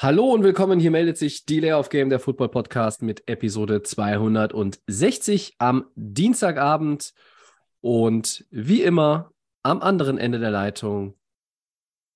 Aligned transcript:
Hallo 0.00 0.32
und 0.32 0.44
willkommen. 0.44 0.78
Hier 0.78 0.92
meldet 0.92 1.18
sich 1.18 1.44
Delay 1.44 1.72
of 1.72 1.88
Game, 1.88 2.08
der 2.08 2.20
Football 2.20 2.50
Podcast 2.50 3.02
mit 3.02 3.28
Episode 3.28 3.82
260 3.82 5.56
am 5.58 5.86
Dienstagabend. 5.96 7.14
Und 7.80 8.46
wie 8.52 8.82
immer 8.82 9.32
am 9.64 9.82
anderen 9.82 10.16
Ende 10.16 10.38
der 10.38 10.52
Leitung 10.52 11.18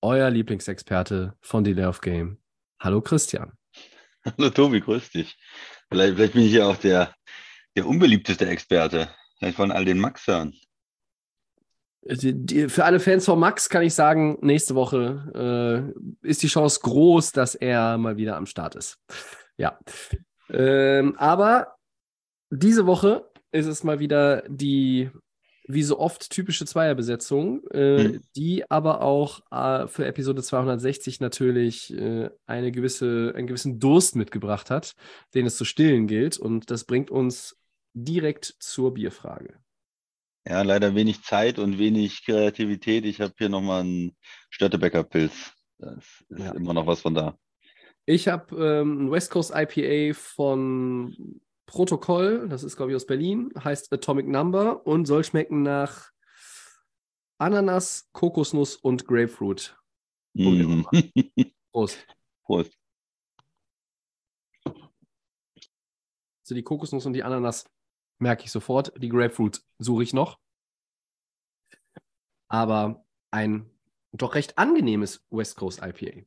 euer 0.01 0.29
Lieblingsexperte 0.29 1.35
von 1.41 1.65
Delay 1.65 1.83
of 1.83 1.99
Game. 1.99 2.37
Hallo 2.79 3.01
Christian. 3.01 3.51
Hallo 4.25 4.49
Tobi, 4.49 4.79
grüß 4.79 5.09
dich. 5.09 5.37
Vielleicht, 5.89 6.15
vielleicht 6.15 6.33
bin 6.35 6.43
ich 6.43 6.53
ja 6.53 6.67
auch 6.67 6.77
der, 6.77 7.13
der 7.75 7.85
unbeliebteste 7.85 8.47
Experte. 8.47 9.09
Vielleicht 9.39 9.57
von 9.57 9.73
all 9.73 9.83
den. 9.83 9.99
Die, 9.99 10.51
die, 10.51 10.67
für 12.07 12.83
alle 12.83 12.99
Fans 12.99 13.25
von 13.25 13.39
Max 13.39 13.69
kann 13.69 13.83
ich 13.83 13.93
sagen, 13.93 14.37
nächste 14.41 14.75
Woche 14.75 15.93
äh, 16.23 16.27
ist 16.27 16.43
die 16.43 16.47
Chance 16.47 16.79
groß, 16.81 17.31
dass 17.31 17.55
er 17.55 17.97
mal 17.97 18.17
wieder 18.17 18.35
am 18.35 18.45
Start 18.45 18.75
ist. 18.75 18.99
Ja. 19.57 19.79
Ähm, 20.49 21.15
aber 21.17 21.75
diese 22.49 22.85
Woche 22.85 23.29
ist 23.51 23.67
es 23.67 23.83
mal 23.83 23.99
wieder 23.99 24.43
die, 24.49 25.11
wie 25.67 25.83
so 25.83 25.97
oft, 25.99 26.29
typische 26.29 26.65
Zweierbesetzung, 26.65 27.65
äh, 27.71 28.03
Hm. 28.03 28.21
die 28.35 28.69
aber 28.69 29.01
auch 29.01 29.39
äh, 29.51 29.87
für 29.87 30.05
Episode 30.05 30.43
260 30.43 31.21
natürlich 31.21 31.93
äh, 31.93 32.29
eine 32.45 32.71
gewisse, 32.71 33.31
einen 33.35 33.47
gewissen 33.47 33.79
Durst 33.79 34.15
mitgebracht 34.15 34.69
hat, 34.69 34.95
den 35.33 35.45
es 35.45 35.55
zu 35.55 35.63
stillen 35.63 36.07
gilt. 36.07 36.37
Und 36.37 36.69
das 36.69 36.83
bringt 36.83 37.11
uns 37.11 37.57
direkt 37.93 38.55
zur 38.59 38.93
Bierfrage. 38.93 39.62
Ja, 40.45 40.61
leider 40.61 40.93
wenig 40.93 41.23
Zeit 41.23 41.57
und 41.57 41.77
wenig 41.77 42.25
Kreativität. 42.25 43.05
Ich 43.05 43.21
habe 43.21 43.33
hier 43.37 43.49
nochmal 43.49 43.81
einen 43.81 44.17
Störtebecker 44.49 45.03
Pilz. 45.03 45.53
Das 45.77 45.97
ist 46.29 46.39
Ja. 46.39 46.51
immer 46.53 46.73
noch 46.73 46.85
was 46.85 47.01
von 47.01 47.13
da. 47.13 47.37
Ich 48.05 48.27
habe 48.27 48.55
ähm, 48.81 49.05
ein 49.05 49.11
West 49.11 49.31
Coast 49.31 49.53
IPA 49.55 50.13
von 50.13 51.41
Protokoll, 51.65 52.49
das 52.49 52.63
ist, 52.63 52.75
glaube 52.75 52.91
ich, 52.91 52.95
aus 52.97 53.05
Berlin, 53.05 53.51
heißt 53.57 53.91
Atomic 53.93 54.27
Number 54.27 54.85
und 54.85 55.05
soll 55.05 55.23
schmecken 55.23 55.63
nach 55.63 56.11
Ananas, 57.37 58.09
Kokosnuss 58.11 58.75
und 58.75 59.07
Grapefruit. 59.07 59.77
Mhm. 60.33 60.85
Prost. 61.71 62.05
Prost. 62.43 62.73
Also 64.65 66.55
die 66.55 66.63
Kokosnuss 66.63 67.05
und 67.05 67.13
die 67.13 67.23
Ananas 67.23 67.65
merke 68.23 68.45
ich 68.45 68.51
sofort. 68.51 68.91
Die 68.97 69.09
Grapefruit 69.09 69.61
suche 69.77 70.01
ich 70.01 70.13
noch. 70.13 70.39
Aber 72.47 73.05
ein 73.31 73.69
doch 74.11 74.35
recht 74.35 74.57
angenehmes 74.57 75.25
West 75.29 75.55
Coast 75.55 75.81
IPA. 75.83 76.23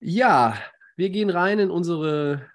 Ja, 0.00 0.56
wir 0.96 1.10
gehen 1.10 1.30
rein 1.30 1.58
in 1.58 1.70
unsere 1.70 2.50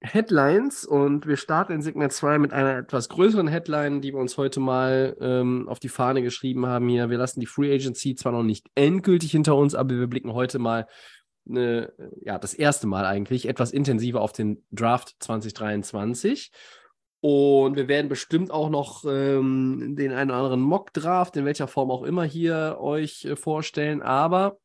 Headlines 0.00 0.84
und 0.84 1.26
wir 1.26 1.36
starten 1.36 1.72
in 1.72 1.82
Segment 1.82 2.12
2 2.12 2.38
mit 2.38 2.52
einer 2.52 2.78
etwas 2.78 3.08
größeren 3.08 3.48
Headline, 3.48 4.00
die 4.00 4.12
wir 4.12 4.20
uns 4.20 4.36
heute 4.36 4.60
mal 4.60 5.16
ähm, 5.20 5.68
auf 5.68 5.80
die 5.80 5.88
Fahne 5.88 6.22
geschrieben 6.22 6.66
haben 6.66 6.88
hier. 6.88 7.10
Wir 7.10 7.18
lassen 7.18 7.40
die 7.40 7.46
Free 7.46 7.74
Agency 7.74 8.14
zwar 8.14 8.32
noch 8.32 8.42
nicht 8.42 8.66
endgültig 8.74 9.32
hinter 9.32 9.56
uns, 9.56 9.74
aber 9.74 9.98
wir 9.98 10.06
blicken 10.06 10.32
heute 10.32 10.58
mal 10.58 10.86
eine, 11.48 11.92
ja, 12.22 12.38
das 12.38 12.54
erste 12.54 12.86
Mal 12.86 13.04
eigentlich 13.04 13.48
etwas 13.48 13.72
intensiver 13.72 14.20
auf 14.20 14.32
den 14.32 14.64
Draft 14.70 15.16
2023. 15.20 16.50
Und 17.20 17.76
wir 17.76 17.88
werden 17.88 18.08
bestimmt 18.08 18.50
auch 18.50 18.70
noch 18.70 19.04
ähm, 19.04 19.96
den 19.96 20.12
einen 20.12 20.30
oder 20.30 20.38
anderen 20.38 20.60
Mock-Draft, 20.60 21.36
in 21.36 21.44
welcher 21.44 21.66
Form 21.66 21.90
auch 21.90 22.02
immer, 22.02 22.24
hier 22.24 22.76
euch 22.80 23.24
äh, 23.24 23.36
vorstellen. 23.36 24.02
Aber 24.02 24.58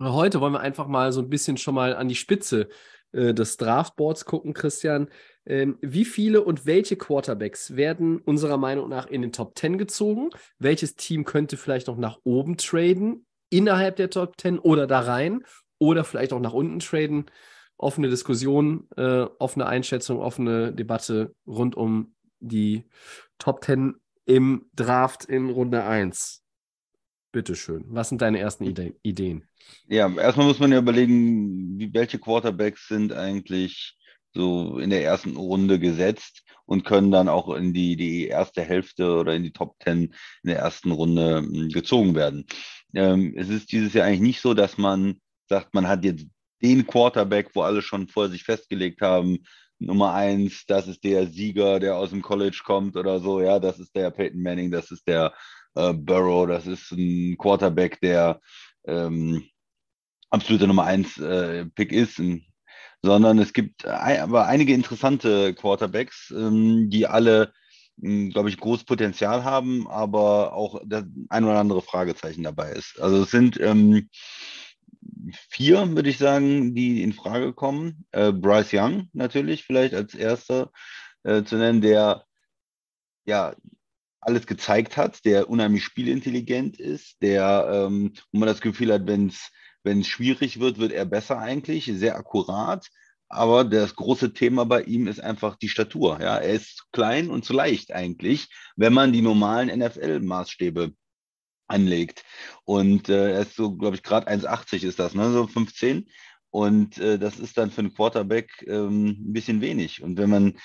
heute 0.00 0.40
wollen 0.40 0.52
wir 0.52 0.60
einfach 0.60 0.86
mal 0.86 1.12
so 1.12 1.20
ein 1.20 1.30
bisschen 1.30 1.56
schon 1.56 1.74
mal 1.74 1.94
an 1.94 2.08
die 2.08 2.14
Spitze 2.14 2.68
äh, 3.12 3.32
des 3.32 3.56
Draftboards 3.56 4.24
gucken, 4.24 4.54
Christian. 4.54 5.08
Ähm, 5.46 5.78
wie 5.80 6.04
viele 6.04 6.42
und 6.42 6.66
welche 6.66 6.96
Quarterbacks 6.96 7.76
werden 7.76 8.18
unserer 8.18 8.56
Meinung 8.56 8.88
nach 8.88 9.06
in 9.06 9.22
den 9.22 9.32
Top 9.32 9.56
10 9.56 9.78
gezogen? 9.78 10.30
Welches 10.58 10.96
Team 10.96 11.24
könnte 11.24 11.56
vielleicht 11.56 11.86
noch 11.86 11.96
nach 11.96 12.18
oben 12.24 12.56
traden, 12.56 13.26
innerhalb 13.50 13.96
der 13.96 14.10
Top 14.10 14.40
10 14.40 14.58
oder 14.58 14.86
da 14.86 15.00
rein? 15.00 15.42
Oder 15.82 16.04
vielleicht 16.04 16.32
auch 16.32 16.38
nach 16.38 16.52
unten 16.52 16.78
traden? 16.78 17.26
Offene 17.76 18.08
Diskussion, 18.08 18.86
äh, 18.96 19.26
offene 19.40 19.66
Einschätzung, 19.66 20.20
offene 20.20 20.72
Debatte 20.72 21.34
rund 21.44 21.74
um 21.74 22.14
die 22.38 22.84
Top 23.38 23.64
10 23.64 23.96
im 24.24 24.66
Draft 24.76 25.24
in 25.24 25.50
Runde 25.50 25.82
1. 25.82 26.44
Bitteschön. 27.32 27.84
Was 27.88 28.10
sind 28.10 28.22
deine 28.22 28.38
ersten 28.38 28.62
Ide 28.62 28.94
Ideen? 29.02 29.48
Ja, 29.88 30.08
erstmal 30.08 30.46
muss 30.46 30.60
man 30.60 30.70
ja 30.70 30.78
überlegen, 30.78 31.80
wie, 31.80 31.92
welche 31.92 32.20
Quarterbacks 32.20 32.86
sind 32.86 33.12
eigentlich 33.12 33.98
so 34.32 34.78
in 34.78 34.90
der 34.90 35.02
ersten 35.02 35.34
Runde 35.34 35.80
gesetzt 35.80 36.44
und 36.64 36.84
können 36.84 37.10
dann 37.10 37.28
auch 37.28 37.52
in 37.56 37.74
die, 37.74 37.96
die 37.96 38.28
erste 38.28 38.62
Hälfte 38.62 39.16
oder 39.16 39.34
in 39.34 39.42
die 39.42 39.52
Top 39.52 39.74
10 39.82 39.98
in 40.04 40.12
der 40.44 40.58
ersten 40.58 40.92
Runde 40.92 41.42
mh, 41.42 41.70
gezogen 41.72 42.14
werden. 42.14 42.46
Ähm, 42.94 43.34
es 43.36 43.48
ist 43.48 43.72
dieses 43.72 43.94
Jahr 43.94 44.06
eigentlich 44.06 44.20
nicht 44.20 44.40
so, 44.40 44.54
dass 44.54 44.78
man 44.78 45.20
sagt, 45.52 45.74
man 45.74 45.86
hat 45.86 46.04
jetzt 46.04 46.26
den 46.62 46.86
Quarterback, 46.86 47.50
wo 47.54 47.62
alle 47.62 47.82
schon 47.82 48.08
vorher 48.08 48.32
sich 48.32 48.44
festgelegt 48.44 49.02
haben, 49.02 49.38
Nummer 49.78 50.14
eins, 50.14 50.64
das 50.66 50.86
ist 50.86 51.04
der 51.04 51.26
Sieger, 51.26 51.80
der 51.80 51.96
aus 51.96 52.10
dem 52.10 52.22
College 52.22 52.60
kommt 52.64 52.96
oder 52.96 53.20
so, 53.20 53.40
ja, 53.40 53.58
das 53.58 53.78
ist 53.78 53.94
der 53.94 54.10
Peyton 54.10 54.42
Manning, 54.42 54.70
das 54.70 54.90
ist 54.90 55.06
der 55.06 55.32
äh, 55.74 55.92
Burrow, 55.92 56.46
das 56.46 56.66
ist 56.66 56.92
ein 56.92 57.36
Quarterback, 57.36 58.00
der 58.00 58.40
ähm, 58.86 59.44
absolute 60.30 60.66
Nummer 60.66 60.84
eins 60.84 61.18
äh, 61.18 61.66
Pick 61.66 61.92
ist, 61.92 62.18
ähm, 62.18 62.42
sondern 63.02 63.38
es 63.38 63.52
gibt 63.52 63.84
ein, 63.86 64.20
aber 64.20 64.46
einige 64.46 64.72
interessante 64.72 65.54
Quarterbacks, 65.54 66.32
ähm, 66.36 66.88
die 66.88 67.06
alle, 67.06 67.52
glaube 67.96 68.48
ich, 68.48 68.56
großes 68.56 68.84
Potenzial 68.84 69.44
haben, 69.44 69.88
aber 69.88 70.54
auch 70.54 70.80
das 70.86 71.04
ein 71.28 71.44
oder 71.44 71.58
andere 71.58 71.82
Fragezeichen 71.82 72.44
dabei 72.44 72.72
ist. 72.72 73.00
Also 73.00 73.22
es 73.22 73.30
sind 73.30 73.60
ähm, 73.60 74.08
vier, 75.48 75.94
würde 75.94 76.10
ich 76.10 76.18
sagen, 76.18 76.74
die 76.74 77.02
in 77.02 77.12
Frage 77.12 77.52
kommen. 77.52 78.04
Äh, 78.12 78.32
Bryce 78.32 78.74
Young 78.74 79.08
natürlich 79.12 79.64
vielleicht 79.64 79.94
als 79.94 80.14
erster 80.14 80.70
äh, 81.22 81.42
zu 81.44 81.56
nennen, 81.56 81.80
der 81.80 82.24
ja 83.24 83.54
alles 84.20 84.46
gezeigt 84.46 84.96
hat, 84.96 85.24
der 85.24 85.50
unheimlich 85.50 85.84
spielintelligent 85.84 86.78
ist, 86.78 87.20
der, 87.22 87.68
ähm, 87.72 88.12
wo 88.30 88.38
man 88.38 88.46
das 88.46 88.60
Gefühl 88.60 88.92
hat, 88.92 89.06
wenn 89.06 89.28
es 89.28 90.06
schwierig 90.06 90.60
wird, 90.60 90.78
wird 90.78 90.92
er 90.92 91.04
besser 91.04 91.38
eigentlich, 91.38 91.86
sehr 91.86 92.16
akkurat. 92.16 92.88
Aber 93.28 93.64
das 93.64 93.96
große 93.96 94.34
Thema 94.34 94.64
bei 94.66 94.82
ihm 94.82 95.08
ist 95.08 95.18
einfach 95.18 95.56
die 95.56 95.70
Statur. 95.70 96.20
Ja, 96.20 96.36
er 96.36 96.52
ist 96.52 96.84
klein 96.92 97.30
und 97.30 97.44
zu 97.44 97.52
leicht 97.54 97.90
eigentlich, 97.92 98.48
wenn 98.76 98.92
man 98.92 99.12
die 99.12 99.22
normalen 99.22 99.70
NFL-Maßstäbe 99.70 100.92
anlegt. 101.72 102.24
Und 102.64 103.08
äh, 103.08 103.32
er 103.32 103.40
ist 103.40 103.56
so, 103.56 103.76
glaube 103.76 103.96
ich, 103.96 104.02
gerade 104.02 104.28
1,80 104.28 104.84
ist 104.84 104.98
das, 104.98 105.14
ne? 105.14 105.32
so 105.32 105.46
15. 105.46 106.08
Und 106.50 106.98
äh, 106.98 107.18
das 107.18 107.38
ist 107.38 107.56
dann 107.56 107.70
für 107.70 107.80
einen 107.80 107.94
Quarterback 107.94 108.50
ähm, 108.66 109.08
ein 109.08 109.32
bisschen 109.32 109.60
wenig. 109.60 110.02
Und 110.02 110.18
wenn 110.18 110.30
man 110.30 110.58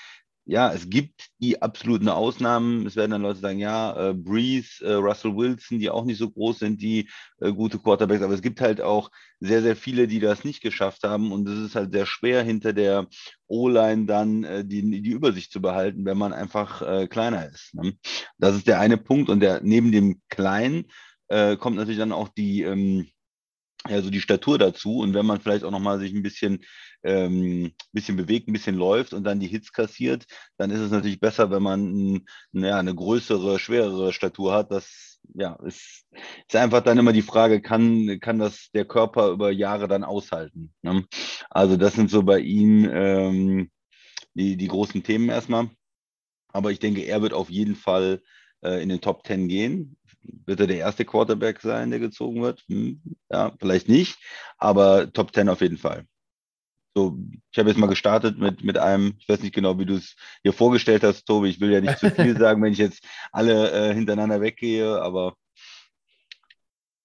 ja, 0.48 0.72
es 0.72 0.88
gibt 0.88 1.28
die 1.40 1.60
absoluten 1.60 2.08
Ausnahmen. 2.08 2.86
Es 2.86 2.96
werden 2.96 3.10
dann 3.10 3.20
Leute 3.20 3.38
sagen, 3.38 3.58
ja, 3.58 4.08
äh, 4.08 4.14
Breeze, 4.14 4.82
äh, 4.82 4.94
Russell 4.94 5.36
Wilson, 5.36 5.78
die 5.78 5.90
auch 5.90 6.06
nicht 6.06 6.16
so 6.16 6.30
groß 6.30 6.60
sind, 6.60 6.80
die 6.80 7.10
äh, 7.40 7.52
gute 7.52 7.78
Quarterbacks. 7.78 8.22
Aber 8.22 8.32
es 8.32 8.40
gibt 8.40 8.62
halt 8.62 8.80
auch 8.80 9.10
sehr, 9.40 9.60
sehr 9.60 9.76
viele, 9.76 10.08
die 10.08 10.20
das 10.20 10.44
nicht 10.44 10.62
geschafft 10.62 11.02
haben. 11.02 11.32
Und 11.32 11.46
es 11.46 11.58
ist 11.58 11.74
halt 11.74 11.92
sehr 11.92 12.06
schwer, 12.06 12.42
hinter 12.42 12.72
der 12.72 13.08
O-Line 13.46 14.06
dann 14.06 14.44
äh, 14.44 14.64
die, 14.64 15.02
die 15.02 15.10
Übersicht 15.10 15.52
zu 15.52 15.60
behalten, 15.60 16.06
wenn 16.06 16.16
man 16.16 16.32
einfach 16.32 16.80
äh, 16.80 17.08
kleiner 17.08 17.46
ist. 17.46 17.74
Ne? 17.74 17.92
Das 18.38 18.56
ist 18.56 18.66
der 18.66 18.80
eine 18.80 18.96
Punkt. 18.96 19.28
Und 19.28 19.40
der 19.40 19.60
neben 19.62 19.92
dem 19.92 20.22
Kleinen 20.30 20.86
äh, 21.28 21.58
kommt 21.58 21.76
natürlich 21.76 21.98
dann 21.98 22.12
auch 22.12 22.30
die, 22.30 22.62
ähm, 22.62 23.06
ja, 23.88 24.02
so 24.02 24.10
die 24.10 24.20
Statur 24.20 24.58
dazu. 24.58 24.98
Und 24.98 25.14
wenn 25.14 25.26
man 25.26 25.40
vielleicht 25.40 25.64
auch 25.64 25.70
nochmal 25.70 25.98
sich 25.98 26.12
ein 26.12 26.22
bisschen 26.22 26.64
ähm, 27.02 27.72
bisschen 27.92 28.16
bewegt, 28.16 28.48
ein 28.48 28.52
bisschen 28.52 28.76
läuft 28.76 29.12
und 29.12 29.24
dann 29.24 29.40
die 29.40 29.46
Hits 29.46 29.72
kassiert, 29.72 30.26
dann 30.56 30.70
ist 30.70 30.80
es 30.80 30.90
natürlich 30.90 31.20
besser, 31.20 31.50
wenn 31.50 31.62
man 31.62 32.14
ein, 32.14 32.26
ja, 32.52 32.78
eine 32.78 32.94
größere, 32.94 33.58
schwerere 33.58 34.12
Statur 34.12 34.52
hat. 34.52 34.70
Das 34.70 35.20
ja, 35.34 35.54
ist, 35.64 36.06
ist 36.46 36.56
einfach 36.56 36.82
dann 36.82 36.98
immer 36.98 37.12
die 37.12 37.22
Frage, 37.22 37.60
kann, 37.60 38.18
kann 38.20 38.38
das 38.38 38.70
der 38.74 38.84
Körper 38.84 39.30
über 39.30 39.50
Jahre 39.50 39.88
dann 39.88 40.04
aushalten? 40.04 40.72
Ne? 40.82 41.04
Also 41.50 41.76
das 41.76 41.94
sind 41.94 42.10
so 42.10 42.22
bei 42.22 42.40
ihm 42.40 42.88
ähm, 42.92 43.70
die, 44.34 44.56
die 44.56 44.68
großen 44.68 45.02
Themen 45.02 45.28
erstmal. 45.28 45.70
Aber 46.52 46.72
ich 46.72 46.78
denke, 46.78 47.02
er 47.02 47.22
wird 47.22 47.34
auf 47.34 47.50
jeden 47.50 47.76
Fall 47.76 48.22
äh, 48.62 48.82
in 48.82 48.88
den 48.88 49.00
Top 49.00 49.26
10 49.26 49.48
gehen. 49.48 49.97
Wird 50.46 50.60
er 50.60 50.66
der 50.66 50.78
erste 50.78 51.04
Quarterback 51.04 51.60
sein, 51.60 51.90
der 51.90 52.00
gezogen 52.00 52.42
wird? 52.42 52.64
Hm, 52.68 53.00
ja, 53.30 53.52
vielleicht 53.58 53.88
nicht, 53.88 54.18
aber 54.58 55.12
Top 55.12 55.34
10 55.34 55.48
auf 55.48 55.60
jeden 55.60 55.78
Fall. 55.78 56.04
So, 56.94 57.16
ich 57.52 57.58
habe 57.58 57.68
jetzt 57.68 57.78
mal 57.78 57.86
gestartet 57.86 58.38
mit, 58.38 58.64
mit 58.64 58.76
einem, 58.76 59.14
ich 59.18 59.28
weiß 59.28 59.42
nicht 59.42 59.54
genau, 59.54 59.78
wie 59.78 59.86
du 59.86 59.94
es 59.94 60.16
hier 60.42 60.52
vorgestellt 60.52 61.04
hast, 61.04 61.26
Tobi. 61.26 61.48
Ich 61.48 61.60
will 61.60 61.70
ja 61.70 61.80
nicht 61.80 61.98
zu 61.98 62.10
viel 62.10 62.36
sagen, 62.38 62.62
wenn 62.62 62.72
ich 62.72 62.78
jetzt 62.78 63.04
alle 63.30 63.70
äh, 63.70 63.94
hintereinander 63.94 64.40
weggehe, 64.40 65.00
aber. 65.00 65.34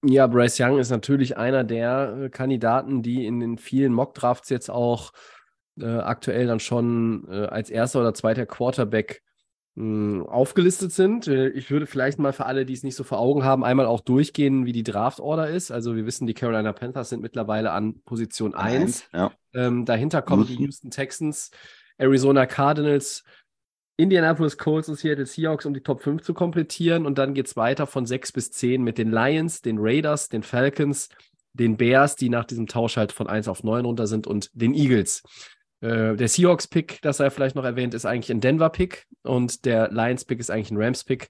Ja, 0.04 0.28
Bryce 0.28 0.60
Young 0.62 0.80
ist 0.80 0.90
natürlich 0.90 1.38
einer 1.38 1.64
der 1.64 2.24
äh, 2.24 2.30
Kandidaten, 2.30 3.04
die 3.04 3.26
in 3.26 3.40
den 3.40 3.58
vielen 3.58 3.94
Mockdrafts 3.94 4.50
jetzt 4.50 4.70
auch 4.70 5.12
äh, 5.80 5.86
aktuell 5.86 6.48
dann 6.48 6.60
schon 6.60 7.28
äh, 7.30 7.46
als 7.46 7.70
erster 7.70 8.00
oder 8.00 8.14
zweiter 8.14 8.46
Quarterback 8.46 9.22
aufgelistet 9.76 10.92
sind. 10.92 11.28
Äh, 11.28 11.50
ich 11.50 11.72
würde 11.72 11.88
vielleicht 11.88 12.20
mal 12.20 12.34
für 12.34 12.46
alle, 12.46 12.66
die 12.66 12.74
es 12.74 12.84
nicht 12.84 12.96
so 12.96 13.04
vor 13.04 13.20
Augen 13.20 13.44
haben, 13.44 13.64
einmal 13.64 13.88
auch 13.88 14.02
durchgehen, 14.02 14.66
wie 14.68 14.72
die 14.72 14.84
Draft-Order 14.84 15.50
ist. 15.50 15.72
Also 15.72 15.96
wir 15.96 16.06
wissen, 16.06 16.28
die 16.28 16.36
Carolina 16.36 16.74
Panthers 16.74 17.10
sind 17.10 17.22
mittlerweile 17.22 17.72
an 17.72 18.00
Position 18.06 18.54
1. 18.54 19.10
Ja. 19.14 19.32
Ähm, 19.56 19.86
dahinter 19.86 20.22
kommen 20.22 20.46
die 20.46 20.58
Houston 20.58 20.92
Texans, 20.92 21.50
Arizona 21.98 22.46
Cardinals, 22.46 23.24
Indianapolis 23.98 24.58
Colts 24.58 24.90
und 24.90 25.00
Seattle 25.00 25.26
Seahawks, 25.26 25.66
um 25.66 25.74
die 25.74 25.82
Top 25.82 26.02
5 26.02 26.22
zu 26.22 26.36
komplettieren. 26.36 27.08
Und 27.08 27.18
dann 27.18 27.34
geht 27.34 27.48
es 27.48 27.56
weiter 27.56 27.88
von 27.88 28.06
6 28.06 28.32
bis 28.32 28.52
10 28.52 28.84
mit 28.84 29.00
den 29.00 29.10
Lions, 29.10 29.62
den 29.62 29.78
Raiders, 29.80 30.30
den 30.30 30.44
Falcons, 30.44 31.10
den 31.54 31.78
Bears, 31.78 32.16
die 32.16 32.30
nach 32.30 32.46
diesem 32.46 32.68
Tausch 32.68 32.98
halt 32.98 33.12
von 33.12 33.28
1 33.28 33.48
auf 33.48 33.64
9 33.64 33.86
runter 33.86 34.06
sind, 34.06 34.28
und 34.28 34.50
den 34.54 34.74
Eagles. 34.74 35.24
Äh, 35.84 36.16
der 36.16 36.30
Seahawks-Pick, 36.30 37.02
das 37.02 37.18
sei 37.18 37.30
vielleicht 37.30 37.58
noch 37.58 37.66
erwähnt, 37.66 37.94
ist 37.94 38.06
eigentlich 38.06 38.32
ein 38.32 38.40
Denver-Pick 38.40 39.06
und 39.24 39.66
der 39.66 39.92
Lions-Pick 39.92 40.40
ist 40.40 40.50
eigentlich 40.50 40.72
ein 40.72 40.82
Rams-Pick. 40.82 41.30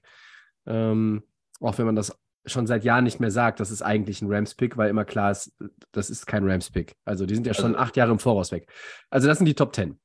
Ähm, 0.66 1.24
auch 1.60 1.76
wenn 1.78 1.86
man 1.86 1.96
das 1.96 2.16
schon 2.46 2.68
seit 2.68 2.84
Jahren 2.84 3.02
nicht 3.02 3.18
mehr 3.18 3.32
sagt, 3.32 3.58
das 3.58 3.72
ist 3.72 3.82
eigentlich 3.82 4.22
ein 4.22 4.32
Rams-Pick, 4.32 4.76
weil 4.76 4.90
immer 4.90 5.04
klar 5.04 5.32
ist, 5.32 5.52
das 5.90 6.08
ist 6.08 6.26
kein 6.26 6.48
Rams-Pick. 6.48 6.94
Also 7.04 7.26
die 7.26 7.34
sind 7.34 7.48
ja 7.48 7.54
schon 7.54 7.74
also, 7.74 7.78
acht 7.78 7.96
Jahre 7.96 8.12
im 8.12 8.20
Voraus 8.20 8.52
weg. 8.52 8.68
Also 9.10 9.26
das 9.26 9.38
sind 9.38 9.46
die 9.46 9.54
Top 9.54 9.72
Ten. 9.72 9.98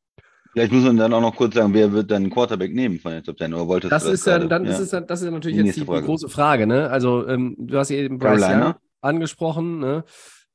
Vielleicht 0.54 0.72
muss 0.72 0.84
man 0.84 0.98
dann 0.98 1.14
auch 1.14 1.22
noch 1.22 1.36
kurz 1.36 1.54
sagen, 1.54 1.76
wer 1.76 1.92
wird 1.92 2.10
dann 2.10 2.32
Quarterback 2.32 2.74
nehmen 2.74 2.98
von 2.98 3.12
den 3.12 3.24
Top 3.24 3.38
Ten? 3.38 3.54
Oder 3.54 3.68
wolltest 3.68 3.92
das, 3.92 4.06
ist 4.06 4.26
ja, 4.26 4.40
dann, 4.40 4.66
ja. 4.66 4.72
Das, 4.72 4.80
ist, 4.80 4.94
das 4.94 5.22
ist 5.22 5.32
natürlich 5.32 5.60
die 5.60 5.64
jetzt 5.64 5.76
die, 5.76 5.82
die, 5.82 5.86
große 5.86 6.28
Frage. 6.28 6.66
Ne? 6.66 6.90
Also 6.90 7.28
ähm, 7.28 7.56
du 7.60 7.78
hast 7.78 7.92
eben 7.92 8.18
Bryce 8.18 8.50
Young 8.50 8.74
angesprochen. 9.02 9.80
Ne? 9.80 10.06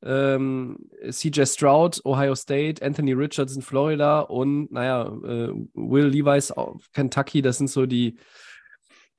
Ähm, 0.05 0.79
CJ 1.09 1.47
Stroud, 1.47 2.01
Ohio 2.05 2.35
State, 2.35 2.85
Anthony 2.85 3.12
Richardson, 3.12 3.62
Florida 3.62 4.21
und, 4.21 4.71
naja, 4.71 5.06
äh, 5.06 5.53
Will 5.75 6.06
Levis, 6.06 6.53
Kentucky, 6.93 7.43
das 7.43 7.59
sind 7.59 7.71
so 7.71 7.87
die, 7.87 8.17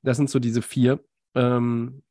das 0.04 0.18
sind 0.18 0.30
so 0.30 0.40
diese 0.40 0.62
vier. 0.62 1.00
Ähm, 1.34 2.04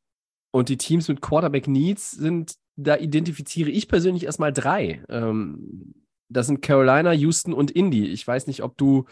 und 0.51 0.69
die 0.69 0.77
Teams 0.77 1.07
mit 1.07 1.21
Quarterback 1.21 1.67
Needs 1.67 2.11
sind, 2.11 2.55
da 2.75 2.97
identifiziere 2.97 3.69
ich 3.69 3.87
persönlich 3.87 4.25
erstmal 4.25 4.51
drei. 4.53 5.03
Ähm, 5.09 5.93
das 6.29 6.47
sind 6.47 6.61
Carolina, 6.61 7.13
Houston 7.13 7.53
und 7.53 7.71
Indy. 7.71 8.07
Ich 8.07 8.27
weiß 8.27 8.47
nicht, 8.47 8.63
ob 8.63 8.77
du, 8.77 9.05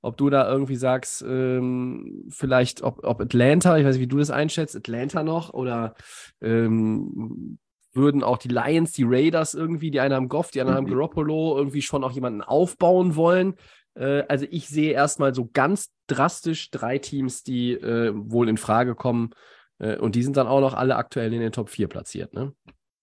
ob 0.00 0.16
du 0.16 0.30
da 0.30 0.50
irgendwie 0.50 0.76
sagst, 0.76 1.22
ähm, 1.22 2.24
vielleicht 2.30 2.82
ob, 2.82 3.04
ob 3.04 3.20
Atlanta, 3.20 3.78
ich 3.78 3.84
weiß 3.84 3.96
nicht, 3.96 4.02
wie 4.02 4.08
du 4.08 4.18
das 4.18 4.30
einschätzt, 4.30 4.74
Atlanta 4.74 5.22
noch 5.22 5.54
oder 5.54 5.94
ähm, 6.40 7.58
würden 7.96 8.22
auch 8.22 8.38
die 8.38 8.48
Lions, 8.48 8.92
die 8.92 9.04
Raiders 9.04 9.54
irgendwie, 9.54 9.90
die 9.90 10.00
einen 10.00 10.14
haben 10.14 10.28
Goff, 10.28 10.50
die 10.50 10.60
anderen 10.60 10.84
mhm. 10.84 10.90
haben 10.90 10.94
Garoppolo, 10.94 11.56
irgendwie 11.56 11.82
schon 11.82 12.04
auch 12.04 12.12
jemanden 12.12 12.42
aufbauen 12.42 13.16
wollen. 13.16 13.54
Äh, 13.94 14.24
also 14.28 14.46
ich 14.50 14.68
sehe 14.68 14.92
erstmal 14.92 15.34
so 15.34 15.48
ganz 15.52 15.90
drastisch 16.06 16.70
drei 16.70 16.98
Teams, 16.98 17.42
die 17.42 17.72
äh, 17.72 18.12
wohl 18.14 18.48
in 18.48 18.58
Frage 18.58 18.94
kommen. 18.94 19.30
Äh, 19.78 19.96
und 19.96 20.14
die 20.14 20.22
sind 20.22 20.36
dann 20.36 20.46
auch 20.46 20.60
noch 20.60 20.74
alle 20.74 20.96
aktuell 20.96 21.32
in 21.32 21.40
den 21.40 21.52
Top 21.52 21.70
4 21.70 21.88
platziert. 21.88 22.34
Ne? 22.34 22.52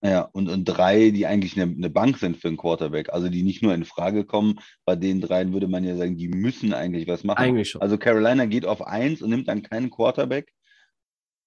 Ja, 0.02 0.28
und, 0.32 0.50
und 0.50 0.64
drei, 0.66 1.10
die 1.10 1.26
eigentlich 1.26 1.58
eine, 1.58 1.72
eine, 1.72 1.88
Bank 1.88 2.18
sind 2.18 2.36
für 2.36 2.48
einen 2.48 2.58
Quarterback, 2.58 3.10
also 3.10 3.30
die 3.30 3.42
nicht 3.42 3.62
nur 3.62 3.72
in 3.72 3.86
Frage 3.86 4.26
kommen. 4.26 4.60
Bei 4.84 4.96
den 4.96 5.22
dreien 5.22 5.54
würde 5.54 5.66
man 5.66 5.82
ja 5.82 5.96
sagen, 5.96 6.16
die 6.16 6.28
müssen 6.28 6.74
eigentlich 6.74 7.08
was 7.08 7.24
machen. 7.24 7.38
Eigentlich 7.38 7.70
schon. 7.70 7.80
Also 7.80 7.96
Carolina 7.96 8.44
geht 8.44 8.66
auf 8.66 8.86
eins 8.86 9.22
und 9.22 9.30
nimmt 9.30 9.48
dann 9.48 9.62
keinen 9.62 9.90
Quarterback. 9.90 10.52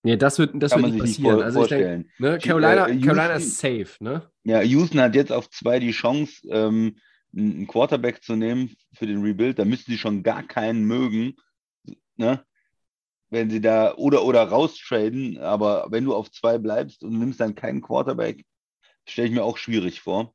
Nee, 0.08 0.16
das 0.16 0.40
wird, 0.40 0.52
das 0.54 0.72
Kann 0.72 0.84
wird 0.84 0.94
nicht 0.94 1.02
passieren. 1.02 1.36
Nicht 1.36 1.44
also 1.44 1.60
vorstellen. 1.60 2.04
Denk, 2.04 2.20
ne, 2.20 2.40
Carolina, 2.40 2.88
äh, 2.88 2.94
Houston, 2.94 3.02
Carolina 3.02 3.34
ist 3.34 3.58
safe, 3.58 3.88
ne? 4.00 4.32
Ja, 4.46 4.62
Houston 4.62 5.02
hat 5.02 5.16
jetzt 5.16 5.34
auf 5.34 5.50
zwei 5.50 5.80
die 5.80 5.92
Chance, 5.92 6.48
ähm, 6.50 6.96
einen 7.36 7.68
Quarterback 7.68 8.24
zu 8.24 8.38
nehmen 8.38 8.74
für 8.94 9.06
den 9.06 9.22
Rebuild. 9.22 9.60
Da 9.60 9.66
müssten 9.66 9.92
sie 9.92 9.98
schon 9.98 10.24
gar 10.24 10.44
keinen 10.44 10.86
mögen, 10.86 11.36
ne? 12.16 12.42
Wenn 13.30 13.50
sie 13.50 13.60
da 13.60 13.96
oder 13.96 14.24
oder 14.24 14.44
raustraden, 14.44 15.40
aber 15.40 15.88
wenn 15.90 16.06
du 16.06 16.16
auf 16.16 16.32
zwei 16.32 16.58
bleibst 16.58 17.04
und 17.04 17.20
nimmst 17.20 17.42
dann 17.42 17.56
keinen 17.56 17.82
Quarterback, 17.82 18.46
stelle 19.06 19.28
ich 19.28 19.34
mir 19.34 19.44
auch 19.44 19.58
schwierig 19.58 20.00
vor. 20.00 20.34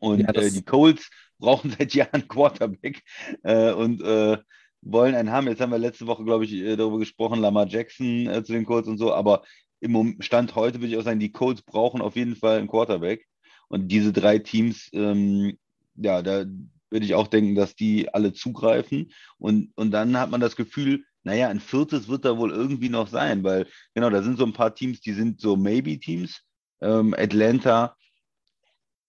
Und 0.00 0.22
ja, 0.22 0.30
äh, 0.30 0.50
die 0.50 0.64
Colts 0.64 1.08
brauchen 1.38 1.72
seit 1.78 1.94
Jahren 1.94 2.26
Quarterback 2.26 3.00
äh, 3.44 3.70
und 3.70 4.02
äh, 4.02 4.38
wollen 4.82 5.14
einen 5.14 5.30
haben. 5.30 5.48
Jetzt 5.48 5.60
haben 5.60 5.72
wir 5.72 5.78
letzte 5.78 6.06
Woche, 6.06 6.24
glaube 6.24 6.44
ich, 6.44 6.52
äh, 6.52 6.76
darüber 6.76 6.98
gesprochen, 6.98 7.40
Lamar 7.40 7.66
Jackson 7.66 8.26
äh, 8.26 8.42
zu 8.44 8.52
den 8.52 8.64
Colts 8.64 8.88
und 8.88 8.98
so, 8.98 9.12
aber 9.12 9.42
im 9.80 10.16
Stand 10.20 10.54
heute 10.54 10.80
würde 10.80 10.88
ich 10.88 10.96
auch 10.96 11.04
sagen, 11.04 11.20
die 11.20 11.32
Colts 11.32 11.62
brauchen 11.62 12.00
auf 12.00 12.16
jeden 12.16 12.36
Fall 12.36 12.58
einen 12.58 12.68
Quarterback. 12.68 13.26
Und 13.68 13.88
diese 13.88 14.12
drei 14.12 14.38
Teams, 14.38 14.88
ähm, 14.92 15.58
ja, 15.94 16.22
da 16.22 16.44
würde 16.90 17.04
ich 17.04 17.14
auch 17.14 17.26
denken, 17.28 17.54
dass 17.54 17.76
die 17.76 18.12
alle 18.12 18.32
zugreifen. 18.32 19.12
Und, 19.38 19.72
und 19.76 19.90
dann 19.90 20.18
hat 20.18 20.30
man 20.30 20.40
das 20.40 20.56
Gefühl, 20.56 21.04
naja, 21.22 21.48
ein 21.48 21.60
viertes 21.60 22.08
wird 22.08 22.24
da 22.24 22.38
wohl 22.38 22.50
irgendwie 22.50 22.88
noch 22.88 23.08
sein, 23.08 23.44
weil 23.44 23.66
genau, 23.94 24.08
da 24.08 24.22
sind 24.22 24.38
so 24.38 24.46
ein 24.46 24.54
paar 24.54 24.74
Teams, 24.74 25.00
die 25.00 25.12
sind 25.12 25.40
so 25.40 25.56
Maybe-Teams. 25.56 26.42
Ähm, 26.80 27.14
Atlanta 27.18 27.96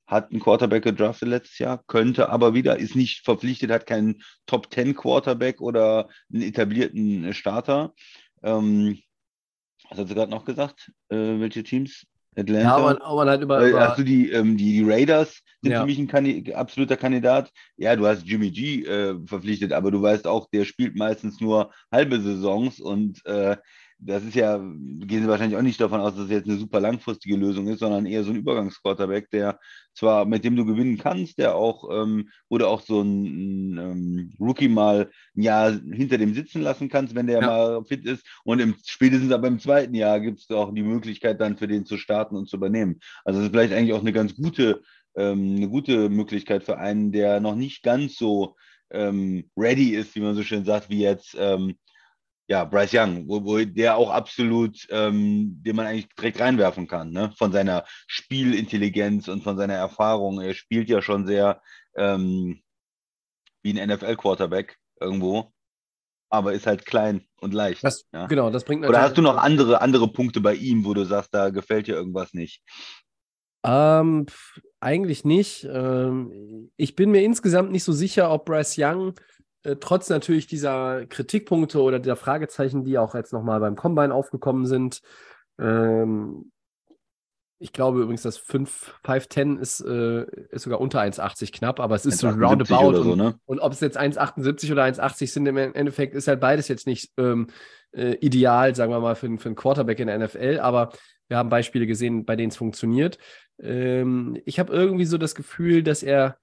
hat 0.09 0.31
einen 0.31 0.39
Quarterback 0.39 0.83
gedraftet 0.83 1.29
letztes 1.29 1.59
Jahr, 1.59 1.83
könnte 1.87 2.29
aber 2.29 2.53
wieder, 2.53 2.79
ist 2.79 2.95
nicht 2.95 3.23
verpflichtet, 3.23 3.71
hat 3.71 3.85
keinen 3.85 4.21
Top 4.47 4.73
10 4.73 4.95
Quarterback 4.95 5.61
oder 5.61 6.09
einen 6.33 6.41
etablierten 6.41 7.33
Starter. 7.33 7.93
Ähm, 8.41 8.99
was 9.89 9.99
hat 9.99 10.07
sie 10.07 10.15
gerade 10.15 10.31
noch 10.31 10.45
gesagt? 10.45 10.91
Äh, 11.09 11.39
welche 11.39 11.63
Teams? 11.63 12.05
Atlanta. 12.35 12.61
Ja, 12.61 12.75
aber 12.75 13.15
man 13.15 13.29
hat 13.29 13.41
über. 13.41 13.67
Äh, 13.67 13.73
hast 13.73 13.99
du 13.99 14.03
die, 14.03 14.29
ähm, 14.31 14.57
die, 14.57 14.73
die 14.73 14.89
Raiders 14.89 15.41
sind 15.61 15.71
ja. 15.71 15.81
für 15.81 15.87
mich 15.87 15.97
ein 15.97 16.07
Kandi 16.07 16.53
absoluter 16.53 16.95
Kandidat. 16.95 17.51
Ja, 17.75 17.95
du 17.95 18.05
hast 18.05 18.25
Jimmy 18.25 18.51
G 18.51 18.83
äh, 18.85 19.15
verpflichtet, 19.25 19.73
aber 19.73 19.91
du 19.91 20.01
weißt 20.01 20.27
auch, 20.27 20.47
der 20.49 20.65
spielt 20.65 20.95
meistens 20.95 21.41
nur 21.41 21.71
halbe 21.91 22.19
Saisons 22.21 22.79
und 22.79 23.25
äh, 23.25 23.57
das 24.01 24.23
ist 24.23 24.35
ja, 24.35 24.57
gehen 24.57 25.21
Sie 25.21 25.27
wahrscheinlich 25.27 25.57
auch 25.57 25.63
nicht 25.63 25.79
davon 25.81 25.99
aus, 25.99 26.15
dass 26.15 26.25
es 26.25 26.31
jetzt 26.31 26.47
eine 26.47 26.57
super 26.57 26.79
langfristige 26.79 27.35
Lösung 27.35 27.67
ist, 27.67 27.79
sondern 27.79 28.05
eher 28.05 28.23
so 28.23 28.31
ein 28.31 28.37
Übergangsquarterback, 28.37 29.29
der 29.29 29.59
zwar 29.93 30.25
mit 30.25 30.45
dem 30.45 30.55
du 30.55 30.65
gewinnen 30.65 30.97
kannst, 30.97 31.37
der 31.37 31.55
auch 31.55 31.89
ähm, 31.91 32.29
oder 32.47 32.69
auch 32.69 32.81
so 32.81 33.01
ein, 33.01 33.77
ähm, 33.77 34.33
Rookie 34.39 34.69
mal 34.69 35.09
ein 35.35 35.41
Jahr 35.41 35.71
hinter 35.71 36.17
dem 36.17 36.33
sitzen 36.33 36.61
lassen 36.61 36.87
kannst, 36.87 37.13
wenn 37.13 37.27
der 37.27 37.41
ja. 37.41 37.47
mal 37.47 37.83
fit 37.83 38.05
ist. 38.05 38.25
Und 38.45 38.59
im, 38.59 38.75
spätestens 38.85 39.33
aber 39.33 39.47
im 39.47 39.59
zweiten 39.59 39.93
Jahr 39.93 40.21
gibt 40.21 40.39
es 40.39 40.49
auch 40.49 40.73
die 40.73 40.83
Möglichkeit, 40.83 41.41
dann 41.41 41.57
für 41.57 41.67
den 41.67 41.85
zu 41.85 41.97
starten 41.97 42.37
und 42.37 42.47
zu 42.47 42.55
übernehmen. 42.55 42.99
Also 43.25 43.39
das 43.39 43.47
ist 43.47 43.51
vielleicht 43.51 43.73
eigentlich 43.73 43.93
auch 43.93 44.01
eine 44.01 44.13
ganz 44.13 44.33
gute, 44.35 44.81
ähm, 45.15 45.55
eine 45.57 45.67
gute 45.67 46.09
Möglichkeit 46.09 46.63
für 46.63 46.77
einen, 46.77 47.11
der 47.11 47.41
noch 47.41 47.55
nicht 47.55 47.83
ganz 47.83 48.15
so 48.15 48.55
ähm, 48.91 49.49
ready 49.57 49.89
ist, 49.89 50.15
wie 50.15 50.21
man 50.21 50.35
so 50.35 50.43
schön 50.43 50.63
sagt, 50.63 50.89
wie 50.89 51.01
jetzt 51.01 51.35
ähm, 51.37 51.75
ja, 52.49 52.65
Bryce 52.65 52.95
Young, 52.95 53.27
wo, 53.27 53.45
wo 53.45 53.63
der 53.63 53.95
auch 53.95 54.09
absolut, 54.09 54.87
ähm, 54.89 55.61
den 55.63 55.75
man 55.75 55.85
eigentlich 55.85 56.09
direkt 56.15 56.39
reinwerfen 56.39 56.87
kann, 56.87 57.11
ne? 57.11 57.31
von 57.37 57.51
seiner 57.51 57.85
Spielintelligenz 58.07 59.27
und 59.27 59.43
von 59.43 59.55
seiner 59.55 59.75
Erfahrung. 59.75 60.41
Er 60.41 60.55
spielt 60.55 60.89
ja 60.89 61.03
schon 61.03 61.27
sehr 61.27 61.61
ähm, 61.95 62.59
wie 63.61 63.79
ein 63.79 63.89
NFL-Quarterback 63.89 64.77
irgendwo, 64.99 65.53
aber 66.31 66.53
ist 66.53 66.65
halt 66.65 66.87
klein 66.87 67.23
und 67.39 67.53
leicht. 67.53 67.83
Das, 67.83 68.05
ja? 68.11 68.25
Genau, 68.25 68.49
das 68.49 68.63
bringt 68.63 68.83
Oder 68.83 69.01
hast 69.01 69.17
du 69.17 69.21
noch 69.21 69.37
andere, 69.37 69.81
andere 69.81 70.11
Punkte 70.11 70.41
bei 70.41 70.55
ihm, 70.55 70.85
wo 70.85 70.95
du 70.95 71.05
sagst, 71.05 71.31
da 71.31 71.51
gefällt 71.51 71.85
dir 71.85 71.95
irgendwas 71.95 72.33
nicht? 72.33 72.63
Ähm, 73.63 74.25
eigentlich 74.79 75.23
nicht. 75.23 75.67
Ähm, 75.71 76.71
ich 76.77 76.95
bin 76.95 77.11
mir 77.11 77.21
insgesamt 77.21 77.71
nicht 77.71 77.83
so 77.83 77.91
sicher, 77.91 78.31
ob 78.31 78.45
Bryce 78.45 78.77
Young 78.79 79.13
äh, 79.63 79.75
trotz 79.77 80.09
natürlich 80.09 80.47
dieser 80.47 81.05
Kritikpunkte 81.05 81.81
oder 81.81 81.99
der 81.99 82.15
Fragezeichen, 82.15 82.83
die 82.83 82.97
auch 82.97 83.15
jetzt 83.15 83.33
nochmal 83.33 83.59
beim 83.59 83.75
Combine 83.75 84.13
aufgekommen 84.13 84.65
sind, 84.65 85.01
ähm, 85.59 86.51
ich 87.61 87.73
glaube 87.73 88.01
übrigens, 88.01 88.21
dass 88.21 88.37
5, 88.37 88.95
510 89.03 89.57
ist, 89.57 89.81
äh, 89.81 90.23
ist 90.49 90.63
sogar 90.63 90.79
unter 90.79 91.01
1,80 91.01 91.51
knapp, 91.51 91.81
aber 91.81 91.95
es 91.95 92.05
ist 92.05 92.19
so 92.19 92.29
roundabout. 92.29 93.03
So, 93.03 93.15
ne? 93.15 93.25
und, 93.25 93.35
und, 93.45 93.59
ob 93.59 93.73
es 93.73 93.81
jetzt 93.81 93.99
1,78 93.99 94.71
oder 94.71 94.85
1,80 94.85 95.27
sind, 95.27 95.45
im 95.45 95.57
Endeffekt 95.57 96.15
ist 96.15 96.29
halt 96.29 96.39
beides 96.39 96.69
jetzt 96.69 96.87
nicht 96.87 97.11
ähm, 97.17 97.47
äh, 97.91 98.15
ideal, 98.21 98.75
sagen 98.75 98.93
wir 98.93 99.01
mal, 99.01 99.15
für, 99.15 99.37
für 99.37 99.49
einen 99.49 99.55
Quarterback 99.55 99.99
in 99.99 100.07
der 100.07 100.17
NFL. 100.19 100.59
Aber 100.61 100.93
wir 101.27 101.37
haben 101.37 101.49
Beispiele 101.49 101.85
gesehen, 101.85 102.23
bei 102.23 102.37
denen 102.37 102.49
es 102.49 102.57
funktioniert. 102.57 103.17
Ähm, 103.61 104.39
ich 104.45 104.57
habe 104.57 104.71
irgendwie 104.71 105.05
so 105.05 105.17
das 105.17 105.35
Gefühl, 105.35 105.83
dass 105.83 106.01
er 106.01 106.37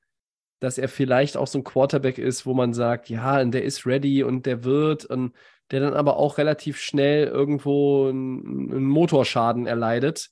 dass 0.60 0.78
er 0.78 0.88
vielleicht 0.88 1.36
auch 1.36 1.46
so 1.46 1.58
ein 1.58 1.64
Quarterback 1.64 2.18
ist, 2.18 2.46
wo 2.46 2.54
man 2.54 2.72
sagt, 2.72 3.08
ja, 3.08 3.44
der 3.44 3.64
ist 3.64 3.86
ready 3.86 4.22
und 4.22 4.46
der 4.46 4.64
wird 4.64 5.04
und 5.04 5.32
der 5.70 5.80
dann 5.80 5.94
aber 5.94 6.16
auch 6.16 6.38
relativ 6.38 6.78
schnell 6.78 7.26
irgendwo 7.26 8.08
einen, 8.08 8.70
einen 8.72 8.86
Motorschaden 8.86 9.66
erleidet. 9.66 10.30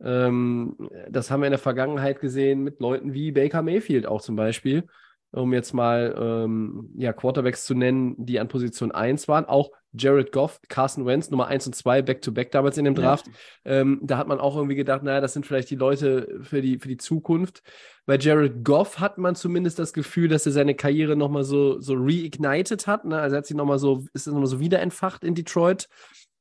Ähm, 0.00 0.76
das 1.10 1.30
haben 1.30 1.40
wir 1.40 1.46
in 1.46 1.52
der 1.52 1.58
Vergangenheit 1.58 2.20
gesehen 2.20 2.62
mit 2.62 2.80
Leuten 2.80 3.12
wie 3.12 3.32
Baker 3.32 3.62
Mayfield 3.62 4.06
auch 4.06 4.22
zum 4.22 4.36
Beispiel, 4.36 4.86
um 5.32 5.52
jetzt 5.52 5.72
mal 5.72 6.14
ähm, 6.18 6.90
ja, 6.96 7.12
Quarterbacks 7.12 7.64
zu 7.64 7.74
nennen, 7.74 8.14
die 8.18 8.38
an 8.38 8.48
Position 8.48 8.92
1 8.92 9.26
waren. 9.28 9.44
Auch 9.44 9.70
Jared 9.92 10.32
Goff, 10.32 10.60
Carson 10.68 11.06
Wentz, 11.06 11.30
Nummer 11.30 11.46
1 11.46 11.66
und 11.66 11.74
2, 11.74 12.02
Back-to-Back 12.02 12.50
damals 12.50 12.76
in 12.76 12.84
dem 12.84 12.94
Draft. 12.94 13.26
Ja. 13.64 13.80
Ähm, 13.80 14.00
da 14.02 14.18
hat 14.18 14.28
man 14.28 14.38
auch 14.38 14.54
irgendwie 14.54 14.74
gedacht, 14.74 15.02
naja, 15.02 15.20
das 15.20 15.32
sind 15.32 15.46
vielleicht 15.46 15.70
die 15.70 15.76
Leute 15.76 16.40
für 16.42 16.60
die, 16.60 16.78
für 16.78 16.88
die 16.88 16.98
Zukunft. 16.98 17.62
Bei 18.06 18.16
Jared 18.18 18.64
Goff 18.64 19.00
hat 19.00 19.18
man 19.18 19.34
zumindest 19.34 19.78
das 19.78 19.92
Gefühl, 19.92 20.28
dass 20.28 20.46
er 20.46 20.52
seine 20.52 20.74
Karriere 20.74 21.16
nochmal 21.16 21.44
so, 21.44 21.80
so 21.80 21.94
reignited 21.96 22.86
hat. 22.86 23.04
Ne? 23.04 23.18
Also 23.18 23.36
er 23.36 23.38
hat 23.38 23.46
sie 23.46 23.54
nochmal 23.54 23.78
so, 23.78 24.04
ist 24.12 24.26
nochmal 24.26 24.46
so 24.46 24.60
wiederentfacht 24.60 25.24
in 25.24 25.34
Detroit. 25.34 25.88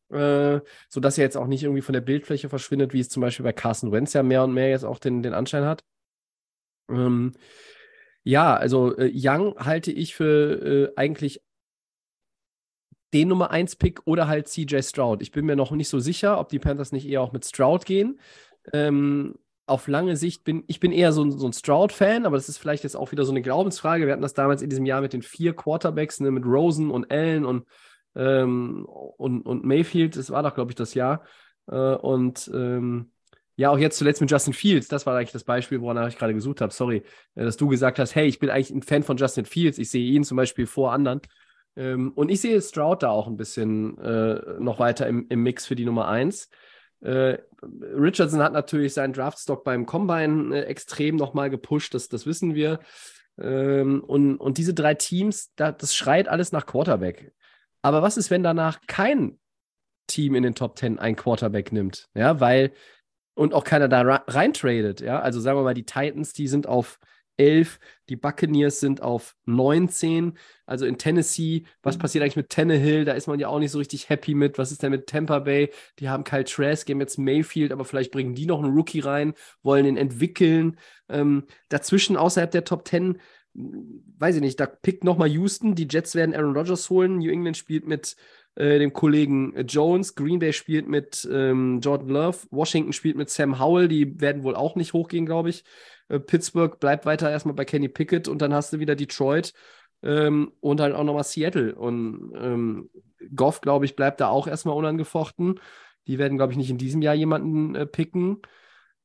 Äh, 0.10 0.62
sodass 0.88 1.18
er 1.18 1.26
jetzt 1.26 1.36
auch 1.36 1.48
nicht 1.48 1.64
irgendwie 1.64 1.82
von 1.82 1.92
der 1.92 2.00
Bildfläche 2.00 2.48
verschwindet, 2.48 2.94
wie 2.94 3.02
es 3.02 3.10
zum 3.10 3.20
Beispiel 3.20 3.44
bei 3.44 3.52
Carson 3.52 3.92
Wentz 3.92 4.14
ja 4.14 4.24
mehr 4.24 4.46
und 4.46 4.54
mehr 4.54 4.70
jetzt 4.70 4.86
auch 4.86 5.00
den, 5.00 5.22
den 5.22 5.34
Anschein 5.34 5.66
hat. 5.66 5.84
Ähm, 6.90 7.34
ja, 8.24 8.56
also 8.56 8.98
äh, 8.98 9.12
Young 9.14 9.56
halte 9.58 9.92
ich 9.92 10.16
für 10.16 10.94
äh, 10.94 10.94
eigentlich 10.96 11.42
den 13.14 13.30
Nummer 13.30 13.52
1 13.52 13.78
Pick 13.78 14.02
oder 14.06 14.28
halt 14.28 14.48
CJ 14.48 14.82
Stroud. 14.82 15.22
Ich 15.22 15.32
bin 15.32 15.46
mir 15.46 15.56
noch 15.56 15.72
nicht 15.72 15.90
so 15.90 16.00
sicher, 16.00 16.40
ob 16.40 16.50
die 16.50 16.60
Panthers 16.60 16.92
nicht 16.92 17.08
eher 17.08 17.22
auch 17.22 17.32
mit 17.32 17.46
Stroud 17.46 17.86
gehen. 17.86 18.20
Ähm, 18.74 19.36
auf 19.66 19.88
lange 19.88 20.16
Sicht 20.16 20.44
bin 20.46 20.64
ich 20.68 20.80
bin 20.80 20.92
eher 20.92 21.12
so 21.12 21.24
ein, 21.24 21.32
so 21.32 21.46
ein 21.46 21.54
Stroud-Fan, 21.54 22.26
aber 22.26 22.38
das 22.38 22.50
ist 22.50 22.58
vielleicht 22.58 22.84
jetzt 22.84 22.96
auch 22.96 23.12
wieder 23.12 23.26
so 23.26 23.32
eine 23.32 23.42
Glaubensfrage. 23.42 24.06
Wir 24.06 24.14
hatten 24.14 24.22
das 24.22 24.34
damals 24.34 24.62
in 24.62 24.70
diesem 24.70 24.86
Jahr 24.86 25.02
mit 25.02 25.14
den 25.14 25.22
vier 25.22 25.54
Quarterbacks, 25.54 26.22
ne, 26.22 26.32
mit 26.32 26.46
Rosen 26.46 26.90
und 26.90 27.12
Allen 27.12 27.46
und, 27.46 27.66
ähm, 28.16 28.86
und, 28.86 29.42
und 29.42 29.66
Mayfield. 29.66 30.16
Das 30.16 30.32
war 30.32 30.44
doch, 30.44 30.56
glaube 30.56 30.72
ich, 30.72 30.76
das 30.76 30.94
Jahr. 30.94 31.24
Äh, 31.70 31.76
und 31.76 32.50
ähm, 32.54 33.12
ja, 33.58 33.72
auch 33.72 33.78
jetzt 33.78 33.98
zuletzt 33.98 34.22
mit 34.22 34.32
Justin 34.32 34.54
Fields, 34.54 34.88
das 34.88 35.06
war 35.06 35.18
eigentlich 35.18 35.32
das 35.32 35.44
Beispiel, 35.44 35.82
woran 35.82 36.08
ich 36.08 36.18
gerade 36.18 36.34
gesucht 36.34 36.62
habe. 36.62 36.72
Sorry, 36.72 37.04
äh, 37.36 37.44
dass 37.44 37.58
du 37.58 37.68
gesagt 37.68 38.00
hast, 38.00 38.16
hey, 38.16 38.28
ich 38.28 38.40
bin 38.40 38.50
eigentlich 38.50 38.70
ein 38.70 38.84
Fan 38.84 39.04
von 39.04 39.18
Justin 39.18 39.46
Fields. 39.46 39.80
Ich 39.80 39.90
sehe 39.90 40.10
ihn 40.12 40.24
zum 40.24 40.38
Beispiel 40.38 40.66
vor 40.66 40.94
anderen. 40.94 41.22
Ähm, 41.78 42.12
und 42.16 42.30
ich 42.30 42.42
sehe 42.42 42.62
Stroud 42.62 43.04
da 43.04 43.10
auch 43.10 43.28
ein 43.28 43.38
bisschen 43.38 43.98
äh, 44.00 44.60
noch 44.60 44.80
weiter 44.80 45.08
im, 45.08 45.28
im 45.30 45.44
Mix 45.44 45.68
für 45.68 45.76
die 45.76 45.86
Nummer 45.86 46.08
1. 46.08 46.50
Äh, 47.02 47.38
Richardson 47.62 48.42
hat 48.42 48.54
natürlich 48.54 48.94
seinen 48.94 49.14
Draftstock 49.14 49.64
beim 49.64 49.86
Combine 49.86 50.58
äh, 50.58 50.64
extrem 50.64 51.16
nochmal 51.16 51.50
gepusht, 51.50 51.94
das, 51.94 52.10
das 52.10 52.26
wissen 52.26 52.56
wir. 52.56 52.80
Ähm, 53.40 54.04
und, 54.04 54.38
und 54.38 54.58
diese 54.58 54.74
drei 54.74 54.96
Teams, 54.96 55.54
da, 55.56 55.72
das 55.72 55.96
schreit 55.96 56.28
alles 56.28 56.52
nach 56.52 56.66
Quarterback. 56.66 57.32
Aber 57.84 58.02
was 58.02 58.18
ist, 58.18 58.32
wenn 58.32 58.42
danach 58.42 58.82
kein 58.88 59.40
Team 60.08 60.34
in 60.34 60.44
den 60.44 60.56
Top 60.56 60.78
10 60.80 60.98
ein 60.98 61.16
Quarterback 61.16 61.72
nimmt? 61.72 62.10
Ja, 62.16 62.40
weil 62.40 62.74
und 63.36 63.54
auch 63.54 63.64
keiner 63.64 63.88
da 63.88 64.02
reintradet. 64.02 65.00
Ja, 65.00 65.20
also 65.20 65.40
sagen 65.40 65.60
wir 65.60 65.64
mal, 65.64 65.76
die 65.76 65.86
Titans, 65.86 66.34
die 66.34 66.48
sind 66.48 66.66
auf 66.66 66.98
11, 67.38 67.80
die 68.10 68.16
Buccaneers 68.16 68.80
sind 68.80 69.02
auf 69.02 69.36
19. 69.46 70.38
Also 70.66 70.86
in 70.86 70.98
Tennessee, 70.98 71.66
was 71.82 71.96
mhm. 71.96 72.02
passiert 72.02 72.24
eigentlich 72.24 72.36
mit 72.36 72.50
Tannehill? 72.50 73.06
Da 73.06 73.14
ist 73.14 73.28
man 73.28 73.40
ja 73.40 73.48
auch 73.48 73.60
nicht 73.60 73.72
so 73.72 73.78
richtig 73.78 74.10
happy 74.10 74.34
mit. 74.34 74.58
Was 74.58 74.72
ist 74.72 74.84
denn 74.84 74.92
mit 74.92 75.08
Tampa 75.08 75.40
Bay? 75.40 75.72
Die 76.00 76.10
haben 76.10 76.24
Kyle 76.24 76.44
Trask, 76.44 76.86
geben 76.86 77.00
jetzt 77.00 77.18
Mayfield, 77.18 77.72
aber 77.72 77.86
vielleicht 77.86 78.12
bringen 78.12 78.36
die 78.36 78.46
noch 78.46 78.62
einen 78.62 78.74
Rookie 78.74 79.00
rein, 79.00 79.34
wollen 79.64 79.86
ihn 79.86 79.98
entwickeln. 79.98 80.78
Ähm, 81.10 81.46
dazwischen, 81.70 82.18
außerhalb 82.18 82.52
der 82.52 82.64
Top 82.64 82.88
10, 82.88 83.20
weiß 83.54 84.36
ich 84.36 84.42
nicht, 84.42 84.60
da 84.60 84.66
pickt 84.66 85.04
nochmal 85.04 85.30
Houston. 85.30 85.76
Die 85.76 85.88
Jets 85.90 86.16
werden 86.16 86.36
Aaron 86.36 86.56
Rodgers 86.56 86.90
holen. 86.90 87.18
New 87.18 87.32
England 87.32 87.58
spielt 87.58 87.88
mit 87.88 88.16
äh, 88.58 88.80
dem 88.80 88.92
Kollegen 88.92 89.54
Jones. 89.68 90.16
Green 90.16 90.40
Bay 90.40 90.52
spielt 90.52 90.88
mit 90.88 91.28
ähm, 91.32 91.80
Jordan 91.80 92.10
Love. 92.10 92.38
Washington 92.50 92.92
spielt 92.92 93.16
mit 93.16 93.30
Sam 93.30 93.60
Howell. 93.60 93.88
Die 93.88 94.20
werden 94.20 94.44
wohl 94.44 94.56
auch 94.56 94.76
nicht 94.76 94.94
hochgehen, 94.94 95.28
glaube 95.28 95.50
ich. 95.50 95.64
Äh, 96.10 96.20
Pittsburgh 96.20 96.80
bleibt 96.80 97.06
weiter 97.06 97.30
erstmal 97.30 97.54
bei 97.54 97.66
Kenny 97.66 97.88
Pickett 97.88 98.28
und 98.28 98.42
dann 98.42 98.54
hast 98.54 98.74
du 98.74 98.80
wieder 98.80 98.96
Detroit 98.96 99.54
ähm, 100.02 100.52
und 100.60 100.82
halt 100.82 100.96
auch 100.96 101.04
nochmal 101.04 101.24
Seattle. 101.24 101.76
Und 101.76 102.34
ähm, 102.36 102.90
Goff, 103.36 103.62
glaube 103.62 103.86
ich, 103.86 103.96
bleibt 103.96 104.22
da 104.22 104.30
auch 104.30 104.48
erstmal 104.48 104.76
unangefochten. 104.76 105.60
Die 106.08 106.18
werden, 106.18 106.38
glaube 106.38 106.54
ich, 106.54 106.58
nicht 106.58 106.72
in 106.72 106.80
diesem 106.80 107.04
Jahr 107.04 107.16
jemanden 107.16 107.76
äh, 107.76 107.86
picken. 107.86 108.42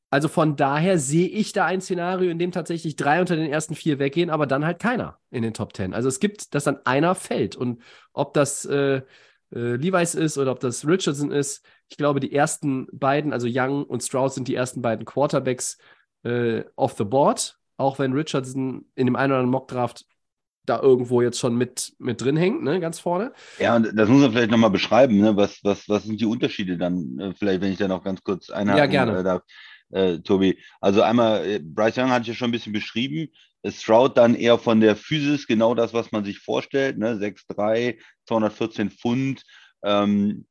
Also 0.09 0.27
von 0.29 0.55
daher 0.55 0.97
sehe 0.97 1.27
ich 1.27 1.53
da 1.53 1.65
ein 1.65 1.81
Szenario, 1.81 2.29
in 2.31 2.39
dem 2.39 2.51
tatsächlich 2.51 2.95
drei 2.95 3.19
unter 3.19 3.35
den 3.35 3.51
ersten 3.51 3.75
vier 3.75 3.99
weggehen, 3.99 4.29
aber 4.29 4.47
dann 4.47 4.65
halt 4.65 4.79
keiner 4.79 5.19
in 5.31 5.41
den 5.43 5.53
Top 5.53 5.73
Ten. 5.73 5.93
Also 5.93 6.07
es 6.07 6.19
gibt, 6.19 6.53
dass 6.55 6.63
dann 6.63 6.85
einer 6.85 7.13
fällt. 7.15 7.55
Und 7.55 7.81
ob 8.13 8.33
das 8.33 8.65
äh, 8.65 9.01
äh, 9.53 9.75
Levi's 9.75 10.15
ist 10.15 10.37
oder 10.37 10.51
ob 10.51 10.59
das 10.59 10.87
Richardson 10.87 11.31
ist, 11.31 11.65
ich 11.89 11.97
glaube, 11.97 12.19
die 12.19 12.33
ersten 12.33 12.87
beiden, 12.91 13.33
also 13.33 13.47
Young 13.49 13.83
und 13.85 14.03
Strauss, 14.03 14.35
sind 14.35 14.47
die 14.47 14.55
ersten 14.55 14.81
beiden 14.81 15.05
Quarterbacks, 15.05 15.77
äh, 16.23 16.63
off 16.75 16.95
the 16.97 17.03
board, 17.03 17.57
auch 17.77 17.99
wenn 17.99 18.13
Richardson 18.13 18.85
in 18.95 19.07
dem 19.07 19.15
einen 19.15 19.31
oder 19.31 19.39
anderen 19.39 19.51
Mockdraft 19.51 20.05
da 20.65 20.79
irgendwo 20.79 21.21
jetzt 21.21 21.39
schon 21.39 21.57
mit, 21.57 21.93
mit 21.99 22.21
drin 22.21 22.37
hängt, 22.37 22.63
ne, 22.63 22.79
ganz 22.79 22.99
vorne. 22.99 23.33
Ja, 23.59 23.75
und 23.75 23.91
das 23.97 24.07
muss 24.07 24.21
man 24.21 24.31
vielleicht 24.31 24.51
nochmal 24.51 24.69
beschreiben, 24.69 25.19
ne? 25.19 25.35
was, 25.35 25.59
was, 25.63 25.89
was 25.89 26.03
sind 26.03 26.21
die 26.21 26.25
Unterschiede 26.25 26.77
dann, 26.77 27.19
äh, 27.19 27.33
vielleicht, 27.33 27.61
wenn 27.61 27.73
ich 27.73 27.77
da 27.77 27.87
noch 27.87 28.03
ganz 28.03 28.23
kurz 28.23 28.49
einhaken 28.49 28.77
ja, 28.77 28.85
gerne. 28.85 29.19
Äh, 29.19 29.23
darf, 29.23 29.41
äh, 29.93 30.19
Tobi. 30.19 30.57
Also 30.81 31.01
einmal, 31.01 31.45
äh, 31.45 31.59
Bryce 31.59 31.97
Young 31.97 32.09
hatte 32.09 32.23
ich 32.23 32.29
ja 32.29 32.33
schon 32.33 32.49
ein 32.49 32.53
bisschen 32.53 32.73
beschrieben, 32.73 33.29
Stroud 33.65 34.17
dann 34.17 34.35
eher 34.35 34.57
von 34.57 34.81
der 34.81 34.95
Physis, 34.95 35.47
genau 35.47 35.73
das, 35.73 35.93
was 35.93 36.11
man 36.11 36.25
sich 36.25 36.39
vorstellt, 36.39 36.97
ne? 36.97 37.15
6'3, 37.15 37.97
214 38.27 38.91
Pfund, 38.91 39.43
ähm, 39.83 40.45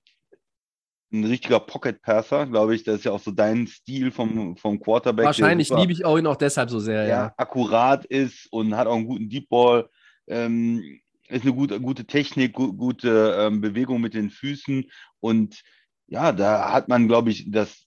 ein 1.13 1.25
richtiger 1.25 1.61
Pocket-Passer, 1.61 2.47
glaube 2.47 2.75
ich. 2.75 2.85
Das 2.85 2.97
ist 2.97 3.05
ja 3.05 3.13
auch 3.13 3.21
so 3.21 3.31
dein 3.31 3.67
Stil 3.67 4.11
vom, 4.11 4.57
vom 4.57 4.81
Quarterback. 4.81 5.27
Wahrscheinlich 5.27 5.69
liebe 5.69 5.93
ich 5.93 6.07
auch 6.07 6.17
ihn 6.17 6.27
auch 6.27 6.37
deshalb 6.37 6.71
so 6.71 6.81
sehr, 6.81 7.03
ja. 7.03 7.09
ja. 7.09 7.35
Akkurat 7.37 8.07
ist 8.07 8.51
und 8.51 8.75
hat 8.77 8.87
auch 8.87 8.97
einen 8.97 9.07
guten 9.07 9.29
Deep 9.29 9.49
Ball. 9.51 9.91
Ähm, 10.27 11.01
ist 11.29 11.43
eine 11.43 11.53
gute, 11.53 11.81
gute 11.81 12.07
Technik, 12.07 12.55
gu 12.55 12.73
gute 12.73 13.37
ähm, 13.39 13.61
Bewegung 13.61 14.01
mit 14.01 14.15
den 14.15 14.31
Füßen. 14.31 14.91
Und 15.21 15.63
ja, 16.07 16.33
da 16.33 16.73
hat 16.73 16.89
man, 16.89 17.09
glaube 17.09 17.31
ich, 17.31 17.51
das, 17.51 17.87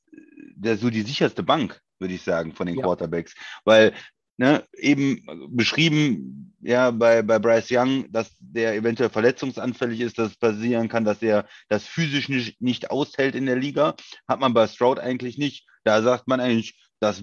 der 0.56 0.78
so 0.78 0.90
die 0.90 1.02
sicherste 1.02 1.44
Bank, 1.44 1.80
würde 2.00 2.14
ich 2.14 2.22
sagen, 2.22 2.54
von 2.54 2.68
den 2.68 2.78
ja. 2.78 2.84
Quarterbacks. 2.84 3.36
Weil 3.64 3.94
ne, 4.38 4.64
eben 4.78 5.26
beschrieben, 5.50 6.56
ja, 6.62 6.92
bei, 6.92 7.22
bei 7.22 7.40
Bryce 7.40 7.72
Young, 7.72 8.12
dass 8.12 8.36
der 8.40 8.76
eventuell 8.76 9.10
verletzungsanfällig 9.10 10.02
ist, 10.02 10.18
dass 10.18 10.32
es 10.32 10.38
passieren 10.38 10.90
kann, 10.90 11.06
dass 11.06 11.22
er 11.22 11.48
das 11.70 11.86
physisch 11.86 12.28
nicht, 12.28 12.62
nicht 12.62 12.92
aushält 12.92 13.36
in 13.36 13.46
der 13.46 13.56
Liga. 13.56 13.96
Hat 14.28 14.40
man 14.40 14.54
bei 14.54 14.68
Stroud 14.68 15.00
eigentlich 15.00 15.38
nicht. 15.38 15.68
Da 15.84 16.02
sagt 16.02 16.28
man 16.28 16.40
eigentlich, 16.40 16.76
das 17.00 17.22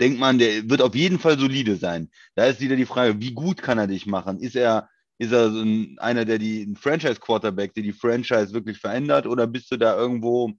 denkt 0.00 0.20
man, 0.20 0.38
der 0.38 0.68
wird 0.68 0.82
auf 0.82 0.94
jeden 0.94 1.18
Fall 1.18 1.38
solide 1.38 1.76
sein. 1.76 2.10
Da 2.34 2.46
ist 2.46 2.60
wieder 2.60 2.76
die 2.76 2.86
Frage, 2.86 3.20
wie 3.20 3.32
gut 3.32 3.62
kann 3.62 3.78
er 3.78 3.86
dich 3.86 4.06
machen? 4.06 4.40
Ist 4.40 4.56
er, 4.56 4.88
ist 5.18 5.32
er 5.32 5.50
so 5.50 5.62
ein, 5.62 5.98
einer, 5.98 6.24
der 6.24 6.38
die, 6.38 6.62
ein 6.62 6.76
Franchise-Quarterback, 6.76 7.72
der 7.74 7.82
die 7.82 7.94
Franchise 7.94 8.52
wirklich 8.52 8.78
verändert, 8.78 9.26
oder 9.26 9.46
bist 9.46 9.70
du 9.70 9.78
da 9.78 9.96
irgendwo, 9.96 10.52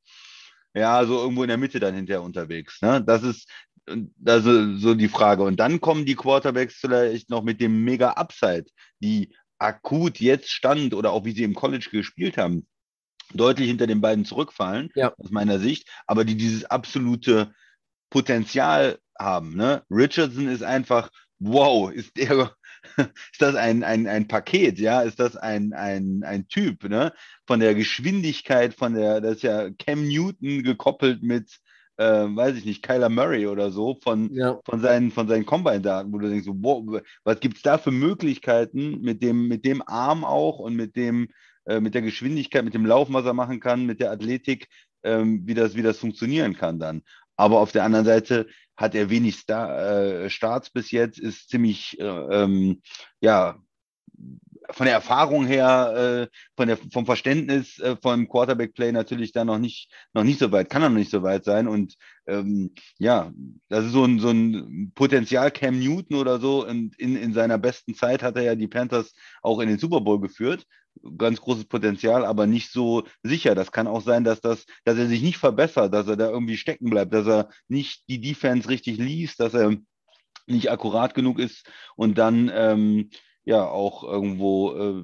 ja, 0.74 1.06
so 1.06 1.20
irgendwo 1.20 1.44
in 1.44 1.50
der 1.50 1.58
Mitte 1.58 1.80
dann 1.80 1.96
hinterher 1.96 2.24
unterwegs? 2.24 2.82
Ne? 2.82 3.04
Das 3.04 3.24
ist, 3.24 3.50
das 3.86 4.46
ist 4.46 4.82
so 4.82 4.94
die 4.96 5.08
Frage. 5.08 5.44
Und 5.44 5.60
dann 5.60 5.82
kommen 5.82 6.06
die 6.06 6.16
Quarterbacks 6.16 6.76
vielleicht 6.76 7.30
noch 7.30 7.44
mit 7.44 7.62
dem 7.62 7.84
mega 7.84 8.12
Upside, 8.12 8.66
die 9.00 9.34
akut 9.60 10.20
jetzt 10.20 10.52
stand 10.52 10.94
oder 10.94 11.12
auch 11.12 11.26
wie 11.26 11.32
sie 11.32 11.44
im 11.44 11.56
College 11.56 11.90
gespielt 11.92 12.38
haben, 12.38 12.68
deutlich 13.34 13.68
hinter 13.68 13.88
den 13.88 14.02
beiden 14.02 14.26
zurückfallen, 14.26 14.90
ja. 14.96 15.14
aus 15.18 15.32
meiner 15.32 15.60
Sicht, 15.60 15.90
aber 16.06 16.26
die 16.26 16.38
dieses 16.38 16.66
absolute 16.66 17.54
Potenzial 18.10 19.00
haben. 19.18 19.56
Ne? 19.56 19.84
Richardson 19.90 20.48
ist 20.48 20.64
einfach, 20.64 21.10
wow, 21.40 21.92
ist 21.92 22.16
der, 22.18 22.56
ist 23.32 23.42
das 23.42 23.56
ein, 23.56 23.84
ein, 23.84 24.08
ein 24.08 24.28
Paket, 24.28 24.80
ja, 24.80 25.02
ist 25.02 25.20
das 25.20 25.36
ein, 25.36 25.74
ein, 25.74 26.24
ein 26.24 26.48
Typ, 26.48 26.84
ne? 26.84 27.14
Von 27.46 27.60
der 27.60 27.76
Geschwindigkeit, 27.76 28.74
von 28.74 28.94
der, 28.94 29.22
das 29.22 29.38
ist 29.38 29.44
ja 29.44 29.70
Cam 29.72 30.08
Newton 30.08 30.64
gekoppelt 30.64 31.24
mit 31.24 31.60
äh, 31.98 32.06
weiß 32.06 32.56
ich 32.56 32.66
nicht, 32.66 32.84
Kyler 32.84 33.10
Murray 33.10 33.48
oder 33.48 33.72
so 33.72 33.98
von, 34.02 34.32
ja. 34.34 34.60
von 34.66 34.80
seinen, 34.82 35.12
von 35.12 35.28
seinen 35.28 35.46
Combine-Daten, 35.46 36.14
wo 36.14 36.20
du 36.20 36.30
denkst, 36.30 36.48
wow, 36.48 37.02
was 37.24 37.40
gibt 37.40 37.58
es 37.58 37.64
da 37.64 37.78
für 37.78 37.92
Möglichkeiten 37.92 39.02
mit 39.02 39.24
dem, 39.24 39.48
mit 39.48 39.66
dem 39.66 39.82
Arm 39.86 40.24
auch 40.24 40.60
und 40.60 40.76
mit 40.76 40.96
dem, 40.96 41.30
äh, 41.66 41.80
mit 41.80 41.96
der 41.96 42.04
Geschwindigkeit, 42.04 42.64
mit 42.64 42.76
dem 42.76 42.86
Laufen, 42.86 43.14
was 43.14 43.26
er 43.26 43.34
machen 43.34 43.60
kann, 43.60 43.86
mit 43.86 44.00
der 44.00 44.12
Athletik, 44.12 44.68
ähm, 45.04 45.42
wie, 45.46 45.56
das, 45.56 45.76
wie 45.76 45.82
das 45.82 45.98
funktionieren 45.98 46.56
kann 46.56 46.80
dann. 46.80 47.02
Aber 47.36 47.60
auf 47.60 47.72
der 47.72 47.84
anderen 47.84 48.06
Seite 48.06 48.48
hat 48.78 48.96
er 48.96 49.10
wenig 49.10 49.36
Star, 49.36 49.78
äh, 49.80 50.30
Starts 50.30 50.70
bis 50.70 50.92
jetzt, 50.92 51.20
ist 51.20 51.50
ziemlich, 51.50 52.00
äh, 52.00 52.04
ähm, 52.04 52.82
ja, 53.20 53.60
von 54.72 54.86
der 54.86 54.96
Erfahrung 54.96 55.46
her, 55.46 56.28
äh, 56.30 56.36
von 56.56 56.68
der, 56.68 56.78
vom 56.78 57.06
Verständnis 57.06 57.80
äh, 57.80 57.96
vom 58.02 58.28
Quarterback-Play 58.28 58.92
natürlich 58.92 59.32
da 59.32 59.46
noch 59.46 59.60
nicht, 59.60 59.92
noch 60.14 60.24
nicht 60.24 60.40
so 60.40 60.52
weit, 60.52 60.70
kann 60.70 60.82
er 60.82 60.90
noch 60.90 60.98
nicht 60.98 61.12
so 61.12 61.24
weit 61.24 61.46
sein. 61.46 61.68
Und 61.68 61.96
ähm, 62.28 62.74
ja, 62.98 63.32
das 63.70 63.86
ist 63.86 63.92
so 63.92 64.04
ein, 64.04 64.20
so 64.20 64.30
ein 64.30 64.92
Potenzial 64.96 65.52
Cam 65.52 65.80
Newton 65.80 66.18
oder 66.18 66.40
so. 66.40 66.66
Und 66.68 66.98
in, 67.00 67.16
in 67.16 67.34
seiner 67.34 67.58
besten 67.58 67.96
Zeit 67.96 68.24
hat 68.24 68.36
er 68.36 68.44
ja 68.44 68.56
die 68.56 68.68
Panthers 68.68 69.14
auch 69.42 69.60
in 69.60 69.70
den 69.70 69.80
Super 69.80 70.02
Bowl 70.02 70.20
geführt. 70.20 70.66
Ganz 71.18 71.40
großes 71.40 71.66
Potenzial, 71.66 72.26
aber 72.26 72.48
nicht 72.48 72.72
so 72.72 73.04
sicher. 73.22 73.56
Das 73.56 73.72
kann 73.72 73.88
auch 73.88 74.02
sein, 74.02 74.24
dass 74.24 74.42
das, 74.42 74.66
dass 74.84 74.98
er 74.98 75.08
sich 75.08 75.22
nicht 75.22 75.38
verbessert, 75.38 75.94
dass 75.94 76.08
er 76.08 76.18
da 76.18 76.30
irgendwie 76.30 76.58
stecken 76.58 76.90
bleibt, 76.90 77.14
dass 77.14 77.28
er 77.28 77.50
nicht 77.68 78.04
die 78.10 78.20
Defense 78.20 78.68
richtig 78.68 78.98
liest, 78.98 79.40
dass 79.40 79.54
er 79.54 79.76
nicht 80.48 80.72
akkurat 80.72 81.14
genug 81.14 81.40
ist 81.40 81.70
und 81.96 82.18
dann 82.18 82.50
ähm, 82.54 83.10
ja 83.48 83.66
auch 83.66 84.04
irgendwo 84.04 84.74
äh, 84.74 85.04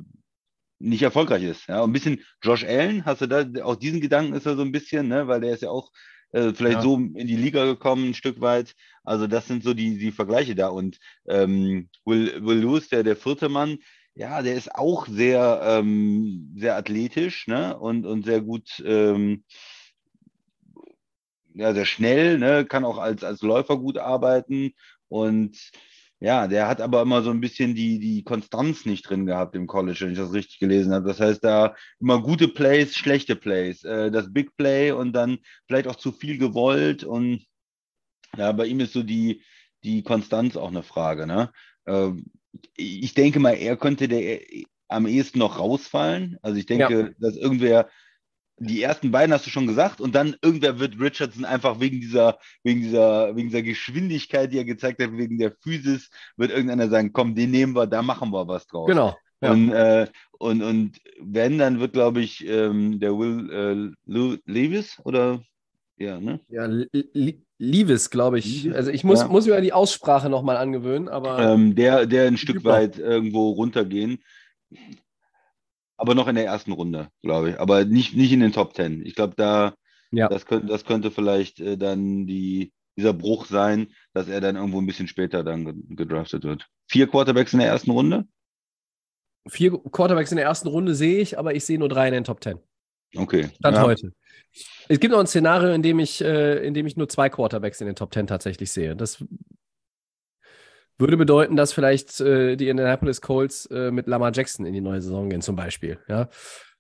nicht 0.80 1.02
erfolgreich 1.02 1.44
ist. 1.44 1.68
Ja, 1.68 1.82
ein 1.84 1.94
bisschen 1.94 2.22
Josh 2.42 2.66
Allen, 2.66 3.06
hast 3.06 3.22
du 3.22 3.28
da 3.28 3.46
auch 3.64 3.78
diesen 3.78 4.02
Gedanken 4.02 4.34
ist 4.34 4.46
er 4.46 4.58
so 4.58 4.64
ein 4.64 4.74
bisschen, 4.74 5.08
ne, 5.08 5.28
weil 5.28 5.40
der 5.40 5.54
ist 5.54 5.64
ja 5.64 5.70
auch 5.70 5.92
äh, 6.34 6.54
vielleicht 6.54 6.78
ja. 6.78 6.82
so 6.82 6.96
in 6.98 7.28
die 7.28 7.38
Liga 7.38 7.64
gekommen, 7.66 8.10
ein 8.10 8.14
Stück 8.14 8.42
weit. 8.42 8.76
Also 9.06 9.28
das 9.28 9.48
sind 9.48 9.64
so 9.64 9.74
die, 9.74 9.98
die 9.98 10.12
Vergleiche 10.12 10.56
da. 10.56 10.68
Und 10.68 11.00
ähm, 11.26 11.90
Will, 12.04 12.46
Will 12.46 12.60
Lewis, 12.60 12.90
der, 12.90 13.04
der 13.04 13.16
vierte 13.16 13.48
Mann, 13.48 13.78
ja, 14.14 14.42
der 14.42 14.56
ist 14.56 14.76
auch 14.76 15.08
sehr, 15.08 15.62
ähm, 15.64 16.54
sehr 16.58 16.76
athletisch 16.76 17.48
ne? 17.48 17.78
und, 17.78 18.06
und 18.06 18.26
sehr 18.26 18.42
gut, 18.42 18.84
ähm, 18.86 19.46
ja, 21.54 21.74
sehr 21.74 21.86
schnell, 21.86 22.40
ne? 22.40 22.66
kann 22.66 22.84
auch 22.84 22.98
als, 22.98 23.24
als 23.24 23.42
Läufer 23.42 23.78
gut 23.78 23.98
arbeiten. 23.98 24.74
Und 25.08 25.72
ja, 26.24 26.48
der 26.48 26.70
hat 26.70 26.80
aber 26.80 27.02
immer 27.02 27.22
so 27.22 27.32
ein 27.32 27.42
bisschen 27.42 27.76
die, 27.76 28.00
die 28.00 28.24
Konstanz 28.24 28.86
nicht 28.86 29.10
drin 29.10 29.26
gehabt 29.26 29.58
im 29.58 29.68
College, 29.68 30.00
wenn 30.02 30.14
ich 30.14 30.18
das 30.18 30.32
richtig 30.32 30.58
gelesen 30.58 30.94
habe. 30.94 31.06
Das 31.06 31.20
heißt, 31.20 31.44
da 31.44 31.76
immer 32.00 32.22
gute 32.22 32.48
Plays, 32.48 32.96
schlechte 32.96 33.36
Plays. 33.36 33.84
Äh, 33.84 34.10
das 34.10 34.32
Big 34.32 34.56
Play 34.56 34.94
und 34.94 35.12
dann 35.12 35.40
vielleicht 35.68 35.86
auch 35.86 35.98
zu 35.98 36.14
viel 36.14 36.38
gewollt. 36.38 37.04
Und 37.04 37.46
ja, 38.38 38.54
bei 38.54 38.68
ihm 38.68 38.80
ist 38.80 38.94
so 38.94 39.04
die, 39.04 39.44
die 39.84 40.02
Konstanz 40.02 40.56
auch 40.56 40.70
eine 40.70 40.84
Frage. 40.84 41.28
Ne? 41.28 41.52
Äh, 41.84 42.12
ich 42.78 43.14
denke 43.16 43.42
mal, 43.42 43.56
er 43.56 43.76
könnte 43.76 44.08
der 44.08 44.40
am 44.88 45.08
ehesten 45.08 45.40
noch 45.40 45.60
rausfallen. 45.60 46.38
Also 46.42 46.58
ich 46.58 46.68
denke, 46.68 47.00
ja. 47.00 47.10
dass 47.20 47.36
irgendwer 47.36 47.90
die 48.58 48.82
ersten 48.82 49.12
beiden 49.12 49.34
hast 49.34 49.46
du 49.46 49.50
schon 49.50 49.68
gesagt 49.68 50.00
und 50.00 50.16
dann 50.16 50.36
irgendwer 50.42 50.80
wird 50.80 51.00
Richardson 51.00 51.46
einfach 51.46 51.80
wegen 51.80 52.00
dieser, 52.00 52.38
wegen 52.64 52.82
dieser, 52.82 53.36
wegen 53.36 53.50
dieser 53.50 53.64
Geschwindigkeit, 53.64 54.52
die 54.52 54.58
er 54.58 54.66
gezeigt 54.66 55.02
hat, 55.02 55.12
wegen 55.14 55.38
der 55.38 55.54
Physis, 55.62 56.10
wird 56.38 56.52
irgendeiner 56.52 56.90
sagen, 56.90 57.14
komm, 57.14 57.36
den 57.36 57.52
nehmen 57.52 57.76
wir, 57.76 57.88
da 57.88 58.02
machen 58.02 58.32
wir 58.32 58.48
was 58.48 58.68
draus. 58.68 58.88
Genau. 58.88 59.16
Ja. 59.42 59.52
Und, 59.52 59.72
äh, 59.72 60.08
und, 60.32 60.62
und 60.62 61.00
wenn, 61.20 61.58
dann 61.58 61.80
wird, 61.80 61.94
glaube 61.94 62.22
ich, 62.22 62.48
ähm, 62.48 63.00
der 63.00 63.18
Will 63.18 63.96
äh, 64.08 64.40
Levis 64.46 65.00
oder 65.04 65.42
ja, 65.98 66.20
ne? 66.20 66.40
Ja, 66.50 66.68
Levis, 67.58 68.10
glaube 68.10 68.40
ich. 68.40 68.64
Levis? 68.64 68.76
Also 68.76 68.92
ich 68.92 69.04
muss, 69.04 69.22
ja. 69.22 69.28
muss 69.28 69.46
mir 69.46 69.62
die 69.62 69.74
Aussprache 69.74 70.30
nochmal 70.30 70.58
angewöhnen, 70.58 71.08
aber. 71.08 71.40
Ähm, 71.40 71.76
der, 71.76 72.06
der 72.06 72.28
ein 72.28 72.38
Stück 72.38 72.64
weit 72.64 72.98
irgendwo 72.98 73.52
runtergehen 73.52 74.20
aber 76.04 76.16
noch 76.16 76.28
in 76.28 76.36
der 76.36 76.44
ersten 76.44 76.74
Runde, 76.74 77.08
glaube 77.22 77.52
ich. 77.52 77.60
Aber 77.62 77.86
nicht, 77.86 78.14
nicht 78.14 78.34
in 78.34 78.42
den 78.42 78.52
Top 78.52 78.74
Ten. 78.74 79.06
Ich 79.06 79.16
glaube, 79.16 79.36
da 79.38 79.74
ja. 80.12 80.28
das, 80.28 80.46
könnte, 80.46 80.68
das 80.68 80.84
könnte 80.84 81.12
vielleicht 81.12 81.62
äh, 81.62 81.78
dann 81.78 82.28
die, 82.28 82.74
dieser 82.98 83.14
Bruch 83.14 83.46
sein, 83.46 83.88
dass 84.12 84.28
er 84.28 84.42
dann 84.42 84.58
irgendwo 84.58 84.82
ein 84.82 84.86
bisschen 84.86 85.08
später 85.08 85.46
dann 85.46 85.82
gedraftet 85.96 86.44
wird. 86.44 86.68
Vier 86.90 87.08
Quarterbacks 87.08 87.54
in 87.54 87.60
der 87.60 87.70
ersten 87.70 87.92
Runde? 87.92 88.26
Vier 89.48 89.80
Quarterbacks 89.80 90.34
in 90.34 90.36
der 90.36 90.46
ersten 90.46 90.68
Runde 90.68 90.94
sehe 90.94 91.22
ich, 91.22 91.40
aber 91.40 91.56
ich 91.56 91.64
sehe 91.64 91.80
nur 91.80 91.88
drei 91.88 92.10
in 92.10 92.14
den 92.14 92.26
Top 92.26 92.42
Ten. 92.42 92.60
Okay. 93.16 93.48
Stand 93.60 93.78
ja. 93.78 93.84
heute. 93.84 94.12
Es 94.90 95.00
gibt 95.00 95.14
noch 95.14 95.22
ein 95.22 95.28
Szenario, 95.28 95.72
in 95.72 95.84
dem 95.84 96.00
ich, 96.00 96.22
äh, 96.22 96.68
in 96.68 96.74
dem 96.74 96.86
ich 96.86 96.98
nur 96.98 97.08
zwei 97.08 97.30
Quarterbacks 97.30 97.80
in 97.80 97.88
den 97.88 97.96
Top 97.96 98.12
Ten 98.12 98.28
tatsächlich 98.28 98.74
sehe. 98.74 98.98
Das 98.98 99.24
würde 100.98 101.18
bedeuten, 101.18 101.56
dass 101.56 101.74
vielleicht 101.74 102.20
äh, 102.22 102.56
die 102.56 102.70
Indianapolis 102.70 103.22
Colts 103.22 103.66
äh, 103.68 103.92
mit 103.92 104.08
Lamar 104.08 104.32
Jackson 104.34 104.66
in 104.66 104.74
die 104.74 104.82
neue 104.82 105.02
Saison 105.02 105.30
gehen, 105.30 105.42
zum 105.42 105.56
Beispiel. 105.56 106.00
Ja? 106.08 106.30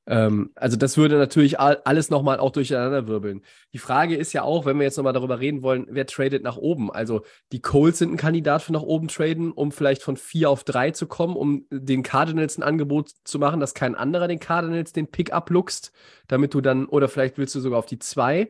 Ähm, 0.05 0.51
also 0.55 0.75
das 0.75 0.98
würde 0.98 1.17
natürlich 1.17 1.60
all, 1.60 1.82
alles 1.86 2.10
nochmal 2.10 2.39
auch 2.39 2.52
durcheinander 2.52 3.08
wirbeln. 3.08 3.41
Die 3.71 3.78
Frage 3.78 4.15
ist 4.15 4.34
ja 4.34 4.43
auch, 4.43 4.65
wenn 4.65 4.78
wir 4.78 4.84
jetzt 4.84 4.97
nochmal 4.97 5.13
darüber 5.13 5.39
reden 5.39 5.62
wollen, 5.62 5.88
wer 5.89 6.06
tradet 6.06 6.43
nach 6.43 6.58
oben? 6.58 6.91
Also 6.91 7.21
die 7.52 7.62
Colts 7.62 7.99
sind 7.99 8.12
ein 8.12 8.17
Kandidat 8.17 8.63
für 8.63 8.73
nach 8.73 8.82
oben 8.82 9.08
traden, 9.08 9.52
um 9.52 9.71
vielleicht 9.71 10.04
von 10.04 10.17
vier 10.17 10.49
auf 10.49 10.63
drei 10.63 10.91
zu 10.91 11.08
kommen, 11.08 11.36
um 11.36 11.65
den 11.71 12.04
Cardinals 12.04 12.58
ein 12.58 12.63
Angebot 12.63 13.12
zu 13.23 13.39
machen, 13.39 13.60
dass 13.60 13.73
kein 13.73 13.95
anderer 13.95 14.28
den 14.28 14.39
Cardinals 14.39 14.91
den 14.91 15.08
Pick 15.08 15.32
abluchst, 15.32 15.93
damit 16.28 16.54
du 16.54 16.62
dann, 16.62 16.86
oder 16.86 17.08
vielleicht 17.08 17.38
willst 17.38 17.56
du 17.56 17.62
sogar 17.62 17.80
auf 17.80 17.86
die 17.86 17.99
zwei. 17.99 18.49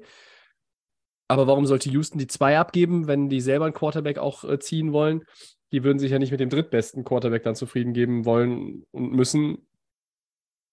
Aber 1.33 1.47
warum 1.47 1.65
sollte 1.65 1.89
Houston 1.89 2.19
die 2.19 2.27
zwei 2.27 2.59
abgeben, 2.59 3.07
wenn 3.07 3.27
die 3.27 3.41
selber 3.41 3.65
einen 3.65 3.73
Quarterback 3.73 4.19
auch 4.19 4.43
äh, 4.43 4.59
ziehen 4.59 4.93
wollen? 4.93 5.23
Die 5.71 5.83
würden 5.83 5.97
sich 5.97 6.11
ja 6.11 6.19
nicht 6.19 6.29
mit 6.29 6.39
dem 6.39 6.51
drittbesten 6.51 7.03
Quarterback 7.03 7.41
dann 7.41 7.55
zufrieden 7.55 7.93
geben 7.93 8.23
wollen 8.25 8.85
und 8.91 9.13
müssen. 9.13 9.65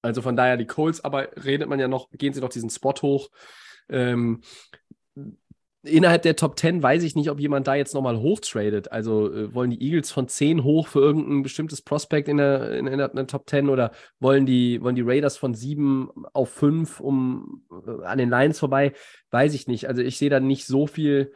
Also 0.03 0.21
von 0.21 0.37
daher 0.37 0.59
die 0.59 0.67
Colts, 0.67 1.03
aber 1.03 1.31
redet 1.43 1.67
man 1.67 1.81
ja 1.81 1.89
noch, 1.89 2.11
gehen 2.11 2.35
sie 2.35 2.43
doch 2.43 2.51
diesen 2.51 2.69
Spot 2.69 2.93
hoch. 3.01 3.31
Ähm, 3.89 4.43
innerhalb 5.83 6.23
der 6.23 6.37
Top 6.37 6.59
10 6.59 6.83
weiß 6.83 7.03
ich 7.03 7.17
nicht, 7.17 7.31
ob 7.31 7.41
jemand 7.41 7.67
da 7.67 7.75
jetzt 7.75 7.95
nochmal 7.95 8.19
hochtradet. 8.19 8.93
Also 8.93 9.33
äh, 9.33 9.55
wollen 9.55 9.71
die 9.71 9.83
Eagles 9.83 10.11
von 10.11 10.29
10 10.29 10.63
hoch 10.63 10.89
für 10.89 11.01
irgendein 11.01 11.43
bestimmtes 11.43 11.83
Prospect 11.83 12.29
in 12.29 12.37
der, 12.37 12.73
in, 12.73 12.87
in 12.87 12.99
der, 12.99 13.27
Top 13.27 13.49
10 13.49 13.69
oder 13.69 13.93
wollen 14.19 14.47
die, 14.47 14.83
wollen 14.83 14.97
die 14.97 15.03
Raiders 15.03 15.37
von 15.37 15.55
7 15.55 16.11
auf 16.33 16.51
5 16.51 17.01
um 17.01 17.65
äh, 17.71 18.05
an 18.05 18.19
den 18.19 18.31
Lions 18.31 18.59
vorbei? 18.59 18.93
Weiß 19.31 19.55
ich 19.55 19.67
nicht. 19.67 19.89
Also 19.89 20.03
ich 20.03 20.19
sehe 20.19 20.31
da 20.31 20.41
nicht 20.41 20.67
so 20.67 20.87
viel 20.87 21.33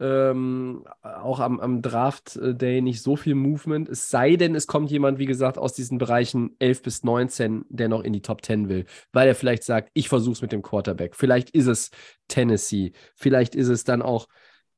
ähm, 0.00 0.84
auch 1.02 1.40
am, 1.40 1.58
am 1.58 1.82
Draft 1.82 2.36
äh, 2.36 2.54
Day 2.54 2.80
nicht 2.80 3.02
so 3.02 3.16
viel 3.16 3.34
Movement. 3.34 3.88
Es 3.88 4.10
sei 4.10 4.36
denn, 4.36 4.54
es 4.54 4.66
kommt 4.66 4.90
jemand, 4.90 5.18
wie 5.18 5.26
gesagt, 5.26 5.58
aus 5.58 5.72
diesen 5.72 5.98
Bereichen 5.98 6.54
11 6.60 6.82
bis 6.82 7.02
19, 7.02 7.64
der 7.68 7.88
noch 7.88 8.02
in 8.02 8.12
die 8.12 8.22
Top 8.22 8.44
10 8.44 8.68
will, 8.68 8.86
weil 9.12 9.26
er 9.26 9.34
vielleicht 9.34 9.64
sagt, 9.64 9.90
ich 9.94 10.08
versuche 10.08 10.34
es 10.34 10.42
mit 10.42 10.52
dem 10.52 10.62
Quarterback. 10.62 11.16
Vielleicht 11.16 11.50
ist 11.50 11.66
es 11.66 11.90
Tennessee, 12.28 12.92
vielleicht 13.16 13.56
ist 13.56 13.68
es 13.68 13.84
dann 13.84 14.02
auch 14.02 14.28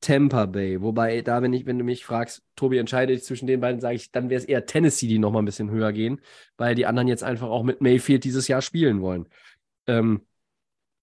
Tampa 0.01 0.47
Bay. 0.47 0.81
Wobei, 0.81 1.21
da, 1.21 1.43
wenn, 1.43 1.53
ich, 1.53 1.67
wenn 1.67 1.79
du 1.79 1.85
mich 1.85 2.05
fragst, 2.05 2.43
Tobi, 2.57 2.79
entscheide 2.79 3.13
dich 3.13 3.25
zwischen 3.25 3.47
den 3.47 3.61
beiden, 3.61 3.81
sage 3.81 3.97
ich, 3.97 4.11
dann 4.11 4.31
wäre 4.31 4.39
es 4.39 4.47
eher 4.47 4.65
Tennessee, 4.65 5.07
die 5.07 5.19
noch 5.19 5.33
mal 5.33 5.41
ein 5.41 5.45
bisschen 5.45 5.71
höher 5.71 5.93
gehen, 5.93 6.21
weil 6.57 6.75
die 6.75 6.87
anderen 6.87 7.09
jetzt 7.09 7.25
einfach 7.25 7.49
auch 7.49 7.63
mit 7.63 7.83
Mayfield 7.83 8.25
dieses 8.25 8.49
Jahr 8.49 8.63
spielen 8.63 9.03
wollen. 9.03 9.29
Ähm, 9.87 10.23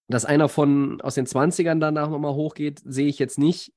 dass 0.07 0.25
einer 0.25 0.49
von 0.49 1.01
aus 1.01 1.15
den 1.15 1.27
20ern 1.27 1.79
danach 1.79 2.09
nochmal 2.09 2.33
hochgeht, 2.33 2.81
sehe 2.83 3.07
ich 3.07 3.19
jetzt 3.19 3.37
nicht. 3.37 3.73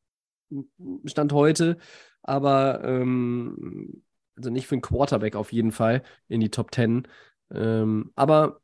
Stand 1.04 1.32
heute, 1.32 1.78
aber 2.22 2.82
ähm, 2.84 4.02
also 4.36 4.50
nicht 4.50 4.66
für 4.66 4.74
einen 4.74 4.82
Quarterback 4.82 5.36
auf 5.36 5.52
jeden 5.52 5.72
Fall 5.72 6.02
in 6.28 6.40
die 6.40 6.50
Top 6.50 6.74
10. 6.74 7.06
Ähm, 7.52 8.12
aber 8.14 8.60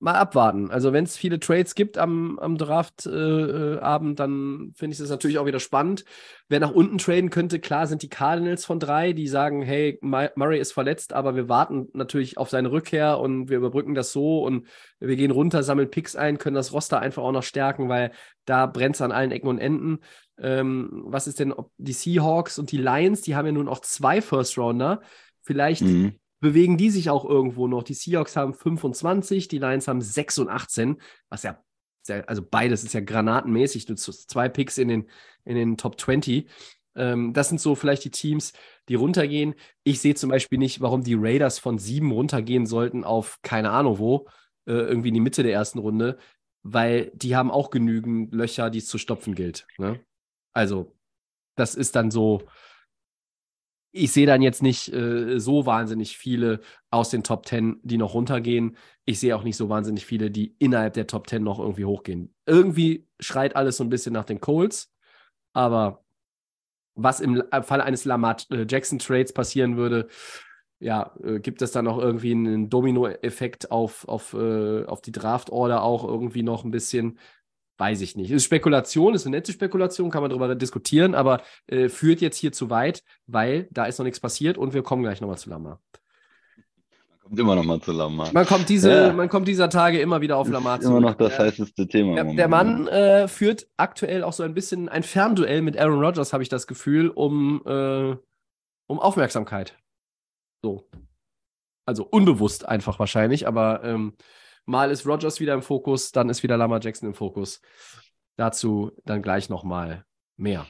mal 0.00 0.14
abwarten. 0.14 0.70
Also 0.70 0.92
wenn 0.92 1.04
es 1.04 1.16
viele 1.16 1.40
Trades 1.40 1.74
gibt 1.74 1.98
am, 1.98 2.38
am 2.38 2.56
Draftabend, 2.56 4.12
äh, 4.12 4.14
dann 4.14 4.72
finde 4.76 4.92
ich 4.92 4.98
das 4.98 5.10
natürlich 5.10 5.38
auch 5.38 5.46
wieder 5.46 5.58
spannend. 5.58 6.04
Wer 6.48 6.60
nach 6.60 6.70
unten 6.70 6.98
traden 6.98 7.30
könnte, 7.30 7.58
klar 7.58 7.86
sind 7.88 8.02
die 8.02 8.08
Cardinals 8.08 8.64
von 8.64 8.78
drei, 8.78 9.12
die 9.12 9.26
sagen, 9.26 9.62
hey, 9.62 9.98
Murray 10.00 10.60
ist 10.60 10.72
verletzt, 10.72 11.12
aber 11.12 11.34
wir 11.34 11.48
warten 11.48 11.88
natürlich 11.94 12.38
auf 12.38 12.48
seine 12.48 12.70
Rückkehr 12.70 13.18
und 13.18 13.48
wir 13.48 13.56
überbrücken 13.56 13.94
das 13.94 14.12
so 14.12 14.44
und 14.44 14.68
wir 15.00 15.16
gehen 15.16 15.32
runter, 15.32 15.64
sammeln 15.64 15.90
Picks 15.90 16.14
ein, 16.14 16.38
können 16.38 16.56
das 16.56 16.72
Roster 16.72 17.00
einfach 17.00 17.24
auch 17.24 17.32
noch 17.32 17.42
stärken, 17.42 17.88
weil 17.88 18.12
da 18.44 18.66
brennt 18.66 18.94
es 18.94 19.02
an 19.02 19.12
allen 19.12 19.32
Ecken 19.32 19.48
und 19.48 19.58
Enden. 19.58 19.98
Ähm, 20.40 21.02
was 21.06 21.26
ist 21.26 21.40
denn, 21.40 21.52
ob 21.52 21.72
die 21.78 21.92
Seahawks 21.92 22.58
und 22.58 22.72
die 22.72 22.78
Lions, 22.78 23.22
die 23.22 23.34
haben 23.34 23.46
ja 23.46 23.52
nun 23.52 23.68
auch 23.68 23.80
zwei 23.80 24.20
First-Rounder. 24.22 25.00
Vielleicht 25.42 25.82
mhm 25.82 26.14
bewegen 26.40 26.76
die 26.76 26.90
sich 26.90 27.10
auch 27.10 27.24
irgendwo 27.24 27.66
noch. 27.66 27.82
Die 27.82 27.94
Seahawks 27.94 28.36
haben 28.36 28.54
25, 28.54 29.48
die 29.48 29.58
Lions 29.58 29.88
haben 29.88 30.00
6 30.00 30.38
und 30.38 30.48
18, 30.48 31.00
was 31.28 31.42
ja, 31.42 31.58
also 32.26 32.42
beides 32.42 32.84
ist 32.84 32.94
ja 32.94 33.00
granatenmäßig. 33.00 33.86
Du 33.86 33.94
zwei 33.94 34.48
Picks 34.48 34.78
in 34.78 34.88
den, 34.88 35.10
in 35.44 35.56
den 35.56 35.76
Top 35.76 36.00
20. 36.00 36.48
Ähm, 36.96 37.32
das 37.34 37.48
sind 37.48 37.60
so 37.60 37.74
vielleicht 37.74 38.04
die 38.04 38.10
Teams, 38.10 38.52
die 38.88 38.94
runtergehen. 38.94 39.54
Ich 39.84 40.00
sehe 40.00 40.14
zum 40.14 40.30
Beispiel 40.30 40.58
nicht, 40.58 40.80
warum 40.80 41.02
die 41.02 41.16
Raiders 41.18 41.58
von 41.58 41.78
sieben 41.78 42.12
runtergehen 42.12 42.66
sollten 42.66 43.04
auf 43.04 43.38
keine 43.42 43.70
Ahnung 43.70 43.98
wo, 43.98 44.26
äh, 44.66 44.72
irgendwie 44.72 45.08
in 45.08 45.14
die 45.14 45.20
Mitte 45.20 45.42
der 45.42 45.52
ersten 45.52 45.78
Runde, 45.80 46.18
weil 46.62 47.10
die 47.14 47.36
haben 47.36 47.50
auch 47.50 47.70
genügend 47.70 48.34
Löcher, 48.34 48.70
die 48.70 48.78
es 48.78 48.86
zu 48.86 48.96
stopfen 48.96 49.34
gilt. 49.34 49.66
Ne? 49.76 50.00
Also, 50.52 50.96
das 51.56 51.74
ist 51.74 51.96
dann 51.96 52.10
so, 52.10 52.42
ich 53.90 54.12
sehe 54.12 54.26
dann 54.26 54.42
jetzt 54.42 54.62
nicht 54.62 54.92
äh, 54.92 55.38
so 55.40 55.66
wahnsinnig 55.66 56.18
viele 56.18 56.60
aus 56.90 57.10
den 57.10 57.24
Top 57.24 57.46
10, 57.46 57.80
die 57.82 57.96
noch 57.96 58.14
runtergehen. 58.14 58.76
Ich 59.06 59.18
sehe 59.18 59.34
auch 59.34 59.44
nicht 59.44 59.56
so 59.56 59.68
wahnsinnig 59.68 60.04
viele, 60.04 60.30
die 60.30 60.54
innerhalb 60.58 60.92
der 60.94 61.06
Top 61.06 61.28
10 61.28 61.42
noch 61.42 61.58
irgendwie 61.58 61.84
hochgehen. 61.86 62.34
Irgendwie 62.46 63.06
schreit 63.18 63.56
alles 63.56 63.78
so 63.78 63.84
ein 63.84 63.90
bisschen 63.90 64.12
nach 64.12 64.24
den 64.24 64.40
Colts, 64.40 64.92
aber 65.54 66.04
was 66.94 67.20
im 67.20 67.42
Fall 67.62 67.80
eines 67.80 68.04
Lamar 68.04 68.36
äh, 68.50 68.66
Jackson 68.68 68.98
Trades 68.98 69.32
passieren 69.32 69.76
würde, 69.76 70.08
ja, 70.80 71.12
äh, 71.22 71.40
gibt 71.40 71.62
es 71.62 71.72
dann 71.72 71.86
noch 71.86 71.98
irgendwie 71.98 72.32
einen 72.32 72.70
Domino-Effekt 72.70 73.70
auf, 73.70 74.06
auf, 74.08 74.34
äh, 74.34 74.84
auf 74.84 75.00
die 75.00 75.12
Draft-Order 75.12 75.82
auch 75.82 76.04
irgendwie 76.04 76.42
noch 76.42 76.64
ein 76.64 76.70
bisschen? 76.70 77.18
Weiß 77.78 78.00
ich 78.00 78.16
nicht. 78.16 78.30
Ist 78.32 78.44
Spekulation, 78.44 79.14
ist 79.14 79.24
eine 79.24 79.36
nette 79.36 79.52
Spekulation, 79.52 80.10
kann 80.10 80.22
man 80.22 80.30
darüber 80.30 80.52
diskutieren, 80.56 81.14
aber 81.14 81.42
äh, 81.68 81.88
führt 81.88 82.20
jetzt 82.20 82.36
hier 82.36 82.50
zu 82.50 82.70
weit, 82.70 83.04
weil 83.28 83.68
da 83.70 83.84
ist 83.86 83.98
noch 83.98 84.04
nichts 84.04 84.18
passiert 84.18 84.58
und 84.58 84.74
wir 84.74 84.82
kommen 84.82 85.04
gleich 85.04 85.20
nochmal 85.20 85.38
zu 85.38 85.48
Lamar. 85.48 85.80
Man 86.56 87.20
kommt 87.22 87.38
immer 87.38 87.54
nochmal 87.54 87.80
zu 87.80 87.92
Lamar. 87.92 88.32
Man 88.32 88.46
kommt, 88.46 88.68
diese, 88.68 88.90
Ja. 88.90 89.12
man 89.12 89.28
kommt 89.28 89.46
dieser 89.46 89.68
Tage 89.70 90.00
immer 90.00 90.20
wieder 90.20 90.38
auf 90.38 90.48
Lamar 90.48 90.80
ist 90.80 90.86
immer 90.86 90.98
noch 91.00 91.14
das 91.14 91.38
heißeste 91.38 91.86
Thema. 91.86 92.14
Der, 92.16 92.34
der 92.34 92.48
Mann 92.48 92.88
äh, 92.88 93.28
führt 93.28 93.68
aktuell 93.76 94.24
auch 94.24 94.32
so 94.32 94.42
ein 94.42 94.54
bisschen 94.54 94.88
ein 94.88 95.04
Fernduell 95.04 95.62
mit 95.62 95.78
Aaron 95.78 96.02
Rodgers, 96.02 96.32
habe 96.32 96.42
ich 96.42 96.48
das 96.48 96.66
Gefühl, 96.66 97.10
um, 97.10 97.62
äh, 97.64 98.16
um 98.88 98.98
Aufmerksamkeit. 98.98 99.76
So. 100.62 100.88
Also 101.86 102.04
unbewusst 102.04 102.68
einfach 102.68 102.98
wahrscheinlich, 102.98 103.46
aber 103.46 103.84
ähm, 103.84 104.14
mal 104.68 104.90
ist 104.90 105.06
Rodgers 105.06 105.40
wieder 105.40 105.54
im 105.54 105.62
Fokus, 105.62 106.12
dann 106.12 106.28
ist 106.28 106.42
wieder 106.42 106.56
Lamar 106.56 106.80
Jackson 106.80 107.08
im 107.08 107.14
Fokus. 107.14 107.60
Dazu 108.36 108.92
dann 109.04 109.22
gleich 109.22 109.48
nochmal 109.48 110.04
mehr. 110.36 110.66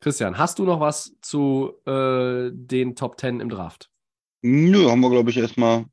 Christian, 0.00 0.36
hast 0.36 0.58
du 0.58 0.64
noch 0.64 0.80
was 0.80 1.16
zu 1.20 1.74
äh, 1.86 2.50
den 2.52 2.96
Top 2.96 3.18
10 3.18 3.40
im 3.40 3.48
Draft? 3.48 3.90
Nö, 4.42 4.90
haben 4.90 5.00
wir, 5.00 5.10
glaube 5.10 5.30
ich, 5.30 5.36
erstmal 5.36 5.86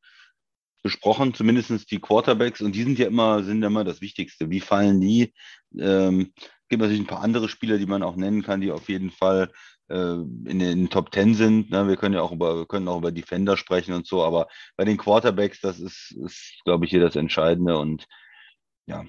besprochen, 0.81 1.33
zumindest 1.33 1.91
die 1.91 1.99
Quarterbacks, 1.99 2.61
und 2.61 2.73
die 2.73 2.83
sind 2.83 2.97
ja 2.97 3.07
immer, 3.07 3.43
sind 3.43 3.61
immer 3.63 3.83
das 3.83 4.01
Wichtigste. 4.01 4.49
Wie 4.49 4.61
fallen 4.61 4.99
die? 5.01 5.33
Ähm, 5.77 6.33
gibt 6.69 6.81
natürlich 6.81 7.01
ein 7.01 7.07
paar 7.07 7.21
andere 7.21 7.49
Spieler, 7.49 7.77
die 7.77 7.85
man 7.85 8.03
auch 8.03 8.15
nennen 8.15 8.41
kann, 8.41 8.61
die 8.61 8.71
auf 8.71 8.89
jeden 8.89 9.11
Fall 9.11 9.51
in 9.89 10.59
den 10.59 10.89
Top 10.89 11.13
10 11.13 11.33
sind. 11.35 11.69
Ne? 11.71 11.87
Wir 11.87 11.95
können 11.95 12.15
ja 12.15 12.21
auch 12.21 12.31
über, 12.31 12.57
wir 12.57 12.65
können 12.65 12.87
auch 12.87 12.97
über 12.97 13.11
Defender 13.11 13.55
sprechen 13.55 13.93
und 13.93 14.05
so, 14.05 14.23
aber 14.23 14.47
bei 14.75 14.85
den 14.85 14.97
Quarterbacks, 14.97 15.61
das 15.61 15.79
ist, 15.79 16.15
ist 16.23 16.61
glaube 16.65 16.85
ich, 16.85 16.91
hier 16.91 17.01
das 17.01 17.15
Entscheidende. 17.15 17.77
Und 17.77 18.05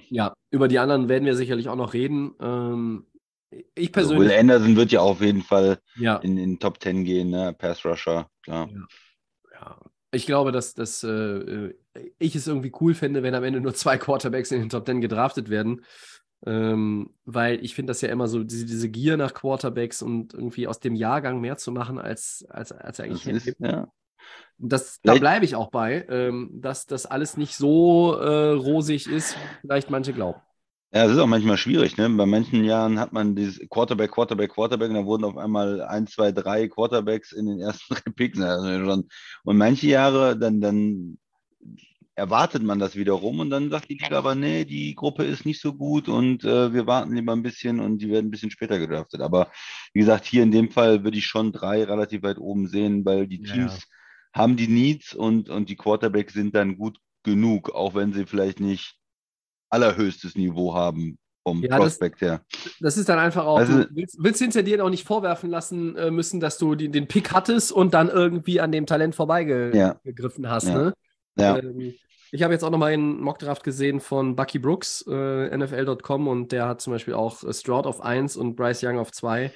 Ja, 0.09 0.33
über 0.51 0.67
die 0.67 0.79
anderen 0.79 1.09
werden 1.09 1.25
wir 1.25 1.35
sicherlich 1.35 1.69
auch 1.69 1.75
noch 1.75 1.93
reden. 1.93 2.33
Ähm, 2.41 3.05
ich 3.75 3.95
also 3.95 4.11
Will 4.11 4.27
persönlich, 4.27 4.37
Anderson 4.37 4.75
wird 4.75 4.91
ja 4.91 5.01
auf 5.01 5.21
jeden 5.21 5.41
Fall 5.41 5.79
ja, 5.95 6.17
in 6.17 6.35
den 6.35 6.59
Top 6.59 6.81
10 6.81 7.03
gehen, 7.03 7.29
ne? 7.29 7.55
Pass 7.57 7.83
Rusher, 7.83 8.29
klar. 8.43 8.69
Ja, 9.53 9.77
ich 10.11 10.25
glaube, 10.25 10.51
dass, 10.51 10.73
dass 10.73 11.03
äh, 11.03 11.09
äh, 11.09 11.73
ich 12.17 12.35
es 12.35 12.47
irgendwie 12.47 12.71
cool 12.79 12.93
fände, 12.93 13.23
wenn 13.23 13.35
am 13.35 13.43
Ende 13.43 13.61
nur 13.61 13.73
zwei 13.73 13.97
Quarterbacks 13.97 14.51
in 14.51 14.59
den 14.59 14.69
Top 14.69 14.85
10 14.85 15.01
gedraftet 15.01 15.49
werden. 15.49 15.83
Ähm, 16.45 17.13
weil 17.25 17.63
ich 17.63 17.75
finde 17.75 17.91
das 17.91 18.01
ja 18.01 18.09
immer 18.09 18.27
so, 18.27 18.43
diese, 18.43 18.65
diese 18.65 18.89
Gier 18.89 19.17
nach 19.17 19.33
Quarterbacks 19.33 20.01
und 20.01 20.33
irgendwie 20.33 20.67
aus 20.67 20.79
dem 20.79 20.95
Jahrgang 20.95 21.41
mehr 21.41 21.57
zu 21.57 21.71
machen, 21.71 21.99
als, 21.99 22.45
als, 22.49 22.71
als 22.71 22.99
eigentlich 22.99 23.23
Das 23.23 23.47
ist, 23.47 23.59
ja. 23.59 23.87
Das, 24.57 24.99
da 25.01 25.15
bleibe 25.15 25.45
ich 25.45 25.55
auch 25.55 25.69
bei, 25.69 26.05
ähm, 26.09 26.49
dass 26.53 26.85
das 26.85 27.05
alles 27.05 27.37
nicht 27.37 27.55
so 27.55 28.15
äh, 28.15 28.51
rosig 28.51 29.07
ist, 29.07 29.35
wie 29.35 29.61
vielleicht 29.61 29.89
manche 29.89 30.13
glauben. 30.13 30.41
Ja, 30.91 31.05
es 31.05 31.11
ist 31.11 31.19
auch 31.19 31.27
manchmal 31.27 31.57
schwierig, 31.57 31.97
ne? 31.97 32.09
Bei 32.09 32.25
manchen 32.25 32.63
Jahren 32.63 32.99
hat 32.99 33.13
man 33.13 33.35
dieses 33.35 33.59
Quarterback, 33.69 34.11
Quarterback, 34.11 34.51
Quarterback 34.51 34.89
und 34.89 34.95
dann 34.95 35.05
wurden 35.05 35.23
auf 35.23 35.37
einmal 35.37 35.81
ein, 35.83 36.07
zwei, 36.07 36.31
drei 36.31 36.67
Quarterbacks 36.67 37.31
in 37.31 37.45
den 37.45 37.59
ersten 37.59 37.93
drei 37.93 38.11
Picks. 38.11 38.41
Also 38.41 38.83
schon. 38.83 39.07
Und 39.43 39.57
manche 39.57 39.87
Jahre, 39.87 40.37
dann, 40.37 40.59
dann 40.61 41.19
erwartet 42.19 42.61
man 42.61 42.77
das 42.79 42.95
wiederum 42.95 43.39
und 43.39 43.49
dann 43.49 43.69
sagt 43.69 43.89
die 43.89 43.93
Liga 43.95 44.17
aber, 44.17 44.35
nee, 44.35 44.65
die 44.65 44.93
Gruppe 44.93 45.23
ist 45.23 45.45
nicht 45.45 45.61
so 45.61 45.73
gut 45.73 46.07
und 46.07 46.43
äh, 46.43 46.73
wir 46.73 46.85
warten 46.85 47.15
lieber 47.15 47.33
ein 47.33 47.41
bisschen 47.41 47.79
und 47.79 47.97
die 47.99 48.09
werden 48.09 48.27
ein 48.27 48.31
bisschen 48.31 48.51
später 48.51 48.77
gedraftet. 48.77 49.21
Aber 49.21 49.49
wie 49.93 49.99
gesagt, 50.01 50.25
hier 50.25 50.43
in 50.43 50.51
dem 50.51 50.69
Fall 50.69 51.03
würde 51.03 51.17
ich 51.17 51.25
schon 51.25 51.51
drei 51.51 51.83
relativ 51.83 52.21
weit 52.23 52.37
oben 52.37 52.67
sehen, 52.67 53.05
weil 53.05 53.25
die 53.27 53.41
Teams 53.41 53.73
ja. 54.33 54.39
haben 54.41 54.55
die 54.57 54.67
Needs 54.67 55.13
und, 55.15 55.49
und 55.49 55.69
die 55.69 55.75
Quarterbacks 55.77 56.33
sind 56.33 56.53
dann 56.55 56.77
gut 56.77 56.99
genug, 57.23 57.71
auch 57.73 57.95
wenn 57.95 58.13
sie 58.13 58.25
vielleicht 58.25 58.59
nicht 58.59 58.95
allerhöchstes 59.69 60.35
Niveau 60.35 60.73
haben 60.73 61.17
vom 61.43 61.61
Ja, 61.61 61.69
das- 61.69 61.77
Prospect 61.79 62.21
her. 62.21 62.41
Das 62.79 62.97
ist 62.97 63.07
dann 63.07 63.19
einfach 63.19 63.45
auch, 63.45 63.57
Also- 63.59 63.83
du 63.83 63.95
willst, 63.95 64.17
willst 64.19 64.41
hinter 64.41 64.63
dir 64.63 64.83
auch 64.83 64.89
nicht 64.89 65.05
vorwerfen 65.07 65.49
lassen 65.49 65.95
äh, 65.95 66.11
müssen, 66.11 66.39
dass 66.39 66.57
du 66.57 66.75
die, 66.75 66.89
den 66.89 67.07
Pick 67.07 67.31
hattest 67.31 67.71
und 67.71 67.93
dann 67.93 68.09
irgendwie 68.09 68.59
an 68.59 68.71
dem 68.71 68.85
Talent 68.85 69.15
vorbeigegriffen 69.15 70.43
Ja. 70.43 70.49
hast. 70.49 70.67
Ja. 70.67 70.77
Ne? 70.77 70.93
Ja, 71.39 71.57
Ähm, 71.57 71.93
ich 72.31 72.43
habe 72.43 72.53
jetzt 72.53 72.63
auch 72.63 72.69
noch 72.69 72.77
mal 72.77 72.93
einen 72.93 73.19
Mockdraft 73.21 73.63
gesehen 73.63 73.99
von 73.99 74.35
Bucky 74.35 74.59
Brooks, 74.59 75.03
äh, 75.07 75.57
NFL.com, 75.57 76.27
und 76.27 76.51
der 76.51 76.67
hat 76.67 76.81
zum 76.81 76.93
Beispiel 76.93 77.15
auch 77.15 77.43
äh, 77.43 77.53
Stroud 77.53 77.87
auf 77.87 78.01
1 78.01 78.37
und 78.37 78.55
Bryce 78.55 78.83
Young 78.83 78.99
auf 78.99 79.11
2, 79.11 79.51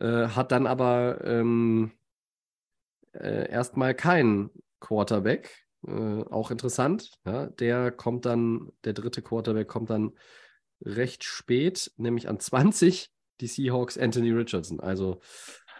äh, 0.00 0.28
hat 0.28 0.52
dann 0.52 0.66
aber 0.66 1.24
ähm, 1.24 1.92
äh, 3.12 3.50
erstmal 3.50 3.94
keinen 3.94 4.50
Quarterback. 4.80 5.64
Äh, 5.86 6.22
auch 6.30 6.50
interessant. 6.50 7.10
Ja? 7.24 7.46
Der 7.46 7.90
kommt 7.90 8.24
dann, 8.24 8.72
der 8.84 8.92
dritte 8.92 9.22
Quarterback 9.22 9.68
kommt 9.68 9.90
dann 9.90 10.12
recht 10.82 11.24
spät, 11.24 11.90
nämlich 11.96 12.28
an 12.28 12.38
20, 12.38 13.10
die 13.40 13.46
Seahawks 13.46 13.98
Anthony 13.98 14.30
Richardson. 14.30 14.80
Also 14.80 15.20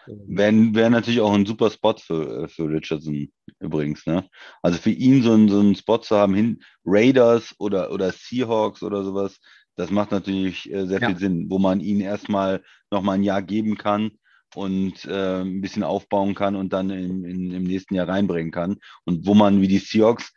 wäre 0.07 0.53
wär 0.73 0.89
natürlich 0.89 1.21
auch 1.21 1.33
ein 1.33 1.45
super 1.45 1.69
Spot 1.69 1.95
für, 1.97 2.43
äh, 2.43 2.47
für 2.47 2.69
Richardson 2.69 3.29
übrigens. 3.59 4.05
Ne? 4.05 4.27
Also 4.61 4.77
für 4.77 4.91
ihn 4.91 5.23
so, 5.23 5.33
einen- 5.33 5.49
so 5.49 5.59
einen 5.59 5.75
Spot 5.75 5.97
zu 5.99 6.15
haben, 6.15 6.33
hin 6.35 6.59
Raiders 6.85 7.53
oder, 7.59 7.91
oder 7.91 8.11
Seahawks 8.11 8.83
oder 8.83 9.03
sowas, 9.03 9.39
das 9.75 9.91
macht 9.91 10.11
natürlich 10.11 10.71
äh, 10.71 10.85
sehr 10.87 11.01
Ja. 11.01 11.09
viel 11.09 11.17
Sinn, 11.17 11.45
wo 11.49 11.59
man 11.59 11.79
ihn 11.79 12.01
erstmal 12.01 12.63
nochmal 12.91 13.15
ein 13.15 13.23
Jahr 13.23 13.41
geben 13.41 13.77
kann 13.77 14.11
und 14.55 15.05
äh, 15.05 15.41
ein 15.41 15.61
bisschen 15.61 15.83
aufbauen 15.83 16.33
kann 16.35 16.55
und 16.55 16.73
dann 16.73 16.89
in, 16.89 17.23
in, 17.25 17.51
im 17.51 17.63
nächsten 17.63 17.95
Jahr 17.95 18.07
reinbringen 18.07 18.51
kann. 18.51 18.77
Und 19.05 19.25
wo 19.27 19.33
man 19.33 19.61
wie 19.61 19.67
die 19.67 19.77
Seahawks 19.79 20.33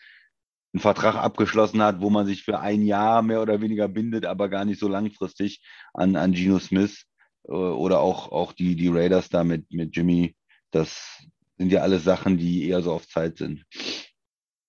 einen 0.72 0.80
Vertrag 0.80 1.16
abgeschlossen 1.16 1.82
hat, 1.82 2.00
wo 2.00 2.10
man 2.10 2.26
sich 2.26 2.42
für 2.44 2.60
ein 2.60 2.82
Jahr 2.82 3.22
mehr 3.22 3.42
oder 3.42 3.60
weniger 3.60 3.88
bindet, 3.88 4.24
aber 4.26 4.48
gar 4.48 4.64
nicht 4.64 4.78
so 4.78 4.88
langfristig 4.88 5.62
an, 5.94 6.16
an 6.16 6.32
Geno 6.32 6.58
Smith 6.58 7.06
oder 7.44 8.00
auch, 8.00 8.30
auch 8.32 8.52
die, 8.52 8.76
die 8.76 8.88
Raiders 8.88 9.28
da 9.28 9.44
mit, 9.44 9.72
mit 9.72 9.96
Jimmy. 9.96 10.36
Das 10.70 11.22
sind 11.58 11.72
ja 11.72 11.82
alles 11.82 12.04
Sachen, 12.04 12.38
die 12.38 12.68
eher 12.68 12.82
so 12.82 12.92
auf 12.92 13.08
Zeit 13.08 13.38
sind. 13.38 13.64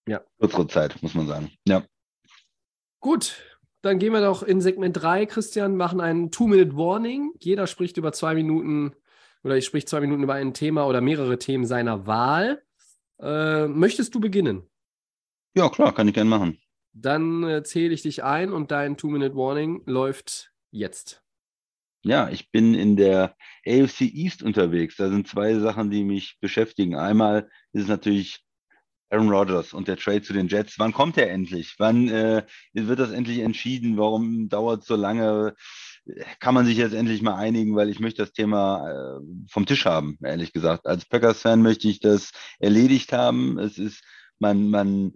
Ja. 0.07 0.21
Kürzere 0.39 0.67
Zeit, 0.67 1.01
muss 1.03 1.13
man 1.13 1.27
sagen. 1.27 1.51
Ja. 1.67 1.83
Gut, 2.99 3.43
dann 3.81 3.97
gehen 3.97 4.13
wir 4.13 4.21
doch 4.21 4.43
in 4.43 4.61
Segment 4.61 5.01
3, 5.01 5.25
Christian, 5.25 5.75
machen 5.75 6.01
einen 6.01 6.31
Two-Minute-Warning. 6.31 7.33
Jeder 7.39 7.67
spricht 7.67 7.97
über 7.97 8.13
zwei 8.13 8.35
Minuten 8.35 8.95
oder 9.43 9.57
ich 9.57 9.65
sprich 9.65 9.87
zwei 9.87 10.01
Minuten 10.01 10.23
über 10.23 10.35
ein 10.35 10.53
Thema 10.53 10.85
oder 10.85 11.01
mehrere 11.01 11.39
Themen 11.39 11.65
seiner 11.65 12.05
Wahl. 12.05 12.61
Äh, 13.19 13.67
möchtest 13.67 14.13
du 14.13 14.19
beginnen? 14.19 14.69
Ja, 15.55 15.69
klar, 15.69 15.93
kann 15.93 16.07
ich 16.07 16.13
gerne 16.13 16.29
machen. 16.29 16.59
Dann 16.93 17.43
äh, 17.43 17.63
zähle 17.63 17.93
ich 17.93 18.01
dich 18.03 18.23
ein 18.23 18.51
und 18.51 18.71
dein 18.71 18.97
Two-Minute-Warning 18.97 19.83
läuft 19.85 20.53
jetzt. 20.71 21.23
Ja, 22.03 22.29
ich 22.29 22.51
bin 22.51 22.73
in 22.73 22.95
der 22.95 23.35
AFC 23.65 24.01
East 24.01 24.41
unterwegs. 24.41 24.95
Da 24.97 25.09
sind 25.09 25.27
zwei 25.27 25.55
Sachen, 25.59 25.91
die 25.91 26.03
mich 26.03 26.37
beschäftigen. 26.41 26.95
Einmal 26.95 27.49
ist 27.73 27.83
es 27.83 27.87
natürlich 27.87 28.43
Aaron 29.11 29.29
Rodgers 29.29 29.73
und 29.73 29.87
der 29.87 29.97
Trade 29.97 30.21
zu 30.21 30.33
den 30.33 30.47
Jets. 30.47 30.79
Wann 30.79 30.93
kommt 30.93 31.17
er 31.17 31.29
endlich? 31.29 31.75
Wann 31.77 32.07
äh, 32.07 32.43
wird 32.73 32.99
das 32.99 33.11
endlich 33.11 33.39
entschieden? 33.39 33.97
Warum 33.97 34.49
dauert 34.49 34.81
es 34.81 34.87
so 34.87 34.95
lange? 34.95 35.53
Kann 36.39 36.55
man 36.55 36.65
sich 36.65 36.77
jetzt 36.77 36.93
endlich 36.93 37.21
mal 37.21 37.35
einigen, 37.35 37.75
weil 37.75 37.89
ich 37.89 37.99
möchte 37.99 38.23
das 38.23 38.31
Thema 38.31 38.89
äh, 38.89 39.19
vom 39.49 39.65
Tisch 39.67 39.85
haben, 39.85 40.17
ehrlich 40.23 40.53
gesagt. 40.53 40.87
Als 40.87 41.05
Packers-Fan 41.05 41.61
möchte 41.61 41.87
ich 41.87 41.99
das 41.99 42.31
erledigt 42.59 43.13
haben. 43.13 43.59
Es 43.59 43.77
ist, 43.77 44.01
man, 44.39 44.69
man 44.69 45.13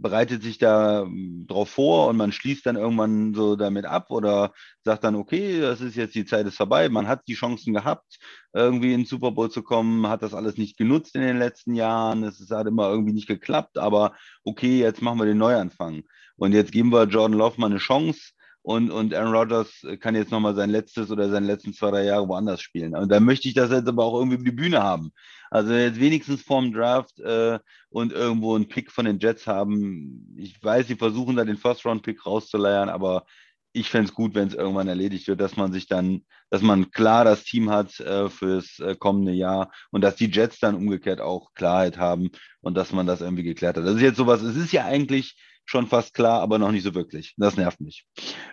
bereitet 0.00 0.42
sich 0.42 0.58
da 0.58 1.02
ähm, 1.02 1.46
drauf 1.48 1.70
vor 1.70 2.08
und 2.08 2.16
man 2.16 2.32
schließt 2.32 2.66
dann 2.66 2.76
irgendwann 2.76 3.34
so 3.34 3.56
damit 3.56 3.84
ab 3.84 4.10
oder 4.10 4.52
sagt 4.84 5.04
dann, 5.04 5.14
okay, 5.14 5.60
das 5.60 5.80
ist 5.80 5.96
jetzt 5.96 6.14
die 6.14 6.24
Zeit 6.24 6.46
ist 6.46 6.56
vorbei, 6.56 6.88
man 6.88 7.08
hat 7.08 7.22
die 7.28 7.34
Chancen 7.34 7.74
gehabt, 7.74 8.18
irgendwie 8.52 8.92
in 8.92 9.00
den 9.00 9.06
Super 9.06 9.32
Bowl 9.32 9.50
zu 9.50 9.62
kommen, 9.62 10.08
hat 10.08 10.22
das 10.22 10.34
alles 10.34 10.56
nicht 10.56 10.76
genutzt 10.76 11.14
in 11.14 11.22
den 11.22 11.38
letzten 11.38 11.74
Jahren, 11.74 12.24
es 12.24 12.50
hat 12.50 12.66
immer 12.66 12.88
irgendwie 12.88 13.12
nicht 13.12 13.28
geklappt, 13.28 13.78
aber 13.78 14.14
okay, 14.44 14.78
jetzt 14.78 15.02
machen 15.02 15.18
wir 15.18 15.26
den 15.26 15.38
Neuanfang. 15.38 16.02
Und 16.36 16.52
jetzt 16.52 16.72
geben 16.72 16.90
wir 16.90 17.04
Jordan 17.04 17.36
Love 17.36 17.60
mal 17.60 17.66
eine 17.66 17.78
Chance 17.78 18.32
und, 18.62 18.90
und 18.90 19.14
Aaron 19.14 19.34
Rodgers 19.34 19.86
kann 20.00 20.14
jetzt 20.14 20.30
nochmal 20.30 20.54
sein 20.54 20.70
letztes 20.70 21.10
oder 21.10 21.30
seine 21.30 21.46
letzten 21.46 21.72
zwei, 21.72 21.90
drei 21.90 22.04
Jahre 22.04 22.28
woanders 22.28 22.60
spielen. 22.60 22.94
Und 22.94 23.10
da 23.10 23.18
möchte 23.18 23.48
ich 23.48 23.54
das 23.54 23.70
jetzt 23.70 23.88
aber 23.88 24.04
auch 24.04 24.18
irgendwie 24.18 24.36
über 24.36 24.44
die 24.44 24.56
Bühne 24.56 24.82
haben. 24.82 25.12
Also 25.50 25.72
jetzt 25.72 25.98
wenigstens 25.98 26.42
vorm 26.42 26.72
Draft 26.72 27.18
äh, 27.20 27.58
und 27.88 28.12
irgendwo 28.12 28.54
einen 28.54 28.68
Pick 28.68 28.92
von 28.92 29.06
den 29.06 29.18
Jets 29.18 29.46
haben. 29.46 30.34
Ich 30.36 30.62
weiß, 30.62 30.86
sie 30.86 30.96
versuchen 30.96 31.36
da 31.36 31.44
den 31.44 31.56
First-Round-Pick 31.56 32.26
rauszuleiern, 32.26 32.90
aber 32.90 33.24
ich 33.72 33.88
fände 33.88 34.08
es 34.08 34.14
gut, 34.14 34.34
wenn 34.34 34.48
es 34.48 34.54
irgendwann 34.54 34.88
erledigt 34.88 35.28
wird, 35.28 35.40
dass 35.40 35.56
man 35.56 35.72
sich 35.72 35.86
dann, 35.86 36.24
dass 36.50 36.60
man 36.60 36.90
klar 36.90 37.24
das 37.24 37.44
Team 37.44 37.70
hat 37.70 37.98
äh, 38.00 38.28
fürs 38.28 38.78
äh, 38.80 38.96
kommende 38.96 39.32
Jahr 39.32 39.70
und 39.90 40.02
dass 40.02 40.16
die 40.16 40.30
Jets 40.30 40.58
dann 40.58 40.74
umgekehrt 40.74 41.20
auch 41.20 41.54
Klarheit 41.54 41.96
haben 41.96 42.30
und 42.60 42.76
dass 42.76 42.92
man 42.92 43.06
das 43.06 43.20
irgendwie 43.20 43.44
geklärt 43.44 43.76
hat. 43.76 43.84
Das 43.84 43.94
ist 43.94 44.02
jetzt 44.02 44.16
sowas, 44.16 44.42
es 44.42 44.56
ist 44.56 44.72
ja 44.72 44.84
eigentlich 44.84 45.36
schon 45.70 45.86
fast 45.86 46.14
klar, 46.14 46.40
aber 46.40 46.58
noch 46.58 46.72
nicht 46.72 46.82
so 46.82 46.94
wirklich. 46.94 47.34
Das 47.36 47.56
nervt 47.56 47.80
mich. 47.80 48.04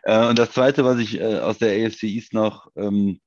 Äh, 0.04 0.28
und 0.28 0.38
das 0.38 0.52
Zweite, 0.52 0.86
was 0.86 1.00
ich 1.00 1.20
äh, 1.20 1.40
aus 1.40 1.58
der 1.58 1.88
AFC 1.88 2.04
East 2.04 2.34
noch 2.34 2.70
ähm, 2.76 3.20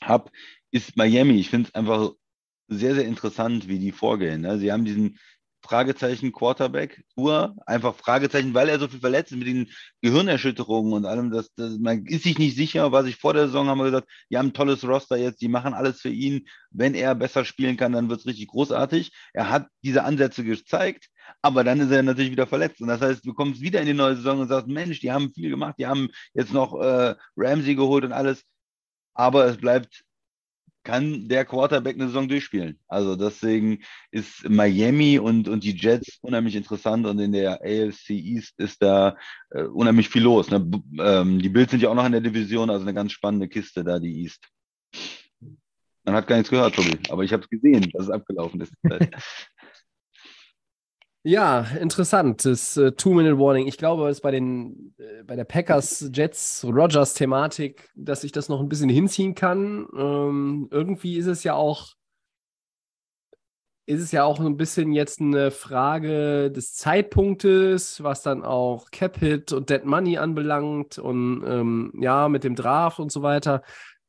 habe, 0.00 0.30
ist 0.70 0.96
Miami. 0.96 1.34
Ich 1.40 1.50
finde 1.50 1.68
es 1.68 1.74
einfach 1.74 2.12
sehr, 2.68 2.94
sehr 2.94 3.06
interessant, 3.06 3.66
wie 3.66 3.80
die 3.80 3.90
vorgehen. 3.90 4.42
Ne? 4.42 4.58
Sie 4.58 4.70
haben 4.70 4.84
diesen 4.84 5.18
Fragezeichen 5.64 6.30
Quarterback, 6.30 7.02
Tour, 7.14 7.56
einfach 7.64 7.94
Fragezeichen, 7.94 8.52
weil 8.52 8.68
er 8.68 8.78
so 8.78 8.86
viel 8.86 9.00
verletzt 9.00 9.32
ist 9.32 9.38
mit 9.38 9.48
den 9.48 9.70
Gehirnerschütterungen 10.02 10.92
und 10.92 11.06
allem. 11.06 11.30
Das, 11.30 11.54
das, 11.54 11.78
man 11.78 12.04
ist 12.04 12.24
sich 12.24 12.38
nicht 12.38 12.54
sicher, 12.54 12.92
was 12.92 13.06
ich 13.06 13.16
vor 13.16 13.32
der 13.32 13.46
Saison 13.46 13.68
haben 13.68 13.78
wir 13.78 13.86
gesagt, 13.86 14.08
die 14.30 14.36
haben 14.36 14.48
ein 14.48 14.52
tolles 14.52 14.86
Roster 14.86 15.16
jetzt, 15.16 15.40
die 15.40 15.48
machen 15.48 15.72
alles 15.72 16.02
für 16.02 16.10
ihn. 16.10 16.46
Wenn 16.70 16.94
er 16.94 17.14
besser 17.14 17.46
spielen 17.46 17.78
kann, 17.78 17.92
dann 17.92 18.10
wird 18.10 18.20
es 18.20 18.26
richtig 18.26 18.48
großartig. 18.48 19.10
Er 19.32 19.48
hat 19.48 19.68
diese 19.82 20.04
Ansätze 20.04 20.44
gezeigt, 20.44 21.08
aber 21.40 21.64
dann 21.64 21.80
ist 21.80 21.90
er 21.90 22.02
natürlich 22.02 22.32
wieder 22.32 22.46
verletzt. 22.46 22.82
Und 22.82 22.88
das 22.88 23.00
heißt, 23.00 23.24
du 23.24 23.32
kommst 23.32 23.62
wieder 23.62 23.80
in 23.80 23.86
die 23.86 23.94
neue 23.94 24.16
Saison 24.16 24.40
und 24.40 24.48
sagst, 24.48 24.68
Mensch, 24.68 25.00
die 25.00 25.12
haben 25.12 25.32
viel 25.32 25.48
gemacht, 25.48 25.76
die 25.78 25.86
haben 25.86 26.10
jetzt 26.34 26.52
noch 26.52 26.78
äh, 26.78 27.14
Ramsey 27.38 27.74
geholt 27.74 28.04
und 28.04 28.12
alles. 28.12 28.44
Aber 29.14 29.46
es 29.46 29.56
bleibt 29.56 30.04
kann 30.84 31.28
der 31.28 31.44
Quarterback 31.44 31.96
eine 31.96 32.06
Saison 32.06 32.28
durchspielen. 32.28 32.78
Also 32.86 33.16
deswegen 33.16 33.82
ist 34.10 34.48
Miami 34.48 35.18
und, 35.18 35.48
und 35.48 35.64
die 35.64 35.76
Jets 35.76 36.18
unheimlich 36.20 36.54
interessant 36.54 37.06
und 37.06 37.18
in 37.18 37.32
der 37.32 37.60
AFC 37.62 38.10
East 38.10 38.54
ist 38.58 38.82
da 38.82 39.16
äh, 39.50 39.62
unheimlich 39.62 40.08
viel 40.08 40.22
los. 40.22 40.50
Ne? 40.50 40.70
Ähm, 41.00 41.40
die 41.40 41.48
Bills 41.48 41.70
sind 41.70 41.82
ja 41.82 41.88
auch 41.88 41.94
noch 41.94 42.06
in 42.06 42.12
der 42.12 42.20
Division, 42.20 42.70
also 42.70 42.82
eine 42.82 42.94
ganz 42.94 43.12
spannende 43.12 43.48
Kiste 43.48 43.82
da, 43.82 43.98
die 43.98 44.22
East. 44.22 44.46
Man 46.04 46.14
hat 46.14 46.26
gar 46.26 46.36
nichts 46.36 46.50
gehört, 46.50 46.74
Tobi, 46.74 46.98
aber 47.08 47.24
ich 47.24 47.32
habe 47.32 47.42
es 47.42 47.48
gesehen, 47.48 47.90
dass 47.92 48.04
es 48.04 48.10
abgelaufen 48.10 48.60
ist. 48.60 48.74
Ja, 51.26 51.62
interessant. 51.80 52.44
Das 52.44 52.76
äh, 52.76 52.92
Two-Minute-Warning. 52.92 53.66
Ich 53.66 53.78
glaube, 53.78 54.08
es 54.10 54.20
bei 54.20 54.30
den 54.30 54.94
äh, 54.98 55.22
bei 55.24 55.36
der 55.36 55.44
Packers, 55.44 56.10
Jets, 56.12 56.64
Rogers 56.64 57.14
Thematik, 57.14 57.90
dass 57.96 58.24
ich 58.24 58.32
das 58.32 58.50
noch 58.50 58.60
ein 58.60 58.68
bisschen 58.68 58.90
hinziehen 58.90 59.34
kann. 59.34 59.86
Ähm, 59.96 60.68
irgendwie 60.70 61.16
ist 61.16 61.26
es 61.26 61.42
ja 61.42 61.54
auch 61.54 61.94
ist 63.86 64.00
es 64.00 64.12
ja 64.12 64.24
auch 64.24 64.40
ein 64.40 64.56
bisschen 64.56 64.92
jetzt 64.92 65.20
eine 65.20 65.50
Frage 65.50 66.50
des 66.50 66.74
Zeitpunktes, 66.74 68.02
was 68.02 68.22
dann 68.22 68.42
auch 68.42 68.90
Cap-Hit 68.90 69.52
und 69.52 69.68
Dead 69.68 69.84
Money 69.84 70.16
anbelangt 70.16 70.98
und 70.98 71.44
ähm, 71.46 71.92
ja, 72.00 72.28
mit 72.30 72.44
dem 72.44 72.54
Draft 72.54 72.98
und 72.98 73.12
so 73.12 73.20
weiter. 73.22 73.62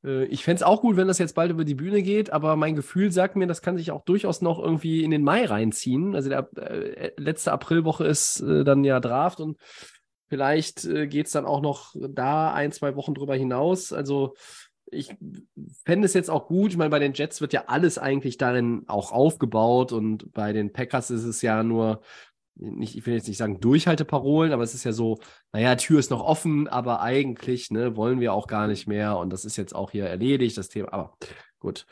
Äh, 0.06 0.26
ich 0.26 0.44
fände 0.44 0.58
es 0.58 0.64
auch 0.64 0.82
gut, 0.82 0.98
wenn 0.98 1.08
das 1.08 1.18
jetzt 1.18 1.36
bald 1.36 1.52
über 1.52 1.66
die 1.66 1.76
Bühne 1.76 2.04
geht, 2.04 2.32
aber 2.32 2.56
mein 2.56 2.76
Gefühl 2.76 3.12
sagt 3.12 3.36
mir, 3.36 3.48
das 3.48 3.62
kann 3.62 3.78
sich 3.78 3.92
auch 3.92 4.06
durchaus 4.06 4.42
noch 4.42 4.60
irgendwie 4.60 5.04
in 5.04 5.12
den 5.12 5.24
Mai 5.24 5.46
reinziehen. 5.46 6.16
Also 6.16 6.30
der 6.30 6.50
äh, 6.58 7.12
letzte 7.18 7.52
Aprilwoche 7.52 8.06
ist 8.06 8.42
äh, 8.42 8.64
dann 8.64 8.84
ja 8.84 9.00
Draft 9.00 9.40
und 9.40 9.58
vielleicht 10.30 10.86
äh, 10.86 11.08
geht 11.08 11.28
es 11.28 11.32
dann 11.34 11.46
auch 11.46 11.62
noch 11.62 11.96
da 11.96 12.54
ein, 12.54 12.72
zwei 12.72 12.96
Wochen 12.96 13.14
drüber 13.14 13.36
hinaus. 13.36 13.94
Also 13.94 14.36
ich 14.92 15.16
fände 15.84 16.06
es 16.06 16.14
jetzt 16.14 16.30
auch 16.30 16.48
gut. 16.48 16.72
Ich 16.72 16.78
meine, 16.78 16.92
bei 16.92 17.00
den 17.00 17.14
Jets 17.14 17.42
wird 17.42 17.54
ja 17.54 17.66
alles 17.68 17.98
eigentlich 17.98 18.38
darin 18.38 18.84
auch 18.88 19.12
aufgebaut 19.12 19.92
und 19.92 20.32
bei 20.34 20.54
den 20.54 20.72
Packers 20.72 21.10
ist 21.10 21.24
es 21.24 21.42
ja 21.42 21.64
nur 21.64 22.02
nicht, 22.56 22.98
ich 22.98 23.06
will 23.06 23.16
jetzt 23.16 23.28
nicht 23.28 23.38
sagen 23.38 23.60
Durchhalteparolen, 23.60 24.54
aber 24.54 24.64
es 24.64 24.74
ist 24.74 24.84
ja 24.84 24.94
so, 24.94 25.20
naja, 25.52 25.76
Tür 25.76 26.00
ist 26.00 26.12
noch 26.12 26.24
offen, 26.24 26.68
aber 26.68 27.02
eigentlich 27.02 27.70
ne, 27.70 27.96
wollen 27.96 28.20
wir 28.20 28.34
auch 28.34 28.48
gar 28.48 28.68
nicht 28.68 28.88
mehr 28.88 29.18
und 29.18 29.32
das 29.32 29.46
ist 29.46 29.58
jetzt 29.58 29.76
auch 29.76 29.92
hier 29.92 30.06
erledigt, 30.06 30.58
das 30.58 30.70
Thema. 30.70 30.94
Aber 30.94 31.18
gut. 31.60 31.86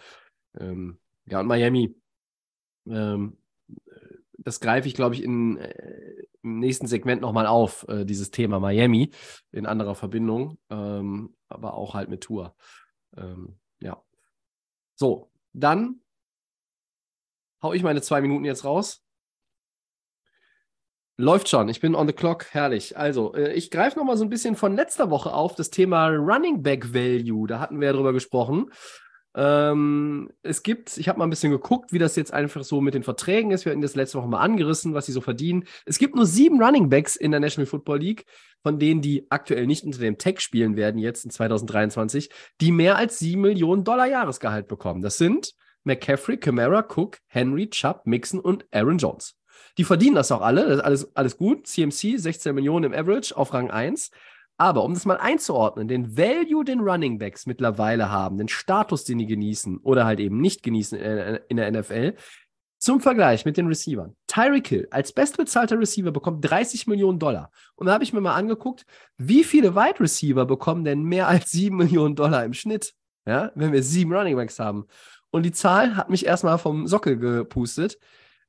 Ähm, 0.57 0.99
ja, 1.25 1.39
und 1.39 1.47
Miami, 1.47 1.95
ähm, 2.87 3.37
das 4.37 4.59
greife 4.59 4.87
ich, 4.87 4.93
glaube 4.93 5.15
ich, 5.15 5.23
in, 5.23 5.57
äh, 5.57 6.25
im 6.41 6.59
nächsten 6.59 6.87
Segment 6.87 7.21
nochmal 7.21 7.47
auf, 7.47 7.85
äh, 7.87 8.05
dieses 8.05 8.31
Thema 8.31 8.59
Miami 8.59 9.11
in 9.51 9.65
anderer 9.65 9.95
Verbindung, 9.95 10.57
ähm, 10.69 11.35
aber 11.47 11.75
auch 11.75 11.93
halt 11.93 12.09
mit 12.09 12.21
Tour. 12.21 12.55
Ähm, 13.15 13.57
ja. 13.79 14.01
So, 14.95 15.31
dann 15.53 16.01
hau 17.61 17.73
ich 17.73 17.83
meine 17.83 18.01
zwei 18.01 18.21
Minuten 18.21 18.45
jetzt 18.45 18.65
raus. 18.65 19.02
Läuft 21.17 21.47
schon, 21.47 21.69
ich 21.69 21.79
bin 21.79 21.93
on 21.93 22.07
the 22.07 22.13
clock, 22.13 22.47
herrlich. 22.51 22.97
Also, 22.97 23.35
äh, 23.35 23.53
ich 23.53 23.69
greife 23.69 23.99
nochmal 23.99 24.17
so 24.17 24.23
ein 24.23 24.29
bisschen 24.29 24.55
von 24.55 24.75
letzter 24.75 25.11
Woche 25.11 25.31
auf 25.31 25.53
das 25.53 25.69
Thema 25.69 26.07
Running 26.07 26.63
Back 26.63 26.91
Value. 26.91 27.45
Da 27.45 27.59
hatten 27.59 27.79
wir 27.79 27.87
ja 27.87 27.93
drüber 27.93 28.13
gesprochen. 28.13 28.71
Ähm, 29.35 30.29
es 30.43 30.63
gibt, 30.63 30.97
ich 30.97 31.09
habe 31.09 31.19
mal 31.19 31.25
ein 31.25 31.29
bisschen 31.29 31.51
geguckt, 31.51 31.91
wie 31.91 31.99
das 31.99 32.15
jetzt 32.15 32.33
einfach 32.33 32.63
so 32.63 32.81
mit 32.81 32.95
den 32.95 33.03
Verträgen 33.03 33.51
ist. 33.51 33.65
Wir 33.65 33.71
hatten 33.71 33.81
das 33.81 33.95
letzte 33.95 34.17
Woche 34.17 34.27
mal 34.27 34.39
angerissen, 34.39 34.95
was 34.95 35.05
sie 35.05 35.11
so 35.11 35.21
verdienen. 35.21 35.65
Es 35.85 35.99
gibt 35.99 36.15
nur 36.15 36.25
sieben 36.25 36.61
Running 36.61 36.89
Backs 36.89 37.15
in 37.15 37.29
der 37.29 37.39
National 37.39 37.67
Football 37.67 37.99
League, 37.99 38.25
von 38.61 38.79
denen 38.79 39.01
die 39.01 39.27
aktuell 39.29 39.67
nicht 39.67 39.83
unter 39.83 39.99
dem 39.99 40.17
Tag 40.17 40.41
spielen 40.41 40.75
werden, 40.75 40.99
jetzt 40.99 41.25
in 41.25 41.31
2023, 41.31 42.29
die 42.61 42.71
mehr 42.71 42.95
als 42.95 43.19
sieben 43.19 43.41
Millionen 43.41 43.83
Dollar 43.83 44.07
Jahresgehalt 44.07 44.67
bekommen. 44.67 45.01
Das 45.01 45.17
sind 45.17 45.53
McCaffrey, 45.83 46.37
Camara, 46.37 46.87
Cook, 46.87 47.17
Henry, 47.27 47.69
Chubb, 47.69 48.01
Mixon 48.05 48.39
und 48.39 48.65
Aaron 48.71 48.97
Jones. 48.97 49.35
Die 49.77 49.83
verdienen 49.83 50.15
das 50.15 50.31
auch 50.31 50.41
alle, 50.41 50.67
das 50.67 50.77
ist 50.77 50.83
alles, 50.83 51.15
alles 51.15 51.37
gut. 51.37 51.67
CMC 51.67 52.17
16 52.17 52.53
Millionen 52.53 52.91
im 52.91 52.99
Average 52.99 53.35
auf 53.35 53.53
Rang 53.53 53.71
1. 53.71 54.11
Aber 54.57 54.83
um 54.83 54.93
das 54.93 55.05
mal 55.05 55.17
einzuordnen, 55.17 55.87
den 55.87 56.15
Value, 56.15 56.63
den 56.63 56.79
Running 56.79 57.17
Backs 57.17 57.47
mittlerweile 57.47 58.11
haben, 58.11 58.37
den 58.37 58.47
Status, 58.47 59.03
den 59.03 59.17
die 59.17 59.25
genießen 59.25 59.77
oder 59.77 60.05
halt 60.05 60.19
eben 60.19 60.39
nicht 60.39 60.61
genießen 60.61 60.97
in 61.47 61.57
der 61.57 61.71
NFL, 61.71 62.13
zum 62.77 62.99
Vergleich 62.99 63.45
mit 63.45 63.57
den 63.57 63.67
Receivern. 63.67 64.15
Tyreek 64.27 64.67
Hill 64.67 64.87
als 64.91 65.13
bestbezahlter 65.13 65.79
Receiver 65.79 66.11
bekommt 66.11 66.43
30 66.47 66.85
Millionen 66.85 67.17
Dollar. 67.17 67.49
Und 67.75 67.87
da 67.87 67.93
habe 67.93 68.03
ich 68.03 68.13
mir 68.13 68.19
mal 68.21 68.35
angeguckt, 68.35 68.85
wie 69.17 69.43
viele 69.43 69.73
Wide 69.73 70.01
Receiver 70.01 70.45
bekommen 70.45 70.83
denn 70.83 71.03
mehr 71.03 71.29
als 71.29 71.49
7 71.51 71.75
Millionen 71.77 72.15
Dollar 72.15 72.43
im 72.43 72.53
Schnitt, 72.53 72.93
ja, 73.25 73.51
wenn 73.55 73.71
wir 73.71 73.81
sieben 73.81 74.13
Running 74.13 74.35
Backs 74.35 74.59
haben. 74.59 74.85
Und 75.31 75.43
die 75.43 75.51
Zahl 75.51 75.95
hat 75.95 76.09
mich 76.09 76.25
erstmal 76.25 76.57
vom 76.57 76.85
Sockel 76.85 77.17
gepustet. 77.17 77.97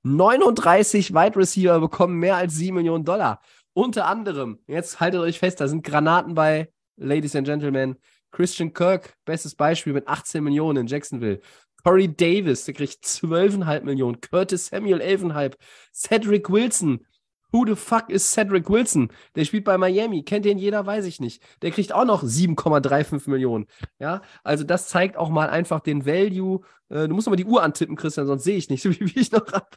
39 0.05 1.15
Wide 1.15 1.37
Receiver 1.37 1.81
bekommen 1.81 2.19
mehr 2.19 2.37
als 2.37 2.57
7 2.57 2.75
Millionen 2.75 3.07
Dollar. 3.07 3.41
Unter 3.73 4.07
anderem, 4.07 4.61
jetzt 4.67 5.01
haltet 5.01 5.21
euch 5.21 5.39
fest, 5.39 5.61
da 5.61 5.67
sind 5.67 5.83
Granaten 5.83 6.35
bei, 6.35 6.71
Ladies 6.97 7.35
and 7.35 7.47
Gentlemen. 7.47 7.97
Christian 8.31 8.73
Kirk, 8.75 9.15
bestes 9.25 9.55
Beispiel 9.55 9.95
mit 9.95 10.07
18 10.07 10.45
Millionen 10.45 10.83
in 10.83 10.87
Jacksonville. 10.87 11.41
Corey 11.83 12.15
Davis, 12.15 12.67
der 12.67 12.75
kriegt 12.75 13.05
12,5 13.05 13.83
Millionen. 13.83 14.21
Curtis 14.21 14.67
Samuel 14.67 15.01
11,5. 15.01 15.55
Cedric 15.93 16.51
Wilson, 16.51 17.07
Who 17.55 17.65
the 17.65 17.77
fuck 17.77 18.11
ist 18.11 18.33
Cedric 18.33 18.69
Wilson? 18.69 19.13
Der 19.37 19.45
spielt 19.45 19.63
bei 19.63 19.79
Miami. 19.79 20.25
Kennt 20.25 20.45
den 20.45 20.59
jeder? 20.59 20.87
Weiß 20.87 21.05
ich 21.05 21.21
nicht. 21.21 21.41
Der 21.63 21.71
kriegt 21.71 21.93
auch 21.93 22.05
noch 22.05 22.25
7,35 22.25 23.31
Millionen. 23.31 23.67
Ja, 24.01 24.23
also 24.43 24.65
das 24.65 24.89
zeigt 24.89 25.17
auch 25.17 25.29
mal 25.29 25.49
einfach 25.49 25.79
den 25.79 26.05
Value. 26.05 26.63
Äh, 26.89 27.07
du 27.07 27.15
musst 27.15 27.29
mal 27.29 27.37
die 27.37 27.45
Uhr 27.45 27.63
antippen, 27.63 27.95
Christian, 27.95 28.27
sonst 28.27 28.43
sehe 28.43 28.57
ich 28.57 28.71
nicht, 28.71 28.85
wie, 28.87 28.99
wie 28.99 29.21
ich 29.21 29.31
noch 29.31 29.53
habe. 29.53 29.69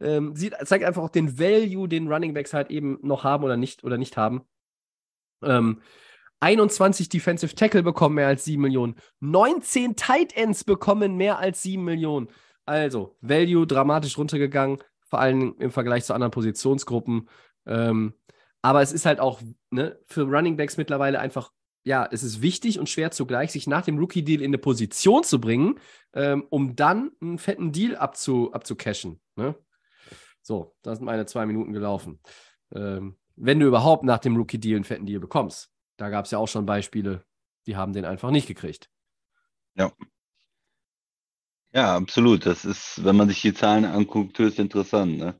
Ähm, 0.00 0.34
zeigt 0.64 0.86
einfach 0.86 1.02
auch 1.02 1.10
den 1.10 1.38
Value, 1.38 1.86
den 1.86 2.10
Running 2.10 2.32
Backs 2.32 2.54
halt 2.54 2.70
eben 2.70 2.98
noch 3.02 3.24
haben 3.24 3.44
oder 3.44 3.58
nicht 3.58 3.84
oder 3.84 3.98
nicht 3.98 4.16
haben. 4.16 4.46
Ähm, 5.42 5.82
21 6.40 7.10
Defensive 7.10 7.54
Tackle 7.54 7.82
bekommen 7.82 8.14
mehr 8.14 8.28
als 8.28 8.46
7 8.46 8.62
Millionen. 8.62 8.94
19 9.20 9.96
Tight 9.96 10.34
Ends 10.34 10.64
bekommen 10.64 11.18
mehr 11.18 11.38
als 11.38 11.62
7 11.62 11.84
Millionen. 11.84 12.28
Also, 12.64 13.18
Value 13.20 13.66
dramatisch 13.66 14.16
runtergegangen 14.16 14.78
vor 15.08 15.20
allem 15.20 15.56
im 15.58 15.70
Vergleich 15.70 16.04
zu 16.04 16.14
anderen 16.14 16.30
Positionsgruppen. 16.30 17.28
Ähm, 17.66 18.14
aber 18.62 18.82
es 18.82 18.92
ist 18.92 19.06
halt 19.06 19.20
auch 19.20 19.40
ne, 19.70 19.98
für 20.06 20.22
Running 20.22 20.56
Backs 20.56 20.76
mittlerweile 20.76 21.20
einfach, 21.20 21.52
ja, 21.84 22.06
es 22.10 22.22
ist 22.22 22.42
wichtig 22.42 22.78
und 22.78 22.88
schwer 22.88 23.10
zugleich, 23.10 23.52
sich 23.52 23.66
nach 23.66 23.84
dem 23.84 23.98
Rookie-Deal 23.98 24.40
in 24.40 24.50
eine 24.50 24.58
Position 24.58 25.24
zu 25.24 25.40
bringen, 25.40 25.78
ähm, 26.12 26.44
um 26.50 26.76
dann 26.76 27.12
einen 27.20 27.38
fetten 27.38 27.72
Deal 27.72 27.96
abzu, 27.96 28.52
abzucashen. 28.52 29.20
Ne? 29.36 29.54
So, 30.42 30.74
da 30.82 30.94
sind 30.94 31.04
meine 31.04 31.26
zwei 31.26 31.46
Minuten 31.46 31.72
gelaufen. 31.72 32.20
Ähm, 32.74 33.16
wenn 33.36 33.60
du 33.60 33.66
überhaupt 33.66 34.04
nach 34.04 34.18
dem 34.18 34.36
Rookie-Deal 34.36 34.76
einen 34.76 34.84
fetten 34.84 35.06
Deal 35.06 35.20
bekommst. 35.20 35.70
Da 35.96 36.10
gab 36.10 36.24
es 36.24 36.30
ja 36.30 36.38
auch 36.38 36.48
schon 36.48 36.66
Beispiele, 36.66 37.24
die 37.66 37.76
haben 37.76 37.92
den 37.92 38.04
einfach 38.04 38.30
nicht 38.30 38.46
gekriegt. 38.46 38.90
Ja, 39.74 39.92
ja, 41.74 41.96
absolut. 41.96 42.46
Das 42.46 42.64
ist, 42.64 43.04
wenn 43.04 43.16
man 43.16 43.28
sich 43.28 43.40
die 43.42 43.54
Zahlen 43.54 43.84
anguckt, 43.84 44.38
höchst 44.38 44.58
interessant, 44.58 45.18
ne? 45.18 45.34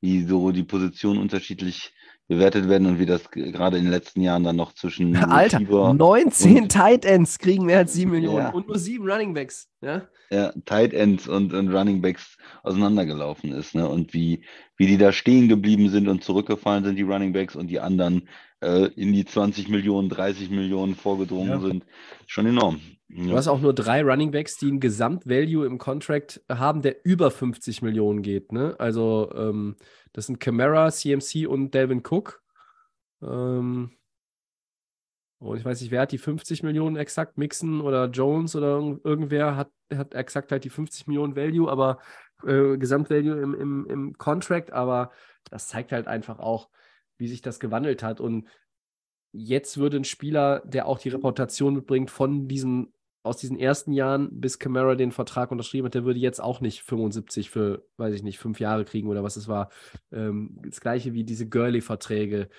Wie 0.00 0.24
so 0.24 0.50
die 0.52 0.64
Positionen 0.64 1.18
unterschiedlich 1.20 1.92
bewertet 2.28 2.68
werden 2.68 2.86
und 2.86 2.98
wie 2.98 3.06
das 3.06 3.30
gerade 3.30 3.76
in 3.78 3.84
den 3.84 3.90
letzten 3.92 4.20
Jahren 4.22 4.44
dann 4.44 4.56
noch 4.56 4.72
zwischen 4.74 5.14
Alter, 5.16 5.58
Receiver 5.60 5.92
19 5.94 6.62
und- 6.62 6.72
Tight 6.72 7.04
Ends 7.04 7.38
kriegen 7.38 7.66
mehr 7.66 7.78
als 7.78 7.92
7 7.94 8.10
Millionen 8.10 8.38
Ja. 8.38 8.50
und 8.50 8.66
nur 8.66 8.78
7 8.78 9.08
Running 9.10 9.34
Backs. 9.34 9.68
Ja? 9.82 10.08
ja, 10.30 10.52
Tight 10.64 10.92
Ends 10.94 11.28
und, 11.28 11.52
und 11.52 11.68
Running 11.74 12.00
Backs 12.02 12.36
auseinandergelaufen 12.62 13.52
ist, 13.52 13.74
ne? 13.74 13.88
Und 13.88 14.14
wie, 14.14 14.44
wie 14.76 14.86
die 14.86 14.98
da 14.98 15.12
stehen 15.12 15.48
geblieben 15.48 15.88
sind 15.90 16.08
und 16.08 16.24
zurückgefallen 16.24 16.84
sind, 16.84 16.96
die 16.96 17.02
Running 17.02 17.32
Backs, 17.32 17.56
und 17.56 17.68
die 17.68 17.80
anderen 17.80 18.28
äh, 18.60 18.86
in 18.96 19.12
die 19.12 19.24
20 19.24 19.68
Millionen, 19.68 20.08
30 20.08 20.50
Millionen 20.50 20.94
vorgedrungen 20.94 21.50
Ja. 21.50 21.60
sind. 21.60 21.84
Schon 22.26 22.46
enorm. 22.46 22.80
Du 23.16 23.20
Ja. 23.20 23.36
hast 23.36 23.48
auch 23.48 23.60
nur 23.60 23.74
drei 23.74 24.02
Running 24.02 24.32
Backs, 24.32 24.56
die 24.56 24.70
ein 24.70 24.80
Gesamtvalue 24.80 25.66
im 25.66 25.78
Contract 25.78 26.42
haben, 26.50 26.82
der 26.82 27.04
über 27.04 27.30
50 27.30 27.80
Millionen 27.82 28.22
geht. 28.22 28.50
Ne? 28.52 28.74
Also 28.78 29.30
ähm, 29.34 29.76
das 30.12 30.26
sind 30.26 30.40
Camara, 30.40 30.90
CMC 30.90 31.46
und 31.46 31.74
Delvin 31.74 32.02
Cook. 32.04 32.42
Ähm, 33.22 33.92
Und 35.38 35.58
ich 35.58 35.64
weiß 35.64 35.80
nicht, 35.80 35.90
wer 35.90 36.02
hat 36.02 36.12
die 36.12 36.18
50 36.18 36.62
Millionen 36.62 36.96
exakt? 36.96 37.36
Mixon 37.36 37.80
oder 37.80 38.06
Jones 38.06 38.56
oder 38.56 38.78
irgendwer 39.04 39.56
hat, 39.56 39.70
hat 39.94 40.14
exakt 40.14 40.50
halt 40.52 40.64
die 40.64 40.70
50 40.70 41.06
Millionen 41.06 41.36
Value, 41.36 41.70
aber 41.70 41.98
äh, 42.46 42.78
Gesamtvalue 42.78 43.40
im, 43.42 43.54
im, 43.54 43.86
im 43.86 44.12
Contract, 44.18 44.72
aber 44.72 45.10
das 45.50 45.68
zeigt 45.68 45.92
halt 45.92 46.06
einfach 46.06 46.38
auch, 46.38 46.70
wie 47.18 47.28
sich 47.28 47.42
das 47.42 47.60
gewandelt 47.60 48.02
hat. 48.02 48.20
Und 48.20 48.48
jetzt 49.32 49.76
würde 49.76 49.98
ein 49.98 50.04
Spieler, 50.04 50.60
der 50.64 50.86
auch 50.86 50.98
die 50.98 51.10
Reputation 51.10 51.74
mitbringt 51.74 52.10
von 52.10 52.48
diesem, 52.48 52.93
aus 53.24 53.38
diesen 53.38 53.58
ersten 53.58 53.92
Jahren, 53.92 54.28
bis 54.38 54.58
Camara 54.58 54.94
den 54.94 55.10
Vertrag 55.10 55.50
unterschrieben 55.50 55.86
hat, 55.86 55.94
der 55.94 56.04
würde 56.04 56.20
jetzt 56.20 56.40
auch 56.40 56.60
nicht 56.60 56.82
75 56.82 57.50
für, 57.50 57.86
weiß 57.96 58.14
ich 58.14 58.22
nicht, 58.22 58.38
fünf 58.38 58.60
Jahre 58.60 58.84
kriegen 58.84 59.08
oder 59.08 59.24
was 59.24 59.36
es 59.36 59.48
war. 59.48 59.70
Ähm, 60.12 60.58
das 60.62 60.80
gleiche 60.80 61.14
wie 61.14 61.24
diese 61.24 61.48
Gurley-Verträge. 61.48 62.50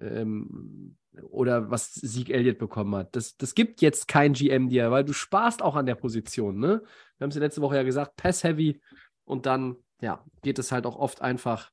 Ähm, 0.00 0.96
oder 1.22 1.70
was 1.70 1.94
Sieg 1.94 2.30
Elliott 2.30 2.58
bekommen 2.58 2.96
hat. 2.96 3.14
Das, 3.14 3.36
das 3.36 3.54
gibt 3.54 3.80
jetzt 3.82 4.08
kein 4.08 4.32
GM 4.32 4.68
dir, 4.68 4.90
weil 4.90 5.04
du 5.04 5.12
sparst 5.12 5.62
auch 5.62 5.76
an 5.76 5.86
der 5.86 5.94
Position. 5.94 6.58
Ne? 6.58 6.82
Wir 7.18 7.24
haben 7.24 7.28
es 7.30 7.36
ja 7.36 7.40
letzte 7.40 7.62
Woche 7.62 7.76
ja 7.76 7.82
gesagt, 7.84 8.16
Pass-Heavy 8.16 8.80
und 9.24 9.46
dann 9.46 9.76
ja, 10.00 10.24
geht 10.42 10.58
es 10.58 10.72
halt 10.72 10.86
auch 10.86 10.96
oft 10.96 11.22
einfach 11.22 11.70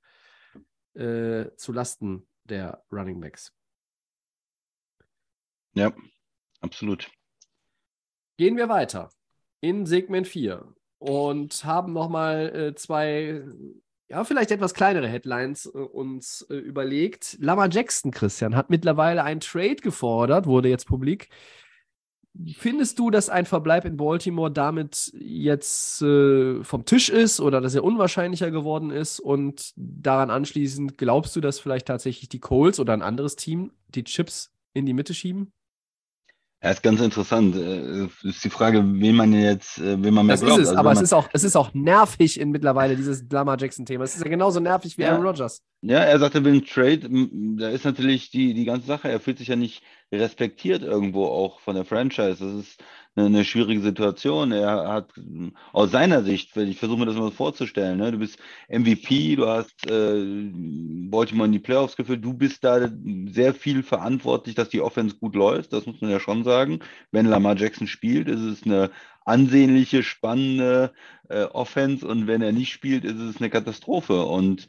äh, 0.93 1.47
zu 1.55 1.73
der 2.43 2.83
Running 2.91 3.19
Backs. 3.19 3.53
Ja, 5.73 5.91
absolut. 6.59 7.09
Gehen 8.41 8.57
wir 8.57 8.69
weiter 8.69 9.11
in 9.59 9.85
Segment 9.85 10.27
4 10.27 10.65
und 10.97 11.63
haben 11.63 11.93
nochmal 11.93 12.49
äh, 12.55 12.73
zwei 12.73 13.43
ja, 14.09 14.23
vielleicht 14.23 14.49
etwas 14.49 14.73
kleinere 14.73 15.07
Headlines 15.07 15.67
äh, 15.67 15.77
uns 15.77 16.47
äh, 16.49 16.55
überlegt. 16.55 17.37
Lama 17.39 17.67
Jackson, 17.67 18.09
Christian, 18.09 18.55
hat 18.55 18.71
mittlerweile 18.71 19.23
einen 19.23 19.41
Trade 19.41 19.75
gefordert, 19.75 20.47
wurde 20.47 20.69
jetzt 20.69 20.87
publik. 20.87 21.29
Findest 22.57 22.97
du, 22.97 23.11
dass 23.11 23.29
ein 23.29 23.45
Verbleib 23.45 23.85
in 23.85 23.95
Baltimore 23.95 24.49
damit 24.49 25.13
jetzt 25.13 26.01
äh, 26.01 26.63
vom 26.63 26.85
Tisch 26.85 27.09
ist 27.09 27.41
oder 27.41 27.61
dass 27.61 27.75
er 27.75 27.83
unwahrscheinlicher 27.83 28.49
geworden 28.49 28.89
ist? 28.89 29.19
Und 29.19 29.71
daran 29.75 30.31
anschließend, 30.31 30.97
glaubst 30.97 31.35
du, 31.35 31.41
dass 31.41 31.59
vielleicht 31.59 31.85
tatsächlich 31.85 32.27
die 32.27 32.39
Coles 32.39 32.79
oder 32.79 32.93
ein 32.93 33.03
anderes 33.03 33.35
Team 33.35 33.71
die 33.89 34.03
Chips 34.03 34.51
in 34.73 34.87
die 34.87 34.93
Mitte 34.93 35.13
schieben? 35.13 35.53
Ja, 36.63 36.69
ist 36.69 36.83
ganz 36.83 37.01
interessant. 37.01 37.55
Äh, 37.55 38.07
ist 38.27 38.43
die 38.43 38.49
Frage, 38.51 38.83
wen 38.85 39.15
man 39.15 39.33
jetzt, 39.33 39.79
äh, 39.79 40.01
wen 40.01 40.13
man 40.13 40.27
mehr 40.27 40.35
das 40.35 40.45
glaubt. 40.45 40.59
Ist 40.59 40.65
es, 40.65 40.69
also, 40.69 40.79
aber 40.79 40.91
es 40.91 41.01
ist, 41.01 41.13
auch, 41.13 41.27
es 41.33 41.43
ist 41.43 41.55
auch 41.55 41.73
nervig 41.73 42.39
in 42.39 42.51
mittlerweile, 42.51 42.95
dieses 42.95 43.23
Lamar 43.31 43.59
Jackson-Thema. 43.59 44.03
Es 44.03 44.15
ist 44.15 44.23
ja 44.23 44.29
genauso 44.29 44.59
nervig 44.59 44.95
wie 44.97 45.01
ja. 45.01 45.11
Aaron 45.11 45.25
Rodgers. 45.25 45.63
Ja, 45.81 45.99
er 45.99 46.19
sagte, 46.19 46.37
er 46.37 46.43
will 46.43 46.51
einen 46.51 46.65
Trade. 46.65 47.09
Da 47.57 47.69
ist 47.69 47.83
natürlich 47.83 48.29
die, 48.29 48.53
die 48.53 48.65
ganze 48.65 48.85
Sache, 48.85 49.09
er 49.09 49.19
fühlt 49.19 49.39
sich 49.39 49.47
ja 49.47 49.55
nicht 49.55 49.81
respektiert 50.11 50.83
irgendwo 50.83 51.25
auch 51.25 51.59
von 51.61 51.73
der 51.73 51.85
Franchise. 51.85 52.37
Das 52.39 52.53
ist 52.53 52.83
eine 53.15 53.43
schwierige 53.43 53.81
Situation. 53.81 54.51
Er 54.51 54.87
hat 54.87 55.11
aus 55.73 55.91
seiner 55.91 56.23
Sicht, 56.23 56.55
ich 56.55 56.77
versuche 56.77 56.99
mir 56.99 57.05
das 57.05 57.15
mal 57.15 57.31
vorzustellen, 57.31 57.97
ne? 57.97 58.11
du 58.11 58.19
bist 58.19 58.39
MVP, 58.69 59.35
du 59.35 59.47
hast 59.47 59.89
äh, 59.89 60.49
Baltimore 61.09 61.47
in 61.47 61.51
die 61.51 61.59
Playoffs 61.59 61.97
geführt, 61.97 62.23
du 62.23 62.33
bist 62.33 62.63
da 62.63 62.89
sehr 63.31 63.53
viel 63.53 63.83
verantwortlich, 63.83 64.55
dass 64.55 64.69
die 64.69 64.81
Offense 64.81 65.17
gut 65.17 65.35
läuft, 65.35 65.73
das 65.73 65.85
muss 65.85 65.99
man 65.99 66.09
ja 66.09 66.19
schon 66.19 66.43
sagen. 66.43 66.79
Wenn 67.11 67.25
Lamar 67.25 67.57
Jackson 67.57 67.87
spielt, 67.87 68.29
ist 68.29 68.41
es 68.41 68.63
eine 68.63 68.91
ansehnliche, 69.25 70.03
spannende 70.03 70.93
äh, 71.29 71.43
Offense 71.43 72.07
und 72.07 72.27
wenn 72.27 72.41
er 72.41 72.51
nicht 72.51 72.71
spielt, 72.71 73.05
ist 73.05 73.19
es 73.19 73.37
eine 73.37 73.49
Katastrophe. 73.49 74.25
Und 74.25 74.67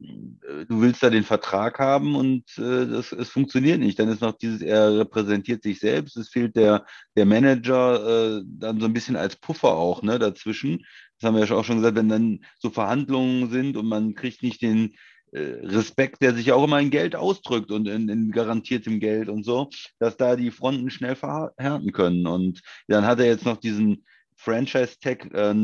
du 0.00 0.80
willst 0.80 1.02
da 1.02 1.10
den 1.10 1.24
Vertrag 1.24 1.78
haben 1.78 2.14
und 2.14 2.44
äh, 2.56 2.86
das, 2.86 3.12
es 3.12 3.30
funktioniert 3.30 3.80
nicht. 3.80 3.98
Dann 3.98 4.08
ist 4.08 4.20
noch 4.20 4.36
dieses, 4.36 4.62
er 4.62 4.98
repräsentiert 4.98 5.62
sich 5.62 5.80
selbst, 5.80 6.16
es 6.16 6.28
fehlt 6.28 6.56
der, 6.56 6.86
der 7.16 7.26
Manager 7.26 8.38
äh, 8.38 8.42
dann 8.46 8.80
so 8.80 8.86
ein 8.86 8.92
bisschen 8.92 9.16
als 9.16 9.36
Puffer 9.36 9.74
auch 9.74 10.02
ne, 10.02 10.18
dazwischen. 10.18 10.84
Das 11.18 11.26
haben 11.26 11.36
wir 11.36 11.44
ja 11.44 11.54
auch 11.56 11.64
schon 11.64 11.78
gesagt, 11.78 11.96
wenn 11.96 12.08
dann 12.08 12.44
so 12.58 12.70
Verhandlungen 12.70 13.50
sind 13.50 13.76
und 13.76 13.86
man 13.86 14.14
kriegt 14.14 14.42
nicht 14.42 14.62
den 14.62 14.94
äh, 15.32 15.40
Respekt, 15.64 16.22
der 16.22 16.32
sich 16.32 16.52
auch 16.52 16.64
immer 16.64 16.80
in 16.80 16.90
Geld 16.90 17.16
ausdrückt 17.16 17.72
und 17.72 17.88
in, 17.88 18.08
in, 18.08 18.30
garantiertem 18.30 19.00
Geld 19.00 19.28
und 19.28 19.44
so, 19.44 19.68
dass 19.98 20.16
da 20.16 20.36
die 20.36 20.52
Fronten 20.52 20.90
schnell 20.90 21.16
verhärten 21.16 21.92
können. 21.92 22.26
Und 22.26 22.60
dann 22.86 23.04
hat 23.04 23.18
er 23.18 23.26
jetzt 23.26 23.44
noch 23.44 23.56
diesen 23.56 24.04
Franchise-Tag 24.38 25.34
äh, 25.34 25.54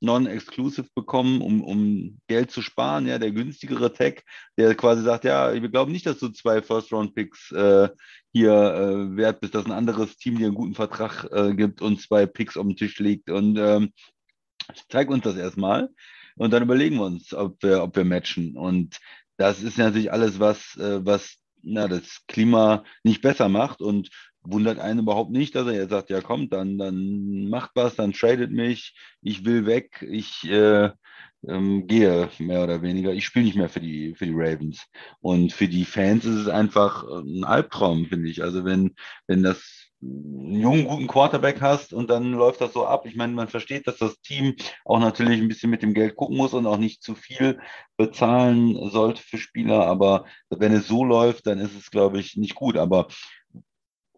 non-exclusive 0.00 0.88
bekommen, 0.94 1.40
um, 1.42 1.62
um 1.62 2.18
Geld 2.26 2.50
zu 2.50 2.62
sparen, 2.62 3.06
ja, 3.06 3.18
der 3.18 3.30
günstigere 3.30 3.92
Tag, 3.92 4.22
der 4.56 4.74
quasi 4.74 5.02
sagt, 5.02 5.24
ja, 5.24 5.52
wir 5.52 5.68
glauben 5.68 5.92
nicht, 5.92 6.06
dass 6.06 6.18
du 6.18 6.30
zwei 6.30 6.62
First-Round-Picks 6.62 7.52
äh, 7.52 7.88
hier 8.32 8.52
äh, 8.52 9.16
wert 9.16 9.40
bist, 9.40 9.54
dass 9.54 9.66
ein 9.66 9.72
anderes 9.72 10.16
Team 10.16 10.38
dir 10.38 10.46
einen 10.46 10.54
guten 10.54 10.74
Vertrag 10.74 11.28
äh, 11.30 11.54
gibt 11.54 11.82
und 11.82 12.00
zwei 12.00 12.26
Picks 12.26 12.56
auf 12.56 12.66
dem 12.66 12.76
Tisch 12.76 12.98
legt. 12.98 13.30
Und 13.30 13.58
ähm, 13.58 13.92
zeig 14.88 15.10
uns 15.10 15.24
das 15.24 15.36
erstmal 15.36 15.90
und 16.36 16.52
dann 16.52 16.62
überlegen 16.62 16.96
wir 16.96 17.04
uns, 17.04 17.34
ob 17.34 17.62
wir, 17.62 17.82
ob 17.82 17.96
wir 17.96 18.04
matchen. 18.04 18.56
Und 18.56 18.98
das 19.36 19.62
ist 19.62 19.78
natürlich 19.78 20.12
alles, 20.12 20.40
was, 20.40 20.76
äh, 20.76 21.04
was 21.04 21.36
na, 21.62 21.88
das 21.88 22.22
Klima 22.28 22.84
nicht 23.04 23.22
besser 23.22 23.48
macht. 23.48 23.80
Und 23.80 24.08
wundert 24.44 24.78
einen 24.78 25.00
überhaupt 25.00 25.30
nicht, 25.30 25.54
dass 25.54 25.66
er 25.66 25.74
jetzt 25.74 25.90
sagt, 25.90 26.10
ja 26.10 26.20
kommt, 26.20 26.52
dann, 26.52 26.78
dann 26.78 27.48
macht 27.48 27.70
was, 27.74 27.94
dann 27.96 28.12
tradet 28.12 28.50
mich, 28.50 28.94
ich 29.22 29.44
will 29.44 29.66
weg, 29.66 30.04
ich 30.08 30.44
äh, 30.50 30.90
ähm, 31.46 31.86
gehe 31.86 32.28
mehr 32.38 32.62
oder 32.62 32.82
weniger. 32.82 33.12
Ich 33.12 33.24
spiele 33.24 33.44
nicht 33.44 33.56
mehr 33.56 33.68
für 33.68 33.80
die, 33.80 34.14
für 34.14 34.26
die 34.26 34.34
Ravens. 34.34 34.86
Und 35.20 35.52
für 35.52 35.68
die 35.68 35.84
Fans 35.84 36.24
ist 36.24 36.36
es 36.36 36.48
einfach 36.48 37.04
ein 37.04 37.44
Albtraum, 37.44 38.06
finde 38.06 38.28
ich. 38.28 38.42
Also 38.42 38.64
wenn, 38.64 38.94
wenn 39.26 39.42
das 39.42 39.90
einen 40.02 40.60
jungen, 40.60 40.86
guten 40.86 41.06
Quarterback 41.06 41.60
hast 41.60 41.92
und 41.92 42.10
dann 42.10 42.32
läuft 42.32 42.60
das 42.60 42.72
so 42.72 42.86
ab. 42.86 43.06
Ich 43.06 43.14
meine, 43.14 43.32
man 43.34 43.48
versteht, 43.48 43.86
dass 43.86 43.98
das 43.98 44.20
Team 44.20 44.56
auch 44.84 44.98
natürlich 44.98 45.40
ein 45.40 45.48
bisschen 45.48 45.70
mit 45.70 45.82
dem 45.82 45.94
Geld 45.94 46.16
gucken 46.16 46.36
muss 46.36 46.54
und 46.54 46.66
auch 46.66 46.76
nicht 46.76 47.02
zu 47.02 47.14
viel 47.14 47.60
bezahlen 47.96 48.90
sollte 48.90 49.22
für 49.22 49.38
Spieler. 49.38 49.86
Aber 49.86 50.24
wenn 50.50 50.72
es 50.72 50.88
so 50.88 51.04
läuft, 51.04 51.46
dann 51.46 51.60
ist 51.60 51.76
es, 51.76 51.90
glaube 51.90 52.18
ich, 52.18 52.36
nicht 52.36 52.54
gut. 52.56 52.76
Aber 52.76 53.08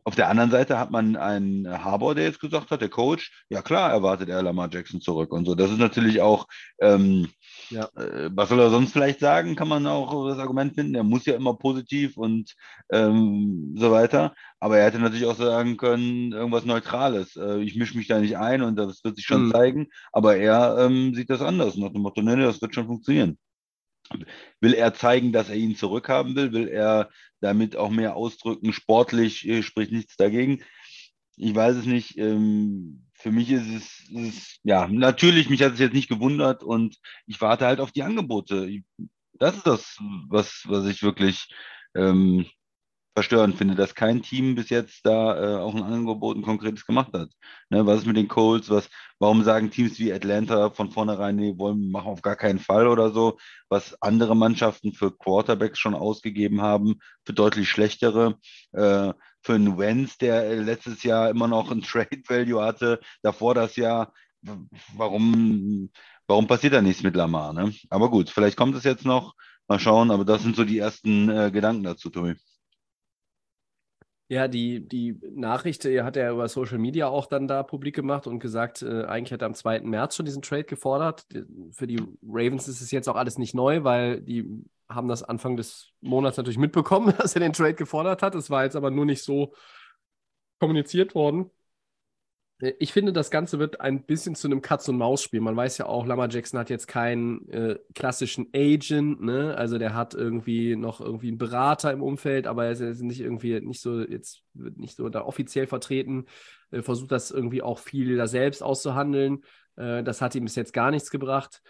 auf 0.07 0.15
der 0.15 0.29
anderen 0.29 0.51
Seite 0.51 0.79
hat 0.79 0.91
man 0.91 1.17
einen 1.17 1.67
Harbour, 1.67 2.15
der 2.15 2.25
jetzt 2.25 2.41
gesagt 2.41 2.71
hat, 2.71 2.83
der 2.83 2.91
Coach, 2.91 3.45
ja 3.49 3.63
klar, 3.63 3.91
erwartet 3.91 4.29
er 4.29 4.43
Lamar 4.43 4.69
Jackson 4.71 5.01
zurück 5.01 5.33
und 5.33 5.47
so. 5.47 5.55
Das 5.55 5.71
ist 5.71 5.79
natürlich 5.79 6.21
auch, 6.21 6.47
ähm, 6.79 7.31
ja. 7.71 7.89
äh, 7.97 8.29
was 8.31 8.51
soll 8.51 8.61
er 8.61 8.69
sonst 8.69 8.93
vielleicht 8.93 9.21
sagen, 9.21 9.57
kann 9.57 9.69
man 9.69 9.87
auch 9.87 10.29
das 10.29 10.39
Argument 10.39 10.75
finden. 10.75 10.95
Er 10.95 11.05
muss 11.05 11.25
ja 11.25 11.35
immer 11.35 11.55
positiv 11.55 12.19
und 12.19 12.55
ähm, 12.93 13.75
so 13.79 13.91
weiter. 13.91 14.35
Aber 14.61 14.77
er 14.77 14.87
hätte 14.87 14.99
natürlich 14.99 15.27
auch 15.27 15.37
sagen 15.37 15.79
können, 15.79 16.33
irgendwas 16.33 16.67
Neutrales. 16.67 17.37
Äh, 17.37 17.61
ich 17.61 17.75
mische 17.77 17.97
mich 17.97 18.07
da 18.07 18.19
nicht 18.19 18.37
ein 18.37 18.61
und 18.61 18.77
das 18.77 19.03
wird 19.05 19.17
sich 19.17 19.25
schon 19.25 19.47
mhm. 19.47 19.53
zeigen. 19.53 19.87
Aber 20.13 20.37
er 20.37 20.77
ähm, 20.81 21.15
sieht 21.15 21.31
das 21.31 21.41
anders. 21.41 21.77
Nach 21.77 21.93
dem 21.93 22.03
Motto, 22.03 22.21
nee, 22.21 22.37
das 22.37 22.61
wird 22.61 22.75
schon 22.75 22.87
funktionieren. 22.87 23.39
Will 24.61 24.75
er 24.75 24.95
zeigen, 24.95 25.33
dass 25.33 25.49
er 25.49 25.57
ihn 25.57 25.77
zurückhaben 25.77 26.37
will? 26.37 26.53
Will 26.53 26.69
er 26.69 27.11
damit 27.41 27.77
auch 27.77 27.91
mehr 27.91 28.17
ausdrücken? 28.17 28.73
Sportlich 28.73 29.47
äh, 29.49 29.63
spricht 29.63 29.93
nichts 29.93 30.17
dagegen. 30.17 30.63
Ich 31.37 31.55
weiß 31.55 31.77
es 31.77 31.87
nicht. 31.87 32.17
Ähm, 32.19 33.07
für 33.15 33.33
mich 33.33 33.51
ist 33.51 33.69
es, 33.69 34.11
ist, 34.11 34.61
ja, 34.65 34.87
natürlich, 34.87 35.49
mich 35.49 35.63
hat 35.63 35.73
es 35.73 35.79
jetzt 35.79 35.95
nicht 35.95 36.09
gewundert 36.09 36.63
und 36.63 36.97
ich 37.27 37.41
warte 37.41 37.67
halt 37.67 37.81
auf 37.81 37.93
die 37.93 38.03
Angebote. 38.03 38.71
Das 39.33 39.57
ist 39.57 39.67
das, 39.67 39.99
was, 40.29 40.63
was 40.67 40.87
ich 40.87 41.03
wirklich 41.03 41.49
ähm, 41.95 42.47
verstörend 43.15 43.57
finde, 43.57 43.77
dass 43.77 43.95
kein 43.95 44.23
Team 44.23 44.57
bis 44.57 44.71
jetzt 44.71 45.07
da 45.07 45.37
äh, 45.37 45.57
auch 45.57 45.75
ein 45.75 45.85
Angebot 45.85 46.37
ein 46.37 46.43
konkretes 46.43 46.85
gemacht 46.85 47.13
hat. 47.13 47.31
Ne, 47.71 47.87
was 47.87 48.01
ist 48.01 48.07
mit 48.07 48.17
den 48.17 48.29
Colts? 48.29 48.71
Was, 48.71 48.91
warum 49.21 49.45
sagen 49.45 49.71
Teams 49.71 49.99
wie 50.01 50.13
Atlanta 50.13 50.71
von 50.71 50.91
vornherein, 50.91 51.37
nee, 51.37 51.55
wollen 51.57 51.93
machen 51.93 52.09
auf 52.09 52.23
gar 52.23 52.35
keinen 52.37 52.59
Fall 52.59 52.89
oder 52.89 53.11
so, 53.11 53.39
was 53.69 54.01
andere 54.03 54.35
Mannschaften 54.37 54.93
für 54.93 55.17
Quarterbacks 55.17 55.79
schon 55.79 55.95
ausgegeben 55.95 56.61
haben, 56.61 56.97
für 57.25 57.33
deutlich 57.33 57.69
schlechtere, 57.69 58.39
äh, 58.73 59.13
für 59.43 59.55
einen 59.55 59.79
Wenz, 59.79 60.19
der 60.19 60.45
äh, 60.45 60.57
letztes 60.57 61.05
Jahr 61.05 61.31
immer 61.31 61.47
noch 61.47 61.71
ein 61.71 61.83
Trade 61.83 62.23
Value 62.29 62.63
hatte, 62.63 63.01
davor 63.23 63.55
das 63.55 63.77
Jahr, 63.77 64.13
warum, 64.97 65.91
warum 66.27 66.47
passiert 66.49 66.75
da 66.75 66.83
nichts 66.83 67.03
mit 67.05 67.15
Lamar? 67.15 67.53
Ne? 67.53 67.73
Aber 67.91 68.11
gut, 68.11 68.29
vielleicht 68.31 68.57
kommt 68.57 68.75
es 68.75 68.85
jetzt 68.85 69.05
noch. 69.05 69.35
Mal 69.67 69.79
schauen, 69.79 70.11
aber 70.11 70.27
das 70.27 70.43
sind 70.43 70.57
so 70.57 70.65
die 70.65 70.79
ersten 70.79 71.31
äh, 71.31 71.51
Gedanken 71.51 71.85
dazu, 71.85 72.11
Tobi. 72.11 72.35
Ja, 74.29 74.49
die, 74.49 74.89
die 74.89 75.21
Nachricht 75.35 75.85
hat 75.85 76.17
er 76.17 76.33
über 76.33 76.49
Social 76.49 76.79
Media 76.79 77.09
auch 77.09 77.27
dann 77.27 77.47
da 77.47 77.63
publik 77.63 77.95
gemacht 77.95 78.27
und 78.27 78.39
gesagt, 78.39 78.81
äh, 78.81 79.05
eigentlich 79.05 79.33
hat 79.33 79.43
er 79.43 79.47
am 79.47 79.55
2. 79.55 79.81
März 79.81 80.17
schon 80.17 80.25
diesen 80.25 80.41
Trade 80.41 80.65
gefordert. 80.65 81.27
Für 81.73 81.87
die 81.87 82.03
Ravens 82.27 82.67
ist 82.67 82.81
es 82.81 82.91
jetzt 82.91 83.09
auch 83.09 83.17
alles 83.17 83.37
nicht 83.37 83.55
neu, 83.55 83.85
weil 83.85 84.23
die 84.23 84.65
haben 84.89 85.09
das 85.09 85.23
Anfang 85.23 85.57
des 85.57 85.93
Monats 86.01 86.39
natürlich 86.39 86.59
mitbekommen, 86.59 87.13
dass 87.19 87.35
er 87.35 87.41
den 87.41 87.53
Trade 87.53 87.75
gefordert 87.75 88.23
hat. 88.23 88.35
Es 88.35 88.49
war 88.49 88.65
jetzt 88.65 88.77
aber 88.77 88.91
nur 88.91 89.05
nicht 89.05 89.23
so 89.23 89.55
kommuniziert 90.59 91.15
worden. 91.15 91.51
Äh, 92.61 92.73
ich 92.79 92.93
finde, 92.93 93.13
das 93.13 93.31
Ganze 93.31 93.59
wird 93.59 93.81
ein 93.81 94.05
bisschen 94.05 94.35
zu 94.35 94.49
einem 94.49 94.63
Katz-und-Maus-Spiel. 94.63 95.41
Man 95.41 95.57
weiß 95.57 95.79
ja 95.79 95.87
auch, 95.87 96.07
Lamar 96.07 96.29
Jackson 96.31 96.59
hat 96.61 96.71
jetzt 96.71 96.87
keinen 96.87 97.49
äh, 97.49 97.79
klassischen 97.95 98.49
Agent, 98.55 99.23
ne? 99.23 99.57
Also 99.57 99.79
der 99.79 99.95
hat 99.95 100.15
irgendwie 100.15 100.77
noch 100.77 101.01
irgendwie 101.01 101.29
einen 101.29 101.39
Berater 101.39 101.93
im 101.93 102.03
Umfeld, 102.03 102.47
aber 102.47 102.67
er 102.67 102.73
ist 102.73 103.03
nicht 103.03 103.21
irgendwie 103.21 103.61
nicht 103.61 103.81
so 103.81 104.01
jetzt 104.01 104.43
wird 104.55 104.79
nicht 104.79 104.97
so 104.97 105.09
da 105.09 105.23
offiziell 105.23 105.67
vertreten. 105.67 106.27
Äh, 106.71 106.83
versucht 106.83 107.13
das 107.13 107.31
irgendwie 107.31 107.63
auch 107.63 107.79
viel 107.79 108.17
da 108.17 108.27
selbst 108.27 108.63
auszuhandeln. 108.63 109.45
Äh, 109.77 110.03
das 110.03 110.21
hat 110.21 110.35
ihm 110.35 110.45
bis 110.45 110.57
jetzt 110.57 110.73
gar 110.73 110.91
nichts 110.91 111.11
gebracht. 111.11 111.63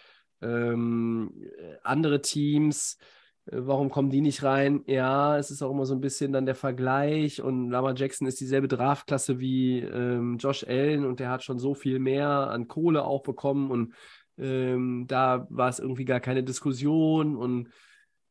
Ähm, 0.43 1.33
äh, 1.59 1.77
andere 1.83 2.21
Teams 2.21 2.99
warum 3.47 3.91
kommen 3.91 4.11
die 4.11 4.21
nicht 4.21 4.43
rein? 4.43 4.83
Ja, 4.87 5.39
es 5.39 5.51
ist 5.51 5.63
auch 5.63 5.71
immer 5.71 5.87
so 5.87 5.95
ein 5.95 6.01
bisschen 6.01 6.33
dann 6.33 6.47
der 6.47 6.55
Vergleich 6.55 7.43
und 7.43 7.71
Lama 7.71 7.93
Jackson 7.95 8.27
ist 8.27 8.41
dieselbe 8.41 8.69
Draftklasse 8.69 9.39
wie 9.39 9.81
ähm, 9.81 10.39
Josh 10.39 10.65
Allen 10.67 11.05
und 11.05 11.21
der 11.21 11.31
hat 11.31 11.43
schon 11.43 11.59
so 11.59 11.75
viel 11.75 11.99
mehr 11.99 12.29
an 12.29 12.69
Kohle 12.69 13.05
auch 13.05 13.23
bekommen 13.23 13.71
und 13.71 13.95
ähm, 14.39 15.05
da 15.07 15.47
war 15.51 15.69
es 15.69 15.79
irgendwie 15.79 16.05
gar 16.05 16.21
keine 16.21 16.43
Diskussion 16.43 17.37
und 17.37 17.69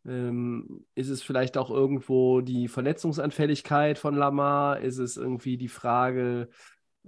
ähm, 0.05 0.85
ist 0.95 1.09
es 1.09 1.21
vielleicht 1.21 1.57
auch 1.57 1.69
irgendwo 1.69 2.41
die 2.41 2.67
Verletzungsanfälligkeit 2.67 3.97
von 3.97 4.15
Lamar? 4.15 4.79
Ist 4.79 4.97
es 4.97 5.15
irgendwie 5.15 5.57
die 5.57 5.69
Frage, 5.69 6.49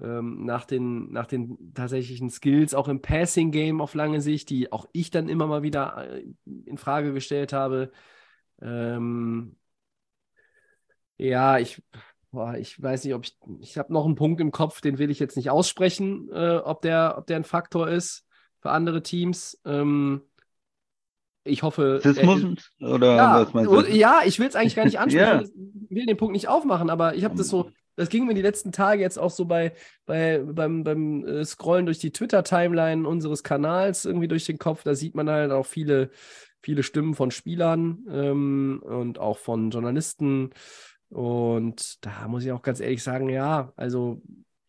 ähm, 0.02 0.46
nach, 0.46 0.66
den, 0.66 1.12
nach 1.12 1.26
den 1.26 1.74
tatsächlichen 1.74 2.30
Skills, 2.30 2.74
auch 2.74 2.88
im 2.88 3.02
Passing-Game 3.02 3.82
auf 3.82 3.94
lange 3.94 4.22
Sicht, 4.22 4.50
die 4.50 4.72
auch 4.72 4.88
ich 4.92 5.10
dann 5.10 5.30
immer 5.30 5.48
mal 5.48 5.64
wieder 5.64 6.10
äh, 6.10 6.26
in 6.66 6.78
Frage 6.78 7.14
gestellt 7.14 7.54
habe. 7.54 7.92
Ähm, 8.62 9.56
ja, 11.18 11.60
ich, 11.60 11.82
boah, 12.32 12.56
ich 12.56 12.82
weiß 12.82 13.06
nicht, 13.06 13.14
ob 13.14 13.24
ich, 13.24 13.38
ich 13.62 13.78
habe 13.78 13.94
noch 13.94 14.06
einen 14.06 14.16
Punkt 14.16 14.42
im 14.42 14.52
Kopf, 14.52 14.82
den 14.82 14.98
will 14.98 15.10
ich 15.10 15.20
jetzt 15.20 15.38
nicht 15.38 15.50
aussprechen, 15.50 16.30
äh, 16.32 16.58
ob, 16.58 16.82
der, 16.82 17.16
ob 17.18 17.28
der 17.28 17.38
ein 17.38 17.44
Faktor 17.46 17.88
ist 17.88 18.28
für 18.60 18.72
andere 18.72 19.02
Teams. 19.02 19.62
Ähm, 19.66 20.24
ich 21.46 21.64
hoffe. 21.64 22.00
Sismus? 22.02 22.72
Oder 22.82 23.16
ja, 23.16 23.42
was 23.42 23.54
meinst 23.54 23.72
du? 23.72 23.82
Ja, 23.96 24.22
ich 24.26 24.40
will 24.40 24.48
es 24.48 24.56
eigentlich 24.56 24.76
gar 24.76 24.86
nicht 24.86 25.00
ansprechen. 25.00 25.86
Ich 25.90 25.96
will 25.96 26.06
den 26.06 26.18
Punkt 26.18 26.34
nicht 26.34 26.50
aufmachen, 26.50 26.90
aber 26.90 27.16
ich 27.16 27.24
habe 27.24 27.36
das 27.36 27.48
so 27.48 27.72
das 27.96 28.10
ging 28.10 28.26
mir 28.26 28.34
die 28.34 28.42
letzten 28.42 28.72
Tage 28.72 29.02
jetzt 29.02 29.18
auch 29.18 29.32
so 29.32 29.46
bei, 29.46 29.74
bei 30.06 30.40
beim, 30.40 30.84
beim 30.84 31.26
äh, 31.26 31.46
Scrollen 31.46 31.86
durch 31.86 32.00
die 32.00 32.12
Twitter-Timeline 32.12 33.08
unseres 33.08 33.44
Kanals 33.44 34.06
irgendwie 34.06 34.28
durch 34.28 34.46
den 34.46 34.58
Kopf. 34.58 34.84
Da 34.84 34.96
sieht 34.96 35.16
man 35.16 35.30
halt 35.30 35.52
auch 35.52 35.66
viele, 35.66 36.10
viele 36.62 36.84
Stimmen 36.84 37.16
von 37.16 37.32
Spielern 37.32 38.06
ähm, 38.10 38.82
und 38.84 39.20
auch 39.20 39.38
von 39.38 39.72
Journalisten. 39.72 40.52
Und 41.10 42.06
da 42.06 42.28
muss 42.28 42.44
ich 42.44 42.52
auch 42.52 42.62
ganz 42.62 42.80
ehrlich 42.80 43.04
sagen, 43.04 43.30
ja, 43.30 43.72
also 43.76 44.22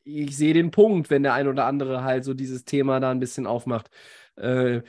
ich 0.05 0.37
sehe 0.37 0.55
den 0.55 0.71
Punkt, 0.71 1.11
wenn 1.11 1.25
der 1.25 1.35
ein 1.35 1.49
oder 1.49 1.67
andere 1.67 2.05
halt 2.05 2.25
so 2.25 2.33
dieses 2.35 2.65
Thema 2.65 3.01
da 3.01 3.11
ein 3.11 3.19
bisschen 3.19 3.47
aufmacht. 3.47 3.91
Äh, 4.37 4.83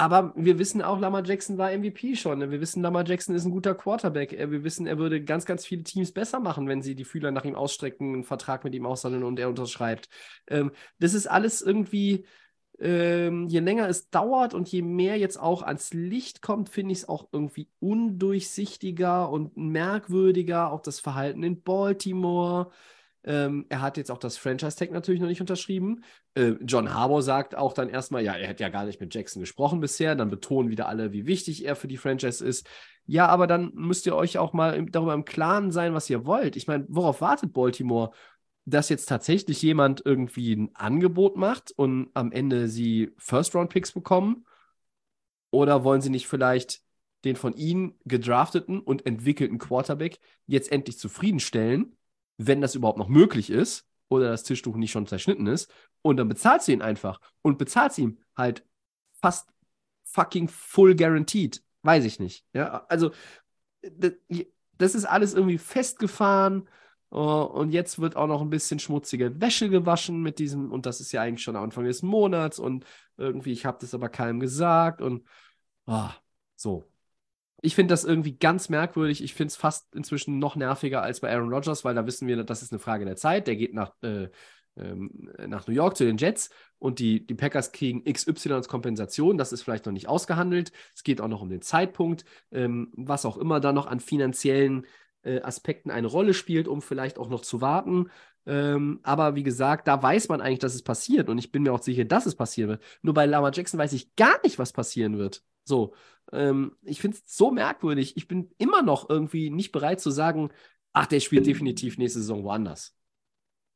aber 0.00 0.32
wir 0.34 0.58
wissen 0.58 0.80
auch, 0.80 0.98
Lamar 0.98 1.22
Jackson 1.26 1.58
war 1.58 1.76
MVP 1.76 2.16
schon. 2.16 2.38
Ne? 2.38 2.50
Wir 2.50 2.62
wissen, 2.62 2.82
Lamar 2.82 3.06
Jackson 3.06 3.34
ist 3.34 3.44
ein 3.44 3.50
guter 3.50 3.74
Quarterback. 3.74 4.32
Wir 4.32 4.64
wissen, 4.64 4.86
er 4.86 4.96
würde 4.96 5.22
ganz, 5.22 5.44
ganz 5.44 5.66
viele 5.66 5.82
Teams 5.82 6.10
besser 6.12 6.40
machen, 6.40 6.66
wenn 6.68 6.80
sie 6.80 6.94
die 6.94 7.04
Fühler 7.04 7.30
nach 7.32 7.44
ihm 7.44 7.54
ausstrecken, 7.54 8.14
einen 8.14 8.24
Vertrag 8.24 8.64
mit 8.64 8.74
ihm 8.74 8.86
aushandeln 8.86 9.24
und 9.24 9.38
er 9.38 9.50
unterschreibt. 9.50 10.08
Ähm, 10.46 10.72
das 11.00 11.12
ist 11.12 11.26
alles 11.26 11.60
irgendwie, 11.60 12.24
ähm, 12.78 13.46
je 13.46 13.60
länger 13.60 13.90
es 13.90 14.08
dauert 14.08 14.54
und 14.54 14.72
je 14.72 14.80
mehr 14.80 15.18
jetzt 15.18 15.38
auch 15.38 15.60
ans 15.60 15.92
Licht 15.92 16.40
kommt, 16.40 16.70
finde 16.70 16.92
ich 16.92 17.00
es 17.00 17.08
auch 17.10 17.28
irgendwie 17.30 17.68
undurchsichtiger 17.78 19.28
und 19.28 19.58
merkwürdiger. 19.58 20.72
Auch 20.72 20.80
das 20.80 20.98
Verhalten 20.98 21.42
in 21.42 21.62
Baltimore. 21.62 22.70
Ähm, 23.22 23.66
er 23.68 23.82
hat 23.82 23.96
jetzt 23.96 24.10
auch 24.10 24.18
das 24.18 24.38
Franchise-Tag 24.38 24.90
natürlich 24.92 25.20
noch 25.20 25.28
nicht 25.28 25.40
unterschrieben. 25.40 26.04
Äh, 26.34 26.54
John 26.62 26.94
Harbour 26.94 27.22
sagt 27.22 27.54
auch 27.54 27.74
dann 27.74 27.90
erstmal, 27.90 28.24
ja, 28.24 28.32
er 28.32 28.48
hätte 28.48 28.62
ja 28.62 28.70
gar 28.70 28.84
nicht 28.84 29.00
mit 29.00 29.14
Jackson 29.14 29.40
gesprochen 29.40 29.80
bisher. 29.80 30.14
Dann 30.14 30.30
betonen 30.30 30.70
wieder 30.70 30.88
alle, 30.88 31.12
wie 31.12 31.26
wichtig 31.26 31.64
er 31.66 31.76
für 31.76 31.88
die 31.88 31.98
Franchise 31.98 32.44
ist. 32.44 32.66
Ja, 33.04 33.26
aber 33.26 33.46
dann 33.46 33.72
müsst 33.74 34.06
ihr 34.06 34.16
euch 34.16 34.38
auch 34.38 34.52
mal 34.52 34.86
darüber 34.86 35.14
im 35.14 35.24
Klaren 35.24 35.70
sein, 35.70 35.94
was 35.94 36.08
ihr 36.08 36.24
wollt. 36.24 36.56
Ich 36.56 36.66
meine, 36.66 36.86
worauf 36.88 37.20
wartet 37.20 37.52
Baltimore? 37.52 38.12
Dass 38.64 38.88
jetzt 38.88 39.06
tatsächlich 39.06 39.60
jemand 39.62 40.02
irgendwie 40.04 40.54
ein 40.54 40.70
Angebot 40.74 41.36
macht 41.36 41.72
und 41.72 42.10
am 42.14 42.30
Ende 42.32 42.68
sie 42.68 43.10
First-Round-Picks 43.18 43.92
bekommen? 43.92 44.46
Oder 45.50 45.84
wollen 45.84 46.00
sie 46.00 46.10
nicht 46.10 46.28
vielleicht 46.28 46.82
den 47.24 47.36
von 47.36 47.52
ihnen 47.54 47.98
gedrafteten 48.04 48.80
und 48.80 49.04
entwickelten 49.04 49.58
Quarterback 49.58 50.20
jetzt 50.46 50.72
endlich 50.72 50.98
zufriedenstellen? 50.98 51.96
Wenn 52.46 52.60
das 52.60 52.74
überhaupt 52.74 52.98
noch 52.98 53.08
möglich 53.08 53.50
ist 53.50 53.86
oder 54.08 54.30
das 54.30 54.44
Tischtuch 54.44 54.76
nicht 54.76 54.90
schon 54.90 55.06
zerschnitten 55.06 55.46
ist. 55.46 55.72
Und 56.02 56.16
dann 56.16 56.28
bezahlt 56.28 56.62
sie 56.62 56.72
ihn 56.72 56.82
einfach 56.82 57.20
und 57.42 57.58
bezahlt 57.58 57.92
sie 57.92 58.02
ihm 58.02 58.18
halt 58.36 58.64
fast 59.20 59.50
fucking 60.04 60.48
full 60.48 60.96
guaranteed. 60.96 61.62
Weiß 61.82 62.04
ich 62.04 62.18
nicht. 62.18 62.44
Ja, 62.52 62.86
also 62.88 63.12
das 64.78 64.94
ist 64.94 65.04
alles 65.04 65.34
irgendwie 65.34 65.58
festgefahren. 65.58 66.68
Uh, 67.12 67.42
und 67.42 67.72
jetzt 67.72 67.98
wird 67.98 68.14
auch 68.14 68.28
noch 68.28 68.40
ein 68.40 68.50
bisschen 68.50 68.78
schmutzige 68.78 69.40
Wäsche 69.40 69.68
gewaschen 69.68 70.22
mit 70.22 70.38
diesem, 70.38 70.70
und 70.70 70.86
das 70.86 71.00
ist 71.00 71.10
ja 71.10 71.22
eigentlich 71.22 71.42
schon 71.42 71.56
Anfang 71.56 71.84
des 71.84 72.02
Monats 72.02 72.60
und 72.60 72.84
irgendwie, 73.16 73.50
ich 73.50 73.66
habe 73.66 73.78
das 73.80 73.94
aber 73.94 74.08
keinem 74.08 74.38
gesagt 74.38 75.02
und 75.02 75.26
oh, 75.86 76.10
so. 76.54 76.88
Ich 77.62 77.74
finde 77.74 77.92
das 77.92 78.04
irgendwie 78.04 78.36
ganz 78.38 78.68
merkwürdig. 78.68 79.22
Ich 79.22 79.34
finde 79.34 79.48
es 79.48 79.56
fast 79.56 79.94
inzwischen 79.94 80.38
noch 80.38 80.56
nerviger 80.56 81.02
als 81.02 81.20
bei 81.20 81.30
Aaron 81.30 81.52
Rodgers, 81.52 81.84
weil 81.84 81.94
da 81.94 82.06
wissen 82.06 82.26
wir, 82.26 82.42
das 82.42 82.62
ist 82.62 82.72
eine 82.72 82.78
Frage 82.78 83.04
der 83.04 83.16
Zeit. 83.16 83.46
Der 83.46 83.56
geht 83.56 83.74
nach, 83.74 83.92
äh, 84.02 84.28
ähm, 84.76 85.30
nach 85.46 85.66
New 85.66 85.74
York 85.74 85.96
zu 85.96 86.04
den 86.04 86.16
Jets 86.16 86.50
und 86.78 86.98
die, 86.98 87.26
die 87.26 87.34
Packers 87.34 87.72
kriegen 87.72 88.04
XY 88.04 88.52
als 88.52 88.68
Kompensation. 88.68 89.36
Das 89.36 89.52
ist 89.52 89.62
vielleicht 89.62 89.86
noch 89.86 89.92
nicht 89.92 90.08
ausgehandelt. 90.08 90.72
Es 90.94 91.02
geht 91.02 91.20
auch 91.20 91.28
noch 91.28 91.42
um 91.42 91.50
den 91.50 91.62
Zeitpunkt, 91.62 92.24
ähm, 92.50 92.90
was 92.94 93.26
auch 93.26 93.36
immer 93.36 93.60
da 93.60 93.72
noch 93.72 93.86
an 93.86 94.00
finanziellen 94.00 94.86
äh, 95.22 95.40
Aspekten 95.42 95.90
eine 95.90 96.06
Rolle 96.06 96.34
spielt, 96.34 96.68
um 96.68 96.80
vielleicht 96.80 97.18
auch 97.18 97.28
noch 97.28 97.42
zu 97.42 97.60
warten. 97.60 98.08
Ähm, 98.46 99.00
aber 99.02 99.34
wie 99.34 99.42
gesagt, 99.42 99.86
da 99.86 100.02
weiß 100.02 100.28
man 100.28 100.40
eigentlich, 100.40 100.60
dass 100.60 100.74
es 100.74 100.82
passiert 100.82 101.28
und 101.28 101.36
ich 101.36 101.52
bin 101.52 101.62
mir 101.62 101.74
auch 101.74 101.82
sicher, 101.82 102.06
dass 102.06 102.24
es 102.24 102.34
passieren 102.34 102.70
wird. 102.70 102.82
Nur 103.02 103.12
bei 103.12 103.26
Lama 103.26 103.50
Jackson 103.52 103.78
weiß 103.78 103.92
ich 103.92 104.16
gar 104.16 104.40
nicht, 104.42 104.58
was 104.58 104.72
passieren 104.72 105.18
wird. 105.18 105.42
So, 105.70 105.94
ähm, 106.32 106.76
ich 106.82 107.00
finde 107.00 107.16
es 107.16 107.36
so 107.36 107.50
merkwürdig. 107.50 108.16
Ich 108.16 108.28
bin 108.28 108.50
immer 108.58 108.82
noch 108.82 109.08
irgendwie 109.08 109.48
nicht 109.50 109.72
bereit 109.72 110.00
zu 110.00 110.10
sagen, 110.10 110.50
ach, 110.92 111.06
der 111.06 111.20
spielt 111.20 111.46
definitiv 111.46 111.96
nächste 111.96 112.18
Saison 112.18 112.44
woanders. 112.44 112.94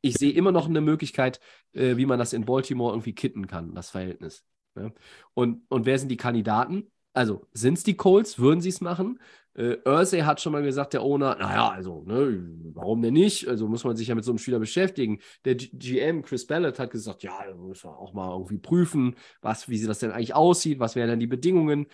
Ich 0.03 0.17
sehe 0.17 0.33
immer 0.33 0.53
noch 0.53 0.69
eine 0.69 0.83
Möglichkeit, 0.83 1.41
äh, 1.73 1.97
wie 1.97 2.05
man 2.07 2.19
das 2.19 2.35
in 2.35 2.45
Baltimore 2.45 2.93
irgendwie 2.93 3.15
kitten 3.15 3.47
kann, 3.47 3.75
das 3.75 3.91
Verhältnis. 3.91 4.45
Ja? 4.77 4.93
Und, 5.33 5.63
und 5.71 5.87
wer 5.87 5.99
sind 5.99 6.11
die 6.11 6.19
Kandidaten? 6.19 6.91
Also, 7.15 7.47
sind 7.53 7.79
es 7.79 7.85
die 7.85 7.97
Colts? 7.97 8.39
Würden 8.39 8.61
sie 8.61 8.69
es 8.69 8.81
machen? 8.81 9.21
Äh, 9.55 9.77
Ursay 9.87 10.23
hat 10.23 10.41
schon 10.41 10.53
mal 10.53 10.63
gesagt, 10.63 10.95
der 10.95 11.03
Owner, 11.03 11.37
naja, 11.37 11.69
also, 11.69 12.03
ne, 12.05 12.45
warum 12.75 13.03
denn 13.03 13.15
nicht? 13.15 13.47
Also 13.49 13.69
muss 13.69 13.85
man 13.85 13.97
sich 13.97 14.09
ja 14.09 14.17
mit 14.17 14.25
so 14.25 14.33
einem 14.33 14.39
Spieler 14.39 14.59
beschäftigen. 14.59 15.21
Der 15.45 15.55
G 15.55 15.69
GM, 15.73 16.23
Chris 16.23 16.47
Ballard, 16.47 16.79
hat 16.81 16.91
gesagt, 16.91 17.23
ja, 17.23 17.39
da 17.49 17.55
muss 17.55 17.85
man 17.85 17.95
auch 17.95 18.13
mal 18.15 18.33
irgendwie 18.33 18.59
prüfen, 18.59 19.15
was, 19.43 19.69
wie 19.69 19.81
das 19.81 20.01
denn 20.01 20.11
eigentlich 20.11 20.35
aussieht, 20.35 20.81
was 20.81 20.97
wären 20.97 21.09
dann 21.09 21.21
die 21.21 21.29
Bedingungen. 21.29 21.87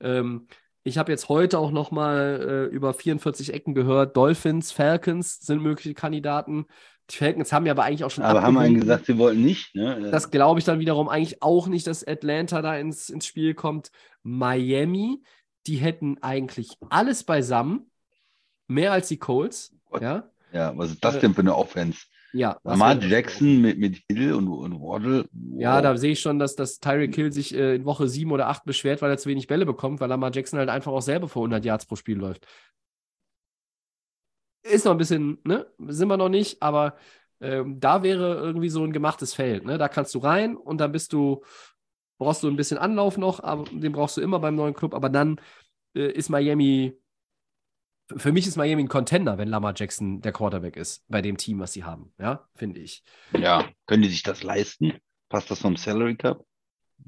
Ähm, 0.00 0.48
ich 0.82 0.98
habe 0.98 1.12
jetzt 1.12 1.28
heute 1.28 1.60
auch 1.60 1.70
noch 1.70 1.92
mal 1.92 2.68
äh, 2.70 2.74
über 2.74 2.92
44 2.92 3.54
Ecken 3.54 3.74
gehört, 3.74 4.16
Dolphins, 4.16 4.72
Falcons 4.72 5.38
sind 5.40 5.62
mögliche 5.62 5.94
Kandidaten. 5.94 6.66
Die 7.10 7.16
Falcons 7.16 7.52
haben 7.52 7.66
ja 7.66 7.72
aber 7.72 7.84
eigentlich 7.84 8.04
auch 8.04 8.10
schon. 8.10 8.24
Aber 8.24 8.42
haben 8.42 8.56
einen 8.58 8.80
gesagt, 8.80 9.06
sie 9.06 9.18
wollten 9.18 9.42
nicht. 9.42 9.74
Ne? 9.74 10.08
Das 10.10 10.30
glaube 10.30 10.58
ich 10.58 10.64
dann 10.64 10.80
wiederum 10.80 11.08
eigentlich 11.08 11.42
auch 11.42 11.68
nicht, 11.68 11.86
dass 11.86 12.06
Atlanta 12.06 12.60
da 12.60 12.76
ins, 12.76 13.08
ins 13.08 13.26
Spiel 13.26 13.54
kommt. 13.54 13.90
Miami, 14.24 15.22
die 15.66 15.76
hätten 15.76 16.18
eigentlich 16.22 16.76
alles 16.90 17.22
beisammen, 17.22 17.90
mehr 18.66 18.92
als 18.92 19.08
die 19.08 19.18
Colts. 19.18 19.76
Ja, 20.00 20.28
ja 20.52 20.76
was 20.76 20.90
ist 20.90 21.04
das 21.04 21.20
denn 21.20 21.34
für 21.34 21.42
eine 21.42 21.54
Offense? 21.54 22.06
Ja. 22.32 22.58
Lamar 22.64 23.00
Jackson 23.00 23.60
mit, 23.60 23.78
mit 23.78 24.02
Hill 24.08 24.34
und, 24.34 24.48
und 24.48 24.80
Waddle. 24.80 25.28
Wow. 25.32 25.60
Ja, 25.60 25.80
da 25.80 25.96
sehe 25.96 26.12
ich 26.12 26.20
schon, 26.20 26.40
dass, 26.40 26.56
dass 26.56 26.80
Tyreek 26.80 27.14
Hill 27.14 27.32
sich 27.32 27.54
äh, 27.54 27.76
in 27.76 27.84
Woche 27.84 28.08
sieben 28.08 28.32
oder 28.32 28.48
acht 28.48 28.64
beschwert, 28.64 29.02
weil 29.02 29.10
er 29.10 29.18
zu 29.18 29.28
wenig 29.28 29.46
Bälle 29.46 29.64
bekommt, 29.64 30.00
weil 30.00 30.08
Lamar 30.08 30.32
Jackson 30.34 30.58
halt 30.58 30.68
einfach 30.68 30.90
auch 30.90 31.00
selber 31.00 31.28
vor 31.28 31.42
100 31.42 31.64
Yards 31.64 31.86
pro 31.86 31.94
Spiel 31.94 32.18
läuft. 32.18 32.48
Ist 34.64 34.84
noch 34.84 34.92
ein 34.92 34.98
bisschen, 34.98 35.38
ne? 35.44 35.66
Sind 35.86 36.08
wir 36.08 36.16
noch 36.16 36.28
nicht, 36.28 36.60
aber 36.60 36.96
ähm, 37.40 37.78
da 37.78 38.02
wäre 38.02 38.34
irgendwie 38.34 38.70
so 38.70 38.82
ein 38.82 38.92
gemachtes 38.92 39.32
Feld, 39.32 39.64
ne? 39.64 39.78
Da 39.78 39.88
kannst 39.88 40.12
du 40.14 40.18
rein 40.18 40.56
und 40.56 40.78
dann 40.78 40.90
bist 40.90 41.12
du, 41.12 41.44
brauchst 42.18 42.42
du 42.42 42.48
ein 42.48 42.56
bisschen 42.56 42.78
Anlauf 42.78 43.18
noch, 43.18 43.42
aber 43.42 43.64
den 43.64 43.92
brauchst 43.92 44.16
du 44.16 44.20
immer 44.20 44.38
beim 44.38 44.54
neuen 44.54 44.74
Club, 44.74 44.94
aber 44.94 45.08
dann 45.08 45.40
äh, 45.94 46.10
ist 46.10 46.28
Miami 46.28 46.96
für 48.16 48.32
mich 48.32 48.46
ist 48.46 48.56
Miami 48.56 48.82
ein 48.82 48.88
Contender, 48.88 49.38
wenn 49.38 49.48
Lamar 49.48 49.74
Jackson 49.76 50.20
der 50.20 50.32
Quarterback 50.32 50.76
ist, 50.76 51.04
bei 51.08 51.22
dem 51.22 51.36
Team, 51.36 51.58
was 51.60 51.72
sie 51.72 51.84
haben. 51.84 52.12
Ja, 52.18 52.46
finde 52.54 52.80
ich. 52.80 53.02
Ja, 53.32 53.64
können 53.86 54.02
die 54.02 54.08
sich 54.08 54.22
das 54.22 54.42
leisten? 54.42 54.92
Passt 55.28 55.50
das 55.50 55.60
vom 55.60 55.76
Salary 55.76 56.16
Cup? 56.16 56.44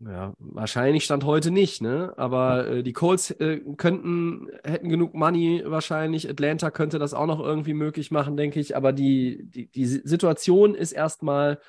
Ja, 0.04 0.34
wahrscheinlich 0.38 1.04
stand 1.04 1.24
heute 1.24 1.50
nicht, 1.50 1.80
ne? 1.80 2.12
Aber 2.16 2.66
äh, 2.66 2.82
die 2.82 2.92
Colts 2.92 3.30
äh, 3.30 3.60
könnten, 3.76 4.48
hätten 4.64 4.88
genug 4.88 5.14
Money 5.14 5.62
wahrscheinlich. 5.64 6.28
Atlanta 6.28 6.70
könnte 6.70 6.98
das 6.98 7.14
auch 7.14 7.26
noch 7.26 7.40
irgendwie 7.40 7.72
möglich 7.72 8.10
machen, 8.10 8.36
denke 8.36 8.58
ich. 8.60 8.76
Aber 8.76 8.92
die, 8.92 9.44
die, 9.44 9.70
die 9.70 9.86
Situation 9.86 10.74
ist 10.74 10.92
erstmal 10.92 11.60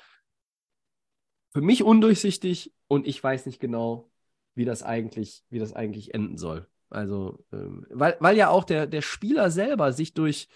für 1.58 1.64
mich 1.64 1.82
undurchsichtig 1.82 2.72
und 2.86 3.04
ich 3.04 3.20
weiß 3.20 3.46
nicht 3.46 3.58
genau, 3.58 4.08
wie 4.54 4.64
das 4.64 4.84
eigentlich, 4.84 5.42
wie 5.50 5.58
das 5.58 5.72
eigentlich 5.72 6.14
enden 6.14 6.38
soll. 6.38 6.68
Also, 6.88 7.44
ähm, 7.52 7.84
weil, 7.90 8.16
weil 8.20 8.36
ja 8.36 8.48
auch 8.48 8.62
der, 8.62 8.86
der 8.86 9.02
Spieler 9.02 9.50
selber 9.50 9.92
sich 9.92 10.14
durch, 10.14 10.46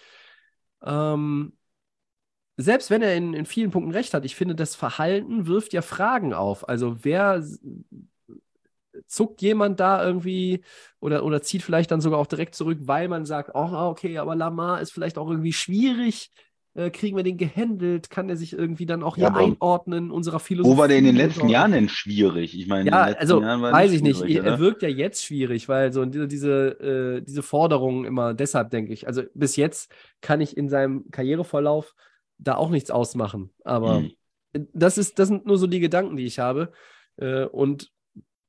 ähm, 0.81 1.57
selbst 2.55 2.89
wenn 2.89 3.01
er 3.01 3.17
in, 3.17 3.33
in 3.33 3.45
vielen 3.45 3.71
Punkten 3.71 3.91
recht 3.91 4.13
hat, 4.13 4.23
ich 4.23 4.37
finde, 4.37 4.55
das 4.55 4.75
Verhalten 4.75 5.45
wirft 5.45 5.73
ja 5.73 5.81
Fragen 5.81 6.33
auf. 6.33 6.69
Also, 6.69 7.03
wer 7.03 7.43
zuckt 9.05 9.41
jemand 9.41 9.81
da 9.81 10.05
irgendwie 10.05 10.63
oder, 11.01 11.25
oder 11.25 11.41
zieht 11.41 11.63
vielleicht 11.63 11.91
dann 11.91 11.99
sogar 11.99 12.17
auch 12.17 12.27
direkt 12.27 12.55
zurück, 12.55 12.77
weil 12.83 13.09
man 13.09 13.25
sagt, 13.25 13.51
oh, 13.55 13.89
okay, 13.89 14.19
aber 14.19 14.37
Lamar 14.37 14.79
ist 14.79 14.93
vielleicht 14.93 15.17
auch 15.17 15.29
irgendwie 15.29 15.51
schwierig. 15.51 16.31
Äh, 16.75 16.89
kriegen 16.91 17.17
wir 17.17 17.23
den 17.23 17.37
gehandelt? 17.37 18.09
Kann 18.09 18.29
er 18.29 18.37
sich 18.37 18.53
irgendwie 18.53 18.85
dann 18.85 19.03
auch 19.03 19.17
hier 19.17 19.25
Ja, 19.25 19.29
aber 19.29 19.55
einordnen, 19.59 20.11
unserer 20.11 20.39
Philosophie? 20.39 20.63
Wo 20.63 20.77
war 20.77 20.87
der 20.87 20.97
in 20.97 21.03
den 21.05 21.15
letzten? 21.15 21.47
Jahren 21.47 21.73
denn 21.73 21.89
schwierig? 21.89 22.57
Ich 22.57 22.65
meine, 22.65 22.89
in 22.89 22.91
Ja, 22.91 23.01
den 23.01 23.05
letzten 23.05 23.35
also 23.35 23.43
Jahren 23.43 23.61
war 23.61 23.75
weiß 23.75 23.91
ich 23.93 24.01
nicht. 24.01 24.21
schwierig, 24.21 24.35
Er 24.43 24.43
oder? 24.43 24.57
wirkt 24.57 24.81
ja 24.81 24.89
jetzt 24.89 25.23
schwierig, 25.23 25.69
weil 25.69 25.93
so 25.93 26.05
diese, 26.05 26.27
diese, 26.27 26.79
äh, 27.19 27.21
diese 27.21 27.41
Forderungen 27.43 28.05
immer, 28.05 28.33
deshalb 28.33 28.71
denke 28.71 28.93
ich. 28.93 29.07
Also 29.07 29.23
bis 29.33 29.55
jetzt 29.55 29.91
kann 30.21 30.41
ich 30.41 30.57
in 30.57 30.69
seinem 30.69 31.09
Karriereverlauf 31.11 31.95
da 32.37 32.55
auch 32.55 32.69
nichts 32.69 32.91
ausmachen. 32.91 33.51
Aber 33.63 34.03
Hm. 34.03 34.15
das 34.53 34.97
ist, 34.97 35.17
das 35.19 35.29
sind 35.29 35.45
nur 35.45 35.57
so 35.57 35.67
die 35.67 35.79
Gedanken, 35.79 36.17
die 36.17 36.25
ich 36.25 36.39
habe. 36.39 36.71
Äh, 37.17 37.45
und 37.45 37.91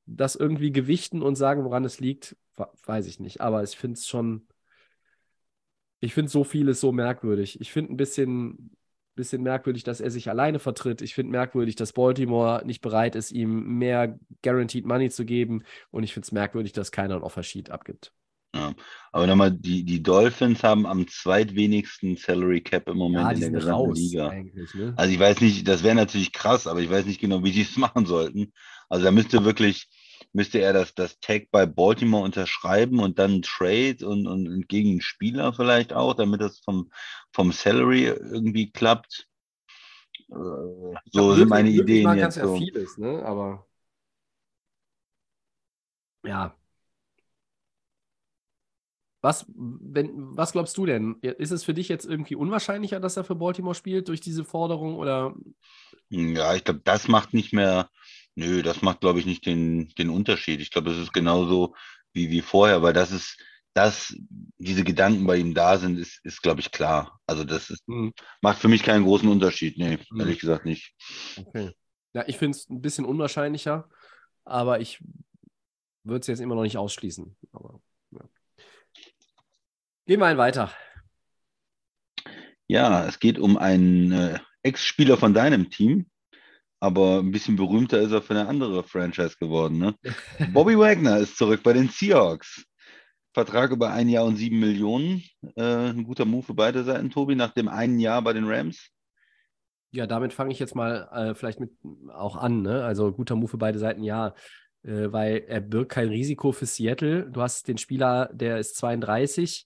das 0.05 0.35
irgendwie 0.35 0.71
gewichten 0.71 1.21
und 1.21 1.35
sagen, 1.35 1.63
woran 1.65 1.85
es 1.85 1.99
liegt, 1.99 2.37
weiß 2.85 3.07
ich 3.07 3.19
nicht. 3.19 3.41
Aber 3.41 3.63
ich 3.63 3.77
finde 3.77 3.95
es 3.99 4.07
schon, 4.07 4.47
ich 6.05 6.13
finde 6.13 6.29
so 6.31 6.43
vieles 6.43 6.79
so 6.79 6.91
merkwürdig. 6.91 7.59
Ich 7.59 7.71
finde 7.71 7.93
ein 7.93 7.97
bisschen, 7.97 8.77
bisschen 9.15 9.41
merkwürdig, 9.41 9.83
dass 9.83 10.01
er 10.01 10.11
sich 10.11 10.29
alleine 10.29 10.59
vertritt. 10.59 11.01
Ich 11.01 11.15
finde 11.15 11.31
merkwürdig, 11.31 11.75
dass 11.75 11.93
Baltimore 11.93 12.63
nicht 12.65 12.81
bereit 12.81 13.15
ist, 13.15 13.31
ihm 13.31 13.77
mehr 13.77 14.19
Guaranteed 14.43 14.85
Money 14.85 15.09
zu 15.09 15.25
geben. 15.25 15.63
Und 15.91 16.03
ich 16.03 16.13
finde 16.13 16.25
es 16.25 16.31
merkwürdig, 16.31 16.73
dass 16.73 16.91
keiner 16.91 17.15
ein 17.15 17.23
Offer 17.23 17.43
Sheet 17.43 17.71
abgibt. 17.71 18.13
Ja. 18.53 18.73
Aber 19.11 19.27
nochmal, 19.27 19.51
die, 19.51 19.83
die 19.83 20.01
Dolphins 20.01 20.63
haben 20.63 20.85
am 20.85 21.07
zweitwenigsten 21.07 22.15
Salary 22.15 22.61
Cap 22.61 22.87
im 22.87 22.97
Moment 22.97 23.23
Ja, 23.23 23.31
in 23.31 23.39
der 23.41 23.51
gesamten 23.51 23.95
Liga. 23.95 24.31
Ne? 24.31 24.93
Also 24.95 25.13
ich 25.13 25.19
weiß 25.19 25.41
nicht, 25.41 25.67
das 25.67 25.83
wäre 25.83 25.95
natürlich 25.95 26.31
krass, 26.31 26.65
aber 26.65 26.79
ich 26.79 26.89
weiß 26.89 27.05
nicht 27.05 27.19
genau, 27.19 27.43
wie 27.43 27.51
die 27.51 27.63
es 27.63 27.75
machen 27.77 28.05
sollten. 28.05 28.53
Also 28.87 29.03
da 29.03 29.11
müsste 29.11 29.43
wirklich, 29.43 29.89
müsste 30.33 30.59
er 30.59 30.73
das, 30.73 30.95
das 30.95 31.19
Tag 31.19 31.49
bei 31.51 31.65
Baltimore 31.65 32.23
unterschreiben 32.23 32.99
und 32.99 33.19
dann 33.19 33.41
Trade 33.41 33.97
und, 34.07 34.27
und, 34.27 34.47
und 34.47 34.67
gegen 34.69 34.91
einen 34.91 35.01
Spieler 35.01 35.53
vielleicht 35.53 35.93
auch, 35.93 36.13
damit 36.15 36.41
das 36.41 36.59
vom, 36.59 36.91
vom 37.33 37.51
Salary 37.51 38.05
irgendwie 38.05 38.71
klappt. 38.71 39.27
Äh, 40.29 40.95
So 41.11 41.33
sind 41.33 41.49
meine 41.49 41.69
Ideen 41.69 42.13
jetzt 42.15 42.37
ja 42.37 42.47
so. 42.47 42.47
vieles, 42.47 42.97
ne? 42.97 43.23
Aber 43.25 43.67
ja. 46.23 46.55
Was, 49.21 49.45
wenn, 49.55 50.11
was 50.37 50.51
glaubst 50.51 50.77
du 50.77 50.85
denn? 50.85 51.15
Ist 51.21 51.49
es 51.51 51.63
für 51.63 51.73
dich 51.73 51.89
jetzt 51.89 52.05
irgendwie 52.05 52.35
unwahrscheinlicher, 52.35 52.99
dass 52.99 53.17
er 53.17 53.23
für 53.23 53.33
Baltimore 53.35 53.73
spielt 53.73 54.07
durch 54.07 54.21
diese 54.21 54.45
Forderung 54.45 54.97
oder 54.97 55.33
Ja, 56.09 56.55
ich 56.55 56.63
glaube, 56.63 56.81
das 56.83 57.07
macht 57.07 57.33
nicht 57.33 57.53
mehr, 57.53 57.89
nö, 58.35 58.61
das 58.63 58.81
macht, 58.81 59.01
glaube 59.01 59.19
ich, 59.19 59.25
nicht 59.25 59.45
den, 59.45 59.89
den 59.97 60.09
Unterschied. 60.09 60.61
Ich 60.61 60.71
glaube, 60.71 60.91
es 60.91 60.97
ist 60.97 61.13
genauso 61.13 61.75
wie, 62.13 62.29
wie 62.31 62.41
vorher, 62.41 62.81
weil 62.81 62.93
das 62.93 63.11
ist, 63.11 63.37
dass 63.73 64.15
diese 64.57 64.83
Gedanken 64.83 65.25
bei 65.27 65.37
ihm 65.37 65.53
da 65.53 65.77
sind, 65.77 65.97
ist, 65.99 66.19
ist, 66.23 66.41
glaube 66.41 66.61
ich, 66.61 66.71
klar. 66.71 67.19
Also 67.27 67.43
das 67.43 67.69
ist, 67.69 67.83
Hm, 67.87 68.13
macht 68.41 68.59
für 68.59 68.67
mich 68.69 68.83
keinen 68.83 69.03
großen 69.05 69.29
Unterschied. 69.29 69.77
Nee, 69.77 69.99
Hm. 70.11 70.19
ehrlich 70.19 70.39
gesagt 70.39 70.65
nicht. 70.65 70.93
okay. 71.35 71.71
Ja, 72.13 72.23
ich 72.27 72.37
finde 72.37 72.57
es 72.57 72.69
ein 72.69 72.81
bisschen 72.81 73.05
unwahrscheinlicher, 73.05 73.89
aber 74.45 74.79
ich 74.79 75.03
würde 76.03 76.21
es 76.21 76.27
jetzt 76.27 76.39
immer 76.39 76.55
noch 76.55 76.63
nicht 76.63 76.77
ausschließen. 76.77 77.35
Aber, 77.51 77.81
ja. 78.11 78.21
Gehen 80.07 80.19
wir 80.19 80.25
einen 80.27 80.37
weiter. 80.39 80.71
Ja, 82.67 83.05
es 83.07 83.19
geht 83.19 83.39
um 83.39 83.57
einen 83.57 84.11
äh, 84.11 84.39
Ex-Spieler 84.63 85.17
von 85.17 85.33
deinem 85.33 85.69
Team, 85.69 86.07
aber 86.85 87.17
ein 87.17 87.31
bisschen 87.31 87.55
berühmter 87.55 87.99
ist 87.99 88.11
er 88.11 88.21
für 88.21 88.35
eine 88.35 88.47
andere 88.47 88.83
Franchise 88.83 89.35
geworden. 89.39 89.79
Ne? 89.79 89.95
Bobby 90.53 90.77
Wagner 90.77 91.17
ist 91.17 91.35
zurück 91.35 91.61
bei 91.63 91.73
den 91.73 91.89
Seahawks. 91.89 92.63
Vertrag 93.33 93.71
über 93.71 93.91
ein 93.91 94.07
Jahr 94.07 94.23
und 94.25 94.35
sieben 94.35 94.59
Millionen. 94.59 95.23
Äh, 95.55 95.89
ein 95.89 96.03
guter 96.03 96.25
Move 96.25 96.43
für 96.43 96.53
beide 96.53 96.83
Seiten, 96.83 97.09
Tobi, 97.09 97.33
nach 97.35 97.53
dem 97.53 97.67
einen 97.69 97.97
Jahr 97.97 98.21
bei 98.21 98.33
den 98.33 98.45
Rams. 98.45 98.91
Ja, 99.91 100.05
damit 100.05 100.31
fange 100.31 100.51
ich 100.51 100.59
jetzt 100.59 100.75
mal 100.75 101.09
äh, 101.11 101.33
vielleicht 101.33 101.59
mit 101.59 101.71
auch 102.13 102.35
an. 102.35 102.61
Ne? 102.61 102.83
Also 102.83 103.11
guter 103.11 103.35
Move 103.35 103.49
für 103.49 103.57
beide 103.57 103.79
Seiten, 103.79 104.03
ja. 104.03 104.35
Äh, 104.83 105.11
weil 105.11 105.43
er 105.47 105.61
birgt 105.61 105.91
kein 105.91 106.09
Risiko 106.09 106.51
für 106.51 106.67
Seattle. 106.67 107.31
Du 107.31 107.41
hast 107.41 107.67
den 107.67 107.79
Spieler, 107.79 108.29
der 108.31 108.59
ist 108.59 108.75
32. 108.75 109.65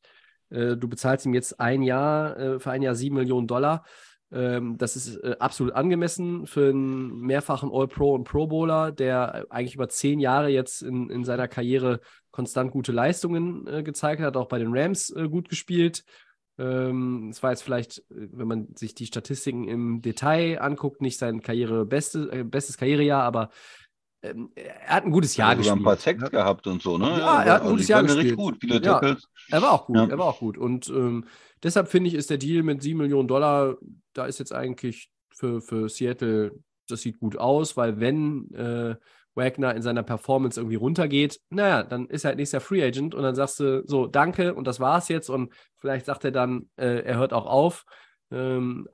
Äh, 0.52 0.78
du 0.78 0.88
bezahlst 0.88 1.26
ihm 1.26 1.34
jetzt 1.34 1.60
ein 1.60 1.82
Jahr, 1.82 2.40
äh, 2.40 2.60
für 2.60 2.72
ein 2.72 2.82
Jahr 2.82 2.96
sieben 2.96 3.18
Millionen 3.18 3.48
Dollar. 3.48 3.84
Ähm, 4.32 4.78
das 4.78 4.96
ist 4.96 5.16
äh, 5.24 5.36
absolut 5.40 5.74
angemessen 5.74 6.46
für 6.46 6.70
einen 6.70 7.20
mehrfachen 7.20 7.70
All-Pro 7.74 8.14
und 8.14 8.26
Pro-Bowler, 8.26 8.92
der 8.92 9.46
eigentlich 9.50 9.76
über 9.76 9.90
zehn 9.90 10.20
Jahre 10.20 10.50
jetzt 10.50 10.82
in, 10.84 11.10
in 11.10 11.24
seiner 11.24 11.48
Karriere 11.48 12.00
konstant 12.32 12.72
gute 12.72 12.92
Leistungen 12.92 13.66
äh, 13.68 13.82
gezeigt 13.84 14.22
hat, 14.22 14.38
auch 14.38 14.48
bei 14.48 14.60
den 14.60 14.72
Rams 14.76 15.10
äh, 15.10 15.28
gut 15.28 15.50
gespielt. 15.50 16.04
Ähm, 16.60 17.30
es 17.32 17.42
war 17.42 17.52
jetzt 17.52 17.64
vielleicht, 17.64 18.00
äh, 18.12 18.28
wenn 18.34 18.48
man 18.48 18.68
sich 18.76 18.94
die 18.94 19.08
Statistiken 19.08 19.68
im 19.68 20.02
Detail 20.02 20.60
anguckt, 20.62 21.02
nicht 21.02 21.18
sein 21.18 21.42
Karriere 21.42 21.86
beste, 21.86 22.30
äh, 22.32 22.44
bestes 22.44 22.78
Karrierejahr, 22.78 23.24
aber 23.24 23.50
ähm, 24.22 24.52
er 24.56 24.88
hat 24.96 25.06
ein 25.06 25.12
gutes 25.12 25.38
Jahr 25.38 25.52
Hat 25.52 25.64
sogar 25.64 25.76
gespielt. 25.78 25.80
ein 25.80 25.84
paar 25.86 25.96
Sacks 25.96 26.22
Ja. 26.24 26.28
gehatte 26.30 26.70
und 26.70 26.82
so, 26.82 26.98
ne? 26.98 27.08
Ja, 27.08 27.42
er 27.44 27.54
hat 27.54 27.62
ein 27.62 27.68
also 27.68 27.70
gutes 27.70 27.86
die 27.86 27.92
Jahr 27.94 28.02
ja 28.02 28.08
gespielt. 28.14 28.36
Gut, 28.36 28.58
viele 28.60 28.76
Ja. 28.76 29.00
Tackles. 29.00 29.30
Er 29.50 29.62
war 29.62 29.72
auch 29.72 29.86
gut, 29.88 29.96
Ja. 29.96 30.06
er 30.08 30.18
war 30.18 30.26
auch 30.26 30.40
gut. 30.40 30.58
Und 30.58 30.90
ähm, 30.90 31.26
deshalb 31.64 31.88
finde 31.88 32.10
ich, 32.10 32.16
ist 32.16 32.30
der 32.30 32.38
Deal 32.38 32.62
mit 32.64 32.82
7 32.84 32.98
Millionen 33.00 33.30
Dollar, 33.30 33.78
da 34.20 34.26
ist 34.26 34.40
jetzt 34.40 34.54
eigentlich 34.54 35.10
für, 35.32 35.62
für 35.62 35.90
Seattle, 35.90 36.52
das 36.88 37.02
sieht 37.02 37.20
gut 37.20 37.38
aus, 37.38 37.78
weil 37.78 38.00
wenn 38.00 38.54
äh, 38.54 38.96
Wagner 39.36 39.74
in 39.76 39.82
seiner 39.82 40.04
Performance 40.04 40.60
irgendwie 40.60 40.76
runtergeht, 40.76 41.40
naja, 41.50 41.84
dann 41.84 42.08
ist 42.08 42.26
er 42.26 42.30
halt 42.30 42.38
nächster 42.38 42.60
Free 42.60 42.84
Agent 42.84 43.16
und 43.16 43.24
dann 43.24 43.36
sagst 43.36 43.60
du 43.60 43.84
so, 43.88 44.08
danke 44.08 44.54
und 44.54 44.68
das 44.68 44.80
war's 44.80 45.08
jetzt 45.08 45.30
und 45.30 45.54
vielleicht 45.78 46.06
sagt 46.06 46.26
er 46.26 46.32
dann, 46.32 46.70
äh, 46.76 47.04
er 47.04 47.18
hört 47.18 47.34
auch 47.34 47.46
auf. 47.46 47.86
Ähm, 48.32 48.88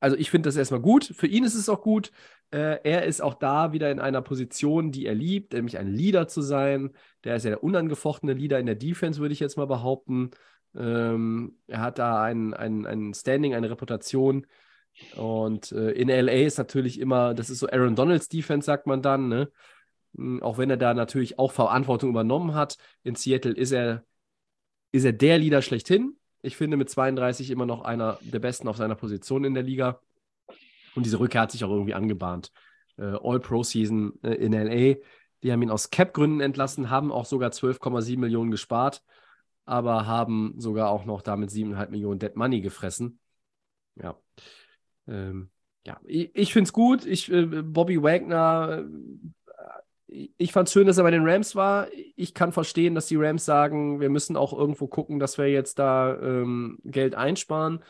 also 0.00 0.16
ich 0.16 0.30
finde 0.30 0.48
das 0.48 0.56
erstmal 0.56 0.80
gut. 0.80 1.12
Für 1.16 1.26
ihn 1.26 1.44
ist 1.44 1.54
es 1.54 1.68
auch 1.68 1.82
gut. 1.82 2.12
Äh, 2.50 2.78
er 2.84 3.04
ist 3.04 3.20
auch 3.20 3.34
da 3.34 3.72
wieder 3.72 3.90
in 3.90 3.98
einer 3.98 4.22
Position, 4.22 4.92
die 4.92 5.06
er 5.06 5.14
liebt, 5.14 5.52
nämlich 5.52 5.78
ein 5.78 5.92
Leader 5.92 6.28
zu 6.28 6.42
sein. 6.42 6.92
Der 7.24 7.36
ist 7.36 7.44
ja 7.44 7.50
der 7.50 7.64
unangefochtene 7.64 8.34
Leader 8.34 8.58
in 8.58 8.66
der 8.66 8.76
Defense, 8.76 9.20
würde 9.20 9.32
ich 9.32 9.40
jetzt 9.40 9.56
mal 9.56 9.66
behaupten. 9.66 10.30
Ähm, 10.76 11.58
er 11.66 11.80
hat 11.80 11.98
da 11.98 12.22
ein, 12.22 12.54
ein, 12.54 12.86
ein 12.86 13.14
Standing, 13.14 13.54
eine 13.54 13.70
Reputation. 13.70 14.46
Und 15.16 15.72
äh, 15.72 15.90
in 15.92 16.08
LA 16.08 16.46
ist 16.46 16.58
natürlich 16.58 17.00
immer, 17.00 17.34
das 17.34 17.50
ist 17.50 17.58
so 17.58 17.68
Aaron 17.68 17.96
Donalds 17.96 18.28
Defense, 18.28 18.66
sagt 18.66 18.86
man 18.86 19.02
dann, 19.02 19.28
ne? 19.28 19.50
Mm, 20.12 20.42
Auch 20.42 20.58
wenn 20.58 20.70
er 20.70 20.76
da 20.76 20.94
natürlich 20.94 21.38
auch 21.38 21.52
Verantwortung 21.52 22.10
übernommen 22.10 22.54
hat. 22.54 22.76
In 23.02 23.14
Seattle 23.14 23.52
ist 23.52 23.72
er, 23.72 24.04
ist 24.92 25.04
er 25.04 25.12
der 25.12 25.38
Leader 25.38 25.62
schlechthin. 25.62 26.16
Ich 26.42 26.56
finde 26.56 26.76
mit 26.76 26.90
32 26.90 27.50
immer 27.50 27.66
noch 27.66 27.82
einer 27.82 28.18
der 28.22 28.38
besten 28.38 28.68
auf 28.68 28.76
seiner 28.76 28.94
Position 28.94 29.44
in 29.44 29.54
der 29.54 29.62
Liga. 29.62 30.00
Und 30.94 31.04
diese 31.04 31.18
Rückkehr 31.20 31.42
hat 31.42 31.52
sich 31.52 31.64
auch 31.64 31.70
irgendwie 31.70 31.94
angebahnt. 31.94 32.52
Äh, 32.96 33.16
All-Pro-Season 33.22 34.14
äh, 34.22 34.34
in 34.34 34.52
LA. 34.52 34.96
Die 35.42 35.52
haben 35.52 35.62
ihn 35.62 35.70
aus 35.70 35.90
Cap-Gründen 35.90 36.40
entlassen, 36.40 36.90
haben 36.90 37.12
auch 37.12 37.26
sogar 37.26 37.50
12,7 37.50 38.18
Millionen 38.18 38.50
gespart, 38.50 39.02
aber 39.66 40.06
haben 40.06 40.54
sogar 40.56 40.88
auch 40.88 41.04
noch 41.04 41.20
damit 41.20 41.50
7,5 41.50 41.90
Millionen 41.90 42.18
Dead 42.18 42.34
Money 42.34 42.60
gefressen. 42.60 43.18
Ja. 43.96 44.16
Ähm, 45.08 45.50
ja, 45.84 46.00
ich, 46.04 46.30
ich 46.34 46.52
finde 46.52 46.68
es 46.68 46.72
gut. 46.72 47.04
Ich, 47.04 47.30
äh, 47.30 47.44
Bobby 47.44 48.02
Wagner, 48.02 48.84
äh, 50.08 50.28
ich 50.38 50.52
fand 50.52 50.68
es 50.68 50.72
schön, 50.72 50.86
dass 50.86 50.98
er 50.98 51.04
bei 51.04 51.10
den 51.10 51.28
Rams 51.28 51.56
war. 51.56 51.88
Ich 52.14 52.32
kann 52.32 52.52
verstehen, 52.52 52.94
dass 52.94 53.06
die 53.06 53.16
Rams 53.16 53.44
sagen, 53.44 54.00
wir 54.00 54.08
müssen 54.08 54.36
auch 54.36 54.52
irgendwo 54.56 54.86
gucken, 54.86 55.18
dass 55.18 55.36
wir 55.36 55.48
jetzt 55.50 55.78
da 55.78 56.16
ähm, 56.20 56.78
Geld 56.84 57.14
einsparen. 57.16 57.82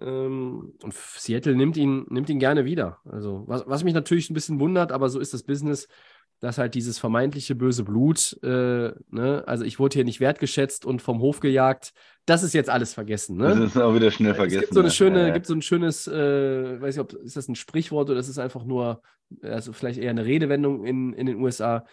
Ähm, 0.00 0.74
und 0.82 0.94
Seattle 0.94 1.56
nimmt 1.56 1.76
ihn, 1.76 2.06
nimmt 2.10 2.28
ihn 2.28 2.38
gerne 2.38 2.66
wieder. 2.66 2.98
Also, 3.04 3.44
was, 3.46 3.66
was 3.66 3.84
mich 3.84 3.94
natürlich 3.94 4.30
ein 4.30 4.34
bisschen 4.34 4.60
wundert, 4.60 4.92
aber 4.92 5.08
so 5.08 5.18
ist 5.18 5.32
das 5.32 5.42
Business, 5.42 5.88
dass 6.40 6.58
halt 6.58 6.74
dieses 6.74 6.98
vermeintliche 6.98 7.54
böse 7.54 7.84
Blut, 7.84 8.38
äh, 8.42 8.92
ne, 9.10 9.44
also 9.46 9.64
ich 9.64 9.78
wurde 9.78 9.94
hier 9.94 10.04
nicht 10.04 10.20
wertgeschätzt 10.20 10.84
und 10.86 11.02
vom 11.02 11.20
Hof 11.20 11.40
gejagt, 11.40 11.92
das 12.24 12.42
ist 12.42 12.54
jetzt 12.54 12.70
alles 12.70 12.94
vergessen. 12.94 13.36
Ne? 13.36 13.48
Das 13.48 13.58
ist 13.58 13.76
auch 13.76 13.94
wieder 13.94 14.10
schnell 14.10 14.32
Es 14.32 14.36
vergessen. 14.36 14.60
gibt 14.60 14.74
so 14.74 14.80
eine 14.80 14.90
schöne, 14.90 15.28
Ja, 15.28 15.34
gibt 15.34 15.46
so 15.46 15.54
ein 15.54 15.62
schönes, 15.62 16.06
äh, 16.06 16.80
weiß 16.80 16.94
ich, 16.94 17.00
ob 17.00 17.12
ist 17.12 17.36
das 17.36 17.48
ein 17.48 17.56
Sprichwort 17.56 18.08
oder 18.08 18.18
ist 18.18 18.28
es 18.28 18.38
einfach 18.38 18.64
nur, 18.64 19.02
also 19.42 19.72
vielleicht 19.72 19.98
eher 19.98 20.10
eine 20.10 20.24
Redewendung 20.24 20.84
in, 20.84 21.12
in 21.12 21.26
den 21.26 21.40
USA. 21.40 21.84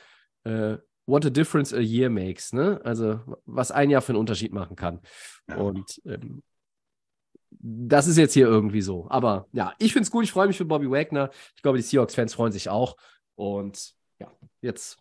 Äh, 0.43 0.77
what 1.05 1.25
a 1.25 1.29
difference 1.29 1.73
a 1.73 1.79
year 1.79 2.09
makes, 2.09 2.53
ne? 2.53 2.79
Also 2.83 3.19
was 3.45 3.71
ein 3.71 3.89
Jahr 3.89 4.01
für 4.01 4.11
einen 4.13 4.19
Unterschied 4.19 4.53
machen 4.53 4.75
kann. 4.75 5.01
Ja. 5.49 5.57
Und 5.57 6.01
ähm, 6.05 6.43
das 7.49 8.07
ist 8.07 8.17
jetzt 8.17 8.33
hier 8.33 8.47
irgendwie 8.47 8.81
so. 8.81 9.07
Aber 9.09 9.47
ja, 9.51 9.73
ich 9.79 9.93
finde 9.93 10.03
es 10.03 10.11
gut, 10.11 10.23
ich 10.23 10.31
freue 10.31 10.47
mich 10.47 10.57
für 10.57 10.65
Bobby 10.65 10.89
Wagner. 10.89 11.31
Ich 11.55 11.61
glaube, 11.61 11.77
die 11.77 11.83
Seahawks-Fans 11.83 12.33
freuen 12.33 12.51
sich 12.51 12.69
auch. 12.69 12.97
Und 13.35 13.93
ja, 14.19 14.31
jetzt 14.61 14.97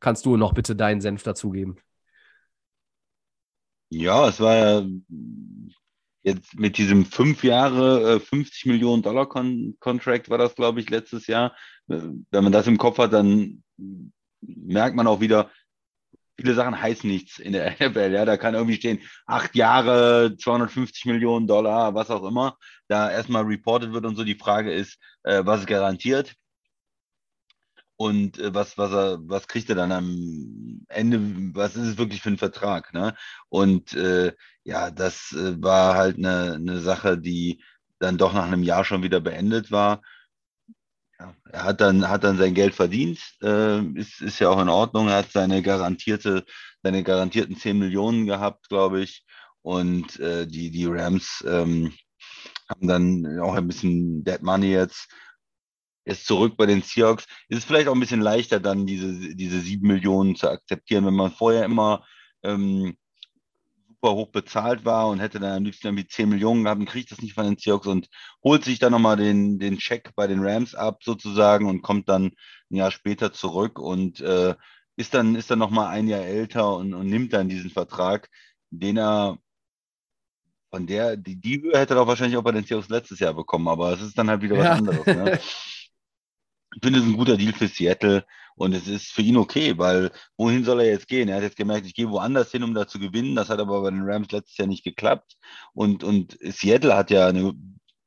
kannst 0.00 0.26
du 0.26 0.36
noch 0.36 0.54
bitte 0.54 0.76
deinen 0.76 1.00
Senf 1.00 1.22
dazugeben. 1.24 1.78
Ja, 3.90 4.28
es 4.28 4.40
war 4.40 4.54
ja 4.56 4.82
jetzt 6.22 6.54
mit 6.58 6.76
diesem 6.78 7.04
fünf 7.06 7.42
Jahre, 7.44 8.16
äh, 8.16 8.20
50 8.20 8.66
Millionen 8.66 9.02
Dollar 9.02 9.26
Con 9.28 9.76
Contract 9.80 10.28
war 10.30 10.38
das, 10.38 10.54
glaube 10.54 10.80
ich, 10.80 10.90
letztes 10.90 11.26
Jahr. 11.26 11.56
Äh, 11.88 11.98
Wenn 12.30 12.44
man 12.44 12.52
das 12.52 12.66
im 12.66 12.78
Kopf 12.78 12.98
hat, 12.98 13.12
dann 13.12 13.62
merkt 14.42 14.96
man 14.96 15.06
auch 15.06 15.20
wieder, 15.20 15.50
viele 16.40 16.54
Sachen 16.54 16.80
heißen 16.80 17.10
nichts 17.10 17.38
in 17.38 17.52
der 17.54 17.66
NFL. 17.80 18.12
Ja, 18.14 18.24
da 18.26 18.36
kann 18.38 18.54
irgendwie 18.54 18.76
stehen, 18.76 19.00
acht 19.26 19.56
Jahre, 19.56 20.36
250 20.38 21.06
Millionen 21.06 21.46
Dollar, 21.48 21.94
was 21.94 22.10
auch 22.10 22.24
immer. 22.24 22.58
Da 22.88 23.10
erstmal 23.12 23.44
reported 23.44 23.92
wird 23.92 24.06
und 24.06 24.16
so. 24.16 24.24
Die 24.24 24.36
Frage 24.36 24.72
ist, 24.72 24.98
äh, 25.24 25.42
was 25.46 25.62
ist 25.62 25.68
garantiert? 25.68 26.34
Und 28.00 28.38
äh, 28.38 28.54
was, 28.54 28.78
was, 28.78 28.92
er, 28.92 29.18
was 29.28 29.46
kriegt 29.46 29.68
er 29.68 29.74
dann 29.76 29.92
am 29.92 30.86
Ende? 30.88 31.20
Was 31.54 31.76
ist 31.76 31.86
es 31.86 31.98
wirklich 31.98 32.22
für 32.22 32.30
ein 32.30 32.38
Vertrag? 32.38 32.94
Ne? 32.94 33.14
Und 33.50 33.92
äh, 33.92 34.32
ja, 34.64 34.90
das 34.90 35.32
äh, 35.32 35.62
war 35.62 35.96
halt 35.96 36.16
eine, 36.16 36.54
eine 36.54 36.80
Sache, 36.80 37.18
die 37.18 37.62
dann 37.98 38.16
doch 38.16 38.32
nach 38.32 38.46
einem 38.46 38.62
Jahr 38.62 38.86
schon 38.86 39.02
wieder 39.02 39.20
beendet 39.20 39.70
war. 39.70 40.00
Ja, 41.18 41.34
er 41.52 41.64
hat 41.64 41.82
dann, 41.82 42.08
hat 42.08 42.24
dann 42.24 42.38
sein 42.38 42.54
Geld 42.54 42.74
verdient, 42.74 43.20
äh, 43.42 43.82
ist, 43.92 44.22
ist 44.22 44.38
ja 44.38 44.48
auch 44.48 44.62
in 44.62 44.70
Ordnung. 44.70 45.08
Er 45.08 45.18
hat 45.18 45.32
seine 45.32 45.60
garantierte, 45.60 46.46
seine 46.82 47.02
garantierten 47.02 47.56
10 47.56 47.78
Millionen 47.78 48.24
gehabt, 48.24 48.70
glaube 48.70 49.02
ich. 49.02 49.26
Und 49.60 50.18
äh, 50.20 50.46
die, 50.46 50.70
die 50.70 50.86
Rams 50.86 51.44
ähm, 51.46 51.92
haben 52.66 52.88
dann 52.88 53.40
auch 53.40 53.56
ein 53.56 53.68
bisschen 53.68 54.24
Dead 54.24 54.40
Money 54.40 54.72
jetzt 54.72 55.10
ist 56.10 56.26
zurück 56.26 56.56
bei 56.56 56.66
den 56.66 56.82
Seahawks. 56.82 57.26
Ist 57.48 57.58
es 57.58 57.64
vielleicht 57.64 57.88
auch 57.88 57.94
ein 57.94 58.00
bisschen 58.00 58.20
leichter, 58.20 58.60
dann 58.60 58.86
diese, 58.86 59.34
diese 59.34 59.60
sieben 59.60 59.88
Millionen 59.88 60.36
zu 60.36 60.48
akzeptieren, 60.50 61.06
wenn 61.06 61.14
man 61.14 61.32
vorher 61.32 61.64
immer 61.64 62.04
ähm, 62.42 62.96
super 63.88 64.14
hoch 64.14 64.28
bezahlt 64.28 64.84
war 64.84 65.08
und 65.08 65.20
hätte 65.20 65.38
dann 65.40 65.58
am 65.58 65.64
liebsten 65.64 65.88
irgendwie 65.88 66.06
10 66.06 66.28
Millionen 66.28 66.64
gehabt 66.64 66.80
und 66.80 66.88
kriegt 66.88 67.10
das 67.10 67.20
nicht 67.20 67.34
von 67.34 67.44
den 67.44 67.58
Seahawks 67.58 67.86
und 67.86 68.08
holt 68.42 68.64
sich 68.64 68.78
dann 68.78 68.92
nochmal 68.92 69.16
den, 69.16 69.58
den 69.58 69.78
Check 69.78 70.14
bei 70.16 70.26
den 70.26 70.40
Rams 70.40 70.74
ab 70.74 71.02
sozusagen 71.02 71.68
und 71.68 71.82
kommt 71.82 72.08
dann 72.08 72.32
ein 72.70 72.76
Jahr 72.76 72.90
später 72.90 73.32
zurück 73.32 73.78
und 73.78 74.20
äh, 74.20 74.54
ist 74.96 75.14
dann, 75.14 75.34
ist 75.34 75.50
dann 75.50 75.58
nochmal 75.58 75.88
ein 75.88 76.08
Jahr 76.08 76.22
älter 76.22 76.76
und, 76.76 76.94
und 76.94 77.06
nimmt 77.06 77.32
dann 77.32 77.48
diesen 77.48 77.70
Vertrag, 77.70 78.28
den 78.70 78.96
er 78.96 79.38
von 80.70 80.86
der, 80.86 81.16
die, 81.16 81.36
die 81.36 81.60
Höhe 81.60 81.76
hätte 81.78 81.94
er 81.94 81.96
doch 81.96 82.06
wahrscheinlich 82.06 82.36
auch 82.36 82.44
bei 82.44 82.52
den 82.52 82.64
Seahawks 82.64 82.88
letztes 82.88 83.18
Jahr 83.18 83.34
bekommen, 83.34 83.68
aber 83.68 83.92
es 83.92 84.00
ist 84.00 84.16
dann 84.16 84.30
halt 84.30 84.40
wieder 84.40 84.56
was 84.56 84.64
Ja. 84.64 84.72
anderes. 84.72 85.06
Ne? 85.06 85.40
Ich 86.74 86.80
finde 86.82 87.00
es 87.00 87.04
ein 87.04 87.16
guter 87.16 87.36
Deal 87.36 87.52
für 87.52 87.68
Seattle 87.68 88.24
und 88.54 88.74
es 88.74 88.86
ist 88.86 89.10
für 89.12 89.22
ihn 89.22 89.36
okay, 89.36 89.76
weil 89.78 90.12
wohin 90.36 90.64
soll 90.64 90.80
er 90.80 90.86
jetzt 90.88 91.08
gehen? 91.08 91.28
Er 91.28 91.36
hat 91.36 91.42
jetzt 91.42 91.56
gemerkt, 91.56 91.86
ich 91.86 91.94
gehe 91.94 92.10
woanders 92.10 92.50
hin, 92.52 92.62
um 92.62 92.74
da 92.74 92.86
zu 92.86 92.98
gewinnen. 92.98 93.34
Das 93.34 93.48
hat 93.48 93.58
aber 93.58 93.82
bei 93.82 93.90
den 93.90 94.02
Rams 94.04 94.30
letztes 94.30 94.56
Jahr 94.56 94.68
nicht 94.68 94.84
geklappt. 94.84 95.36
Und, 95.72 96.04
und 96.04 96.38
Seattle 96.40 96.94
hat 96.96 97.10
ja 97.10 97.26
eine 97.26 97.54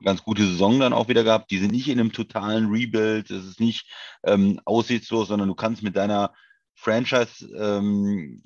ganz 0.03 0.23
gute 0.23 0.45
Saison 0.45 0.79
dann 0.79 0.93
auch 0.93 1.07
wieder 1.07 1.23
gehabt. 1.23 1.51
Die 1.51 1.57
sind 1.57 1.71
nicht 1.71 1.87
in 1.89 1.99
einem 1.99 2.11
totalen 2.11 2.69
Rebuild. 2.69 3.31
Es 3.31 3.45
ist 3.45 3.59
nicht 3.59 3.89
ähm, 4.23 4.59
aussichtslos, 4.65 5.27
sondern 5.27 5.49
du 5.49 5.55
kannst 5.55 5.83
mit 5.83 5.95
deiner 5.95 6.33
Franchise, 6.75 7.45
ähm, 7.57 8.43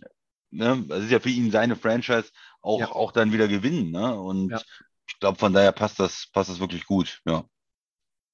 ne, 0.52 0.84
das 0.88 1.04
ist 1.04 1.12
ja 1.12 1.20
für 1.20 1.30
ihn 1.30 1.52
seine 1.52 1.76
Franchise, 1.76 2.32
auch, 2.62 2.80
Ja. 2.80 2.92
auch 2.92 3.12
dann 3.12 3.34
wieder 3.34 3.48
gewinnen. 3.48 3.92
Ne? 3.92 4.20
Und 4.20 4.52
Ja. 4.52 4.62
ich 5.08 5.20
glaube, 5.20 5.38
von 5.40 5.54
daher 5.54 5.72
passt 5.72 6.00
das, 6.00 6.28
passt 6.32 6.50
das 6.50 6.60
wirklich 6.60 6.86
gut. 6.86 7.22
Ja. 7.26 7.44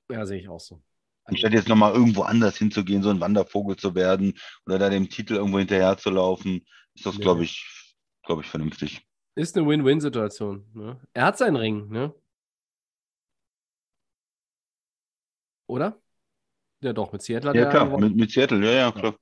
Ja, 0.10 0.26
sehe 0.26 0.40
ich 0.40 0.50
auch 0.50 0.60
so. 0.60 0.82
Anstatt 1.26 1.54
jetzt 1.54 1.70
nochmal 1.70 1.94
irgendwo 1.94 2.24
anders 2.24 2.58
hinzugehen, 2.58 3.02
so 3.04 3.10
ein 3.10 3.20
Wandervogel 3.22 3.78
zu 3.78 3.96
werden 3.96 4.34
oder 4.66 4.78
da 4.80 4.90
dem 4.90 5.10
Titel 5.10 5.36
irgendwo 5.36 5.60
hinterher 5.60 5.98
zu 5.98 6.10
laufen, 6.10 6.66
ist 6.96 7.06
das, 7.06 7.16
Nee. 7.18 7.24
glaube 7.24 7.44
ich, 7.44 7.66
glaube 8.26 8.42
ich, 8.42 8.48
vernünftig. 8.50 9.02
Ist 9.36 9.58
eine 9.58 9.68
Win-Win-Situation. 9.68 10.66
Ne? 10.74 11.00
Er 11.14 11.26
hat 11.26 11.38
seinen 11.38 11.56
Ring, 11.56 11.90
ne? 11.90 12.14
Oder? 15.68 16.00
Ja, 16.82 16.94
doch, 16.94 17.12
mit 17.14 17.22
Seattle 17.22 17.50
hat 17.52 17.56
Ja, 17.56 17.64
er 17.64 17.70
klar, 17.72 17.98
mit, 17.98 18.16
mit 18.16 18.32
Seattle, 18.32 18.66
ja, 18.66 18.72
ja, 18.74 18.92
klar. 18.92 19.16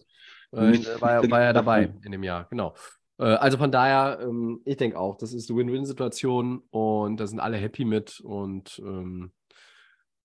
Äh, 0.51 0.57
war, 0.99 1.13
er- 1.13 1.31
war 1.31 1.41
er 1.41 1.53
dabei 1.53 1.93
in 2.03 2.11
dem 2.11 2.23
Jahr, 2.23 2.45
genau. 2.49 2.73
Äh, 3.19 3.25
also 3.25 3.57
von 3.57 3.71
daher, 3.71 4.19
ähm, 4.21 4.61
ich 4.65 4.77
denke 4.77 4.99
auch, 4.99 5.15
das 5.17 5.33
ist 5.33 5.49
eine 5.49 5.59
Win-Win-Situation 5.59 6.63
und 6.71 7.17
da 7.19 7.27
sind 7.27 7.39
alle 7.39 7.57
happy 7.57 7.85
mit. 7.85 8.19
Und 8.19 8.79
ähm, 8.83 9.31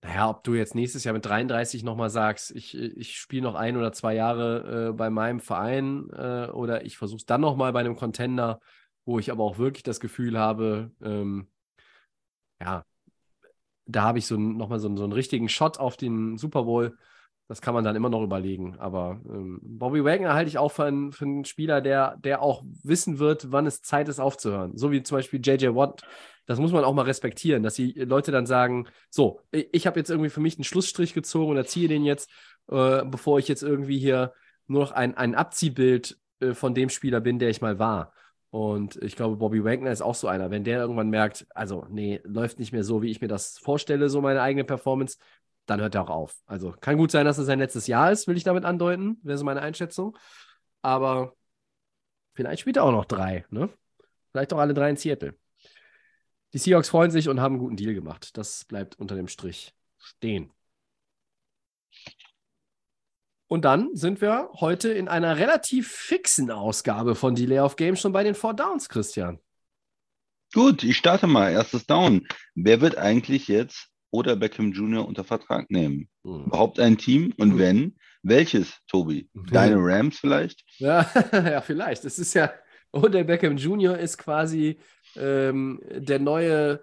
naja, 0.02 0.28
ob 0.28 0.44
du 0.44 0.54
jetzt 0.54 0.74
nächstes 0.74 1.04
Jahr 1.04 1.14
mit 1.14 1.24
33 1.24 1.82
nochmal 1.82 2.10
sagst, 2.10 2.50
ich, 2.54 2.76
ich 2.76 3.16
spiele 3.18 3.42
noch 3.42 3.54
ein 3.54 3.76
oder 3.76 3.92
zwei 3.92 4.14
Jahre 4.14 4.90
äh, 4.90 4.92
bei 4.92 5.10
meinem 5.10 5.40
Verein 5.40 6.08
äh, 6.10 6.48
oder 6.50 6.84
ich 6.84 6.96
versuche 6.98 7.18
es 7.18 7.26
dann 7.26 7.40
nochmal 7.40 7.72
bei 7.72 7.80
einem 7.80 7.96
Contender, 7.96 8.60
wo 9.04 9.18
ich 9.18 9.30
aber 9.30 9.42
auch 9.44 9.58
wirklich 9.58 9.82
das 9.82 10.00
Gefühl 10.00 10.38
habe, 10.38 10.92
ähm, 11.02 11.48
ja, 12.60 12.84
da 13.86 14.02
habe 14.02 14.18
ich 14.18 14.26
so 14.26 14.36
nochmal 14.36 14.80
so, 14.80 14.94
so 14.96 15.04
einen 15.04 15.12
richtigen 15.12 15.48
Shot 15.48 15.78
auf 15.78 15.96
den 15.96 16.38
Super 16.38 16.64
Bowl. 16.64 16.96
Das 17.48 17.60
kann 17.60 17.74
man 17.74 17.84
dann 17.84 17.94
immer 17.94 18.08
noch 18.08 18.22
überlegen. 18.22 18.76
Aber 18.78 19.20
ähm, 19.28 19.60
Bobby 19.62 20.04
Wagner 20.04 20.34
halte 20.34 20.48
ich 20.48 20.58
auch 20.58 20.72
für 20.72 20.84
einen, 20.84 21.12
für 21.12 21.24
einen 21.24 21.44
Spieler, 21.44 21.80
der, 21.80 22.16
der 22.18 22.42
auch 22.42 22.62
wissen 22.82 23.18
wird, 23.18 23.52
wann 23.52 23.66
es 23.66 23.82
Zeit 23.82 24.08
ist 24.08 24.18
aufzuhören. 24.18 24.76
So 24.76 24.90
wie 24.90 25.02
zum 25.02 25.18
Beispiel 25.18 25.40
JJ 25.40 25.68
Watt. 25.74 26.02
Das 26.46 26.58
muss 26.58 26.72
man 26.72 26.84
auch 26.84 26.94
mal 26.94 27.02
respektieren, 27.02 27.62
dass 27.62 27.74
die 27.74 27.92
Leute 27.92 28.32
dann 28.32 28.46
sagen: 28.46 28.88
So, 29.10 29.40
ich, 29.52 29.68
ich 29.72 29.86
habe 29.86 29.98
jetzt 29.98 30.10
irgendwie 30.10 30.30
für 30.30 30.40
mich 30.40 30.56
einen 30.56 30.64
Schlussstrich 30.64 31.14
gezogen 31.14 31.52
und 31.52 31.56
erziehe 31.56 31.88
den 31.88 32.04
jetzt, 32.04 32.30
äh, 32.68 33.04
bevor 33.04 33.38
ich 33.38 33.48
jetzt 33.48 33.62
irgendwie 33.62 33.98
hier 33.98 34.32
nur 34.66 34.80
noch 34.80 34.92
ein, 34.92 35.16
ein 35.16 35.34
Abziehbild 35.34 36.18
äh, 36.40 36.52
von 36.52 36.74
dem 36.74 36.88
Spieler 36.88 37.20
bin, 37.20 37.38
der 37.38 37.50
ich 37.50 37.60
mal 37.60 37.78
war. 37.78 38.12
Und 38.50 38.96
ich 39.02 39.16
glaube, 39.16 39.36
Bobby 39.36 39.64
Wagner 39.64 39.90
ist 39.90 40.02
auch 40.02 40.14
so 40.14 40.28
einer. 40.28 40.50
Wenn 40.50 40.64
der 40.64 40.80
irgendwann 40.80 41.10
merkt, 41.10 41.46
also, 41.54 41.86
nee, 41.90 42.20
läuft 42.24 42.58
nicht 42.58 42.72
mehr 42.72 42.84
so, 42.84 43.02
wie 43.02 43.10
ich 43.10 43.20
mir 43.20 43.28
das 43.28 43.58
vorstelle, 43.58 44.08
so 44.08 44.20
meine 44.20 44.40
eigene 44.40 44.64
Performance, 44.64 45.18
dann 45.66 45.80
hört 45.80 45.94
er 45.94 46.02
auch 46.02 46.10
auf. 46.10 46.36
Also 46.46 46.72
kann 46.80 46.96
gut 46.96 47.10
sein, 47.10 47.26
dass 47.26 47.38
es 47.38 47.46
sein 47.46 47.58
letztes 47.58 47.86
Jahr 47.86 48.12
ist, 48.12 48.26
will 48.28 48.36
ich 48.36 48.44
damit 48.44 48.64
andeuten, 48.64 49.18
wäre 49.22 49.38
so 49.38 49.44
meine 49.44 49.62
Einschätzung. 49.62 50.16
Aber 50.82 51.34
vielleicht 52.34 52.60
spielt 52.60 52.76
er 52.76 52.84
auch 52.84 52.92
noch 52.92 53.04
drei, 53.04 53.44
ne? 53.50 53.68
Vielleicht 54.30 54.52
auch 54.52 54.58
alle 54.58 54.74
drei 54.74 54.90
in 54.90 54.96
Seattle. 54.96 55.34
Die 56.52 56.58
Seahawks 56.58 56.88
freuen 56.88 57.10
sich 57.10 57.28
und 57.28 57.40
haben 57.40 57.54
einen 57.54 57.62
guten 57.62 57.76
Deal 57.76 57.94
gemacht. 57.94 58.36
Das 58.36 58.64
bleibt 58.64 58.98
unter 58.98 59.16
dem 59.16 59.28
Strich 59.28 59.74
stehen. 59.98 60.52
Und 63.48 63.64
dann 63.64 63.94
sind 63.94 64.20
wir 64.20 64.50
heute 64.54 64.90
in 64.90 65.08
einer 65.08 65.36
relativ 65.36 65.88
fixen 65.88 66.50
Ausgabe 66.50 67.14
von 67.14 67.34
Delay 67.34 67.60
of 67.60 67.76
Game 67.76 67.96
schon 67.96 68.12
bei 68.12 68.24
den 68.24 68.34
Four 68.34 68.54
Downs, 68.54 68.88
Christian. 68.88 69.38
Gut, 70.52 70.82
ich 70.82 70.96
starte 70.96 71.26
mal. 71.26 71.52
Erstes 71.52 71.86
Down. 71.86 72.26
Wer 72.54 72.80
wird 72.80 72.96
eigentlich 72.96 73.48
jetzt 73.48 73.88
oder 74.16 74.36
Beckham 74.36 74.72
Jr. 74.72 75.06
unter 75.06 75.24
Vertrag 75.24 75.70
nehmen? 75.70 76.08
Hm. 76.24 76.44
Überhaupt 76.46 76.80
ein 76.80 76.96
Team? 76.98 77.32
Und 77.38 77.52
Hm. 77.52 77.58
wenn, 77.58 77.96
welches, 78.22 78.78
Tobi? 78.88 79.28
Deine 79.34 79.76
Rams 79.78 80.18
vielleicht? 80.18 80.64
Ja, 80.78 81.08
ja, 81.32 81.60
vielleicht. 81.60 82.04
Es 82.04 82.18
ist 82.18 82.34
ja, 82.34 82.50
Odell 82.92 83.24
Beckham 83.24 83.56
Jr. 83.56 83.98
ist 83.98 84.16
quasi 84.18 84.78
ähm, 85.16 85.80
der 85.90 86.18
neue 86.18 86.82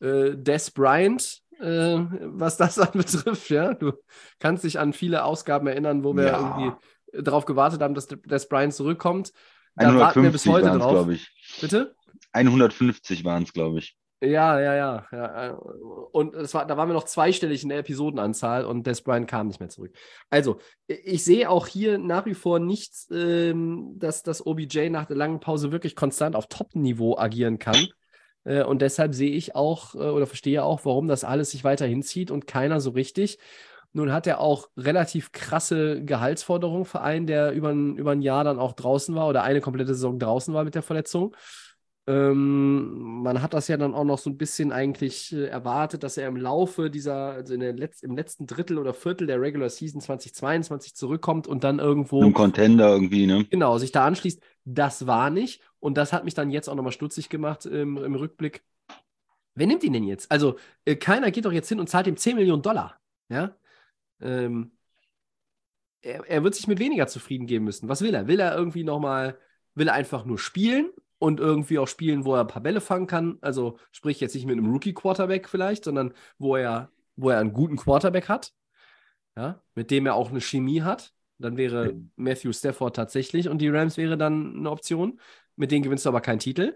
äh, 0.00 0.34
Des 0.36 0.70
Bryant, 0.70 1.40
äh, 1.60 1.98
was 2.32 2.56
das 2.56 2.78
anbetrifft. 2.88 3.50
Ja, 3.50 3.74
du 3.74 3.92
kannst 4.38 4.64
dich 4.64 4.78
an 4.78 4.92
viele 4.92 5.24
Ausgaben 5.24 5.66
erinnern, 5.66 6.02
wo 6.02 6.16
wir 6.16 6.24
Ja. 6.26 6.38
irgendwie 6.58 6.72
darauf 7.22 7.44
gewartet 7.44 7.82
haben, 7.82 7.94
dass 7.94 8.06
Des 8.08 8.48
Bryant 8.48 8.72
zurückkommt. 8.72 9.32
Da 9.76 9.94
warten 9.94 10.22
wir 10.22 10.30
bis 10.30 10.46
150 10.46 10.52
heute 10.52 10.78
drauf. 10.78 10.92
glaube 10.92 11.14
ich. 11.14 11.28
Bitte? 11.60 11.94
150 12.32 13.24
waren 13.24 13.42
es, 13.44 13.52
glaube 13.52 13.78
ich. 13.80 13.96
Ja, 14.22 14.60
ja, 14.60 14.74
ja. 14.74 15.06
ja. 15.12 15.46
äh, 15.48 15.52
Und 16.12 16.34
es 16.34 16.52
war, 16.52 16.66
da 16.66 16.76
waren 16.76 16.88
wir 16.88 16.94
noch 16.94 17.04
zweistellig 17.04 17.62
in 17.62 17.70
der 17.70 17.78
Episodenanzahl 17.78 18.66
und 18.66 18.86
Des 18.86 19.00
Bryant 19.00 19.26
kam 19.28 19.46
nicht 19.46 19.60
mehr 19.60 19.70
zurück. 19.70 19.94
Also, 20.28 20.58
ich 20.86 21.24
sehe 21.24 21.48
auch 21.48 21.66
hier 21.66 21.96
nach 21.96 22.26
wie 22.26 22.34
vor 22.34 22.58
nicht, 22.58 22.92
ähm, 23.10 23.94
dass 23.98 24.22
das 24.22 24.44
OBJ 24.44 24.90
nach 24.90 25.06
der 25.06 25.16
langen 25.16 25.40
Pause 25.40 25.72
wirklich 25.72 25.96
konstant 25.96 26.36
auf 26.36 26.48
Top-Niveau 26.48 27.16
agieren 27.16 27.58
kann. 27.58 27.88
Äh, 28.44 28.62
und 28.64 28.82
deshalb 28.82 29.14
sehe 29.14 29.30
ich 29.30 29.54
auch 29.54 29.94
äh, 29.94 29.98
oder 29.98 30.26
verstehe 30.26 30.64
auch, 30.64 30.84
warum 30.84 31.08
das 31.08 31.24
alles 31.24 31.50
sich 31.52 31.64
weiter 31.64 31.86
hinzieht 31.86 32.30
und 32.30 32.46
keiner 32.46 32.80
so 32.80 32.90
richtig. 32.90 33.38
Nun 33.92 34.12
hat 34.12 34.26
er 34.26 34.40
auch 34.40 34.68
relativ 34.76 35.32
krasse 35.32 36.04
Gehaltsforderungen 36.04 36.84
für 36.84 37.00
einen, 37.00 37.26
der 37.26 37.52
über 37.52 37.70
ein, 37.70 37.96
über 37.96 38.12
ein 38.12 38.22
Jahr 38.22 38.44
dann 38.44 38.58
auch 38.58 38.72
draußen 38.72 39.14
war 39.14 39.28
oder 39.28 39.42
eine 39.42 39.60
komplette 39.60 39.94
Saison 39.94 40.18
draußen 40.18 40.54
war 40.54 40.64
mit 40.64 40.74
der 40.74 40.82
Verletzung. 40.82 41.34
Ähm, 42.06 43.22
man 43.22 43.42
hat 43.42 43.52
das 43.52 43.68
ja 43.68 43.76
dann 43.76 43.94
auch 43.94 44.04
noch 44.04 44.18
so 44.18 44.30
ein 44.30 44.38
bisschen 44.38 44.72
eigentlich 44.72 45.32
äh, 45.32 45.46
erwartet, 45.46 46.02
dass 46.02 46.16
er 46.16 46.28
im 46.28 46.36
Laufe 46.36 46.90
dieser, 46.90 47.32
also 47.32 47.54
in 47.54 47.60
der 47.60 47.74
Letz-, 47.74 48.02
im 48.02 48.16
letzten 48.16 48.46
Drittel 48.46 48.78
oder 48.78 48.94
Viertel 48.94 49.26
der 49.26 49.40
Regular 49.40 49.68
Season 49.68 50.00
2022 50.00 50.94
zurückkommt 50.94 51.46
und 51.46 51.62
dann 51.62 51.78
irgendwo 51.78 52.22
Ein 52.22 52.32
Contender 52.32 52.88
irgendwie, 52.88 53.26
ne? 53.26 53.44
Genau, 53.50 53.76
sich 53.78 53.92
da 53.92 54.06
anschließt. 54.06 54.42
Das 54.64 55.06
war 55.06 55.30
nicht. 55.30 55.62
Und 55.78 55.96
das 55.98 56.12
hat 56.12 56.24
mich 56.24 56.34
dann 56.34 56.50
jetzt 56.50 56.68
auch 56.68 56.74
nochmal 56.74 56.92
stutzig 56.92 57.28
gemacht 57.28 57.66
im, 57.66 57.98
im 57.98 58.14
Rückblick. 58.14 58.64
wer 59.54 59.66
nimmt 59.66 59.84
ihn 59.84 59.92
denn 59.92 60.04
jetzt? 60.04 60.30
Also, 60.30 60.56
äh, 60.86 60.96
keiner 60.96 61.30
geht 61.30 61.44
doch 61.44 61.52
jetzt 61.52 61.68
hin 61.68 61.80
und 61.80 61.88
zahlt 61.88 62.06
ihm 62.06 62.16
10 62.16 62.36
Millionen 62.36 62.62
Dollar. 62.62 62.98
Ja. 63.28 63.54
Ähm, 64.20 64.72
er, 66.00 66.26
er 66.26 66.42
wird 66.44 66.54
sich 66.54 66.66
mit 66.66 66.78
weniger 66.78 67.06
zufrieden 67.08 67.46
geben 67.46 67.66
müssen. 67.66 67.90
Was 67.90 68.00
will 68.00 68.14
er? 68.14 68.26
Will 68.26 68.40
er 68.40 68.56
irgendwie 68.56 68.84
nochmal, 68.84 69.38
will 69.74 69.88
er 69.88 69.94
einfach 69.94 70.24
nur 70.24 70.38
spielen 70.38 70.90
und 71.20 71.38
irgendwie 71.38 71.78
auch 71.78 71.86
spielen, 71.86 72.24
wo 72.24 72.34
er 72.34 72.40
ein 72.40 72.46
paar 72.48 72.62
Bälle 72.62 72.80
fangen 72.80 73.06
kann? 73.06 73.38
Also, 73.42 73.78
sprich 73.92 74.18
jetzt 74.20 74.34
nicht 74.34 74.46
mit 74.46 74.58
einem 74.58 74.72
Rookie-Quarterback 74.72 75.48
vielleicht, 75.48 75.84
sondern 75.84 76.14
wo 76.38 76.56
er, 76.56 76.90
wo 77.14 77.30
er 77.30 77.38
einen 77.38 77.52
guten 77.52 77.76
Quarterback 77.76 78.28
hat, 78.28 78.52
ja, 79.36 79.62
mit 79.74 79.90
dem 79.90 80.06
er 80.06 80.14
auch 80.14 80.30
eine 80.30 80.40
Chemie 80.40 80.82
hat. 80.82 81.12
Dann 81.38 81.56
wäre 81.56 81.94
Matthew 82.16 82.52
Stafford 82.52 82.96
tatsächlich 82.96 83.48
und 83.48 83.58
die 83.58 83.68
Rams 83.68 83.96
wäre 83.96 84.18
dann 84.18 84.56
eine 84.56 84.70
Option. 84.70 85.20
Mit 85.56 85.70
denen 85.70 85.82
gewinnst 85.82 86.06
du 86.06 86.08
aber 86.08 86.20
keinen 86.20 86.38
Titel. 86.38 86.74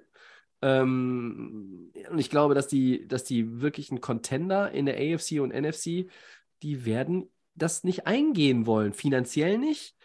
Ähm, 0.63 1.91
und 2.11 2.19
ich 2.19 2.31
glaube, 2.31 2.55
dass 2.55 2.69
die, 2.69 3.09
dass 3.09 3.25
die 3.25 3.61
wirklichen 3.61 4.01
Contender 4.01 4.71
in 4.73 4.87
der 4.87 4.97
AFC 4.97 5.41
und 5.41 5.55
NFC, 5.55 6.11
die 6.63 6.85
werden 6.85 7.31
das 7.55 7.85
nicht 7.85 8.07
eingehen 8.07 8.67
wollen. 8.67 8.93
Finanziell 8.93 9.59
nicht. 9.59 9.97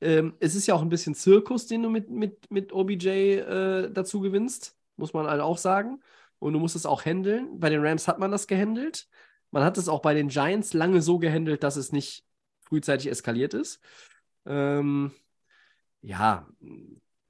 Ähm, 0.00 0.34
es 0.40 0.54
ist 0.54 0.66
ja 0.66 0.74
auch 0.74 0.82
ein 0.82 0.88
bisschen 0.88 1.14
Zirkus, 1.14 1.66
den 1.66 1.82
du 1.82 1.90
mit, 1.90 2.10
mit, 2.10 2.50
mit 2.50 2.72
OBJ 2.72 3.08
äh, 3.08 3.90
dazu 3.90 4.20
gewinnst, 4.20 4.76
muss 4.96 5.12
man 5.12 5.26
halt 5.26 5.40
auch 5.40 5.58
sagen. 5.58 6.00
Und 6.38 6.52
du 6.52 6.58
musst 6.58 6.76
es 6.76 6.86
auch 6.86 7.04
handeln. 7.04 7.58
Bei 7.58 7.70
den 7.70 7.84
Rams 7.84 8.08
hat 8.08 8.18
man 8.18 8.30
das 8.30 8.46
gehandelt. 8.46 9.08
Man 9.50 9.64
hat 9.64 9.78
es 9.78 9.88
auch 9.88 10.02
bei 10.02 10.14
den 10.14 10.28
Giants 10.28 10.74
lange 10.74 11.00
so 11.00 11.18
gehandelt, 11.18 11.62
dass 11.62 11.76
es 11.76 11.92
nicht 11.92 12.24
frühzeitig 12.60 13.10
eskaliert 13.10 13.54
ist. 13.54 13.80
Ähm, 14.44 15.12
ja, 16.02 16.46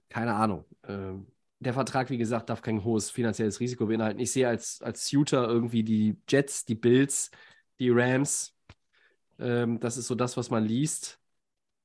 keine 0.09 0.35
Ahnung. 0.35 0.65
Ähm, 0.85 1.27
der 1.59 1.73
Vertrag, 1.73 2.11
wie 2.11 2.19
gesagt, 2.19 2.51
darf 2.51 2.63
kein 2.63 2.85
hohes 2.85 3.11
finanzielles 3.11 3.61
Risiko 3.61 3.87
beinhalten. 3.87 4.21
Ich 4.21 4.33
sehe 4.33 4.49
als, 4.49 4.83
als 4.83 5.07
Suitor 5.07 5.47
irgendwie 5.49 5.83
die 5.85 6.17
Jets, 6.29 6.65
die 6.65 6.75
Bills, 6.75 7.31
die 7.79 7.91
Rams. 7.91 8.55
Ähm, 9.39 9.81
das 9.81 9.97
ist 9.97 10.07
so 10.09 10.15
das, 10.15 10.37
was 10.37 10.51
man 10.51 10.65
liest. 10.65 11.21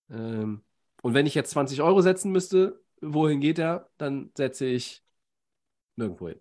Ähm, 0.10 0.64
und 1.02 1.14
wenn 1.14 1.26
ich 1.26 1.36
jetzt 1.36 1.52
20 1.52 1.82
Euro 1.82 2.02
setzen 2.02 2.32
müsste, 2.32 2.82
wohin 3.02 3.40
geht 3.42 3.60
er? 3.60 3.90
Dann 3.98 4.32
setze 4.36 4.66
ich 4.66 5.04
nirgendwo 5.96 6.30
hin. 6.30 6.40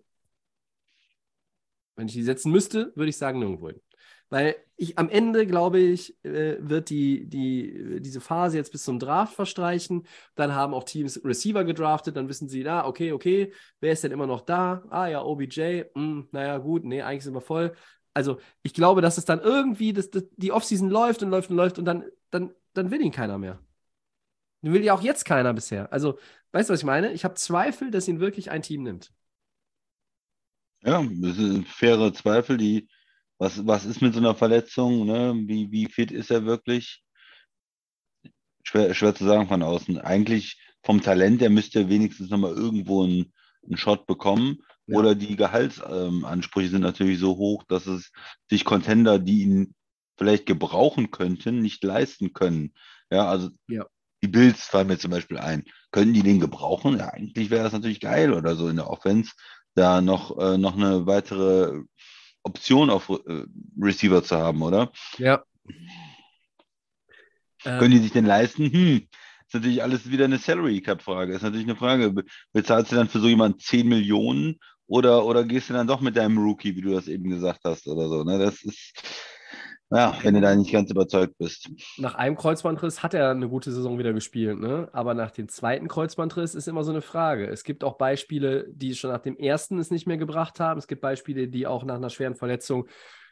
Wenn 1.95 2.07
ich 2.07 2.13
die 2.13 2.23
setzen 2.23 2.51
müsste, 2.51 2.91
würde 2.95 3.09
ich 3.09 3.17
sagen 3.17 3.39
nirgendwo 3.39 3.69
hin. 3.69 3.81
Weil 4.29 4.55
ich 4.77 4.97
am 4.97 5.09
Ende, 5.09 5.45
glaube 5.45 5.79
ich, 5.79 6.15
äh, 6.23 6.55
wird 6.59 6.89
die, 6.89 7.27
die, 7.27 7.99
diese 7.99 8.21
Phase 8.21 8.57
jetzt 8.57 8.71
bis 8.71 8.83
zum 8.83 8.97
Draft 8.97 9.35
verstreichen. 9.35 10.07
Dann 10.35 10.55
haben 10.55 10.73
auch 10.73 10.85
Teams 10.85 11.23
Receiver 11.25 11.65
gedraftet. 11.65 12.15
Dann 12.15 12.29
wissen 12.29 12.47
sie, 12.47 12.63
na, 12.63 12.85
okay, 12.87 13.11
okay, 13.11 13.53
wer 13.81 13.91
ist 13.91 14.03
denn 14.03 14.11
immer 14.13 14.27
noch 14.27 14.41
da? 14.41 14.83
Ah 14.89 15.07
ja, 15.07 15.21
OBJ. 15.21 15.83
Hm, 15.95 16.29
naja, 16.31 16.57
gut, 16.59 16.85
nee, 16.85 17.01
eigentlich 17.01 17.25
sind 17.25 17.33
wir 17.33 17.41
voll. 17.41 17.73
Also 18.13 18.39
ich 18.63 18.73
glaube, 18.73 19.01
dass 19.01 19.17
es 19.17 19.25
dann 19.25 19.41
irgendwie, 19.41 19.93
dass, 19.93 20.09
dass 20.09 20.23
die 20.37 20.51
Offseason 20.51 20.89
läuft 20.89 21.23
und 21.23 21.29
läuft 21.29 21.49
und 21.49 21.57
läuft 21.57 21.77
und 21.79 21.85
dann, 21.85 22.05
dann, 22.29 22.53
dann 22.73 22.89
will 22.91 23.01
ihn 23.01 23.11
keiner 23.11 23.37
mehr. 23.37 23.59
Den 24.61 24.73
will 24.73 24.83
ja 24.83 24.93
auch 24.93 25.01
jetzt 25.01 25.25
keiner 25.25 25.53
bisher. 25.53 25.91
Also, 25.91 26.19
weißt 26.51 26.69
du, 26.69 26.73
was 26.73 26.81
ich 26.81 26.85
meine? 26.85 27.11
Ich 27.13 27.23
habe 27.23 27.33
Zweifel, 27.35 27.91
dass 27.91 28.07
ihn 28.07 28.19
wirklich 28.19 28.51
ein 28.51 28.61
Team 28.61 28.83
nimmt. 28.83 29.11
Ja, 30.83 31.03
das 31.03 31.35
sind 31.35 31.67
faire 31.67 32.13
Zweifel, 32.13 32.57
die 32.57 32.87
was, 33.41 33.65
was 33.65 33.85
ist 33.85 34.03
mit 34.03 34.13
so 34.13 34.19
einer 34.19 34.35
Verletzung? 34.35 35.07
Ne? 35.07 35.33
Wie, 35.47 35.71
wie 35.71 35.87
fit 35.87 36.11
ist 36.11 36.29
er 36.29 36.45
wirklich? 36.45 37.03
Schwer, 38.63 38.93
schwer 38.93 39.15
zu 39.15 39.25
sagen 39.25 39.47
von 39.47 39.63
außen. 39.63 39.97
Eigentlich 39.97 40.61
vom 40.83 41.01
Talent, 41.01 41.41
der 41.41 41.49
müsste 41.49 41.89
wenigstens 41.89 42.29
nochmal 42.29 42.53
irgendwo 42.53 43.03
einen, 43.03 43.33
einen 43.65 43.77
Shot 43.77 44.05
bekommen. 44.05 44.59
Ja. 44.85 44.99
Oder 44.99 45.15
die 45.15 45.35
Gehaltsansprüche 45.35 46.67
ähm, 46.67 46.71
sind 46.71 46.81
natürlich 46.81 47.17
so 47.17 47.35
hoch, 47.37 47.63
dass 47.67 47.87
es 47.87 48.11
sich 48.47 48.63
Contender, 48.63 49.17
die 49.17 49.41
ihn 49.41 49.73
vielleicht 50.17 50.45
gebrauchen 50.45 51.09
könnten, 51.09 51.61
nicht 51.61 51.83
leisten 51.83 52.33
können. 52.33 52.75
Ja, 53.09 53.27
also 53.27 53.49
Ja. 53.67 53.87
Die 54.21 54.27
Bills 54.27 54.63
fallen 54.65 54.87
mir 54.87 54.97
zum 54.97 55.11
Beispiel 55.11 55.37
ein. 55.37 55.63
Können 55.91 56.13
die 56.13 56.23
den 56.23 56.39
gebrauchen? 56.39 56.97
Ja, 56.97 57.09
eigentlich 57.09 57.49
wäre 57.49 57.63
das 57.63 57.73
natürlich 57.73 57.99
geil 57.99 58.33
oder 58.33 58.55
so 58.55 58.69
in 58.69 58.75
der 58.77 58.89
Offense, 58.89 59.31
da 59.75 60.01
noch, 60.01 60.37
äh, 60.37 60.57
noch 60.57 60.75
eine 60.75 61.05
weitere 61.05 61.81
Option 62.43 62.89
auf 62.89 63.09
äh, 63.09 63.43
Receiver 63.79 64.23
zu 64.23 64.37
haben, 64.37 64.61
oder? 64.61 64.91
Ja. 65.17 65.43
Können 67.63 67.91
die 67.91 67.99
sich 67.99 68.11
denn 68.11 68.25
leisten? 68.25 68.71
Hm, 68.71 69.07
ist 69.45 69.53
natürlich 69.53 69.83
alles 69.83 70.09
wieder 70.09 70.25
eine 70.25 70.39
Salary 70.39 70.81
Cap 70.81 71.01
Frage. 71.01 71.33
Ist 71.33 71.43
natürlich 71.43 71.67
eine 71.67 71.75
Frage. 71.75 72.11
Be- 72.11 72.25
Bezahlst 72.53 72.91
du 72.91 72.95
dann 72.95 73.09
für 73.09 73.19
so 73.19 73.27
jemanden 73.27 73.59
10 73.59 73.87
Millionen 73.87 74.59
oder, 74.87 75.25
oder 75.25 75.43
gehst 75.43 75.69
du 75.69 75.73
dann 75.73 75.87
doch 75.87 76.01
mit 76.01 76.15
deinem 76.17 76.37
Rookie, 76.37 76.75
wie 76.75 76.81
du 76.81 76.91
das 76.91 77.07
eben 77.07 77.29
gesagt 77.29 77.61
hast, 77.63 77.87
oder 77.87 78.09
so? 78.09 78.23
Ne? 78.23 78.39
Das 78.39 78.63
ist, 78.63 78.93
ja, 79.91 80.17
wenn 80.23 80.33
du 80.33 80.41
da 80.41 80.55
nicht 80.55 80.71
ganz 80.71 80.89
überzeugt 80.89 81.37
bist. 81.37 81.69
nach 81.97 82.15
einem 82.15 82.37
Kreuzbandriss 82.37 83.03
hat 83.03 83.13
er 83.13 83.31
eine 83.31 83.49
gute 83.49 83.71
Saison 83.71 83.99
wieder 83.99 84.13
gespielt, 84.13 84.59
ne? 84.59 84.89
Aber 84.93 85.13
nach 85.13 85.31
dem 85.31 85.49
zweiten 85.49 85.87
Kreuzbandriss 85.87 86.55
ist 86.55 86.67
immer 86.67 86.83
so 86.83 86.91
eine 86.91 87.01
Frage. 87.01 87.47
Es 87.47 87.63
gibt 87.63 87.83
auch 87.83 87.97
Beispiele, 87.97 88.67
die 88.69 88.95
schon 88.95 89.11
nach 89.11 89.19
dem 89.21 89.37
ersten 89.37 89.79
es 89.79 89.91
nicht 89.91 90.07
mehr 90.07 90.17
gebracht 90.17 90.59
haben. 90.59 90.77
Es 90.77 90.87
gibt 90.87 91.01
Beispiele, 91.01 91.49
die 91.49 91.67
auch 91.67 91.83
nach 91.83 91.95
einer 91.95 92.09
schweren 92.09 92.35
Verletzung 92.35 92.87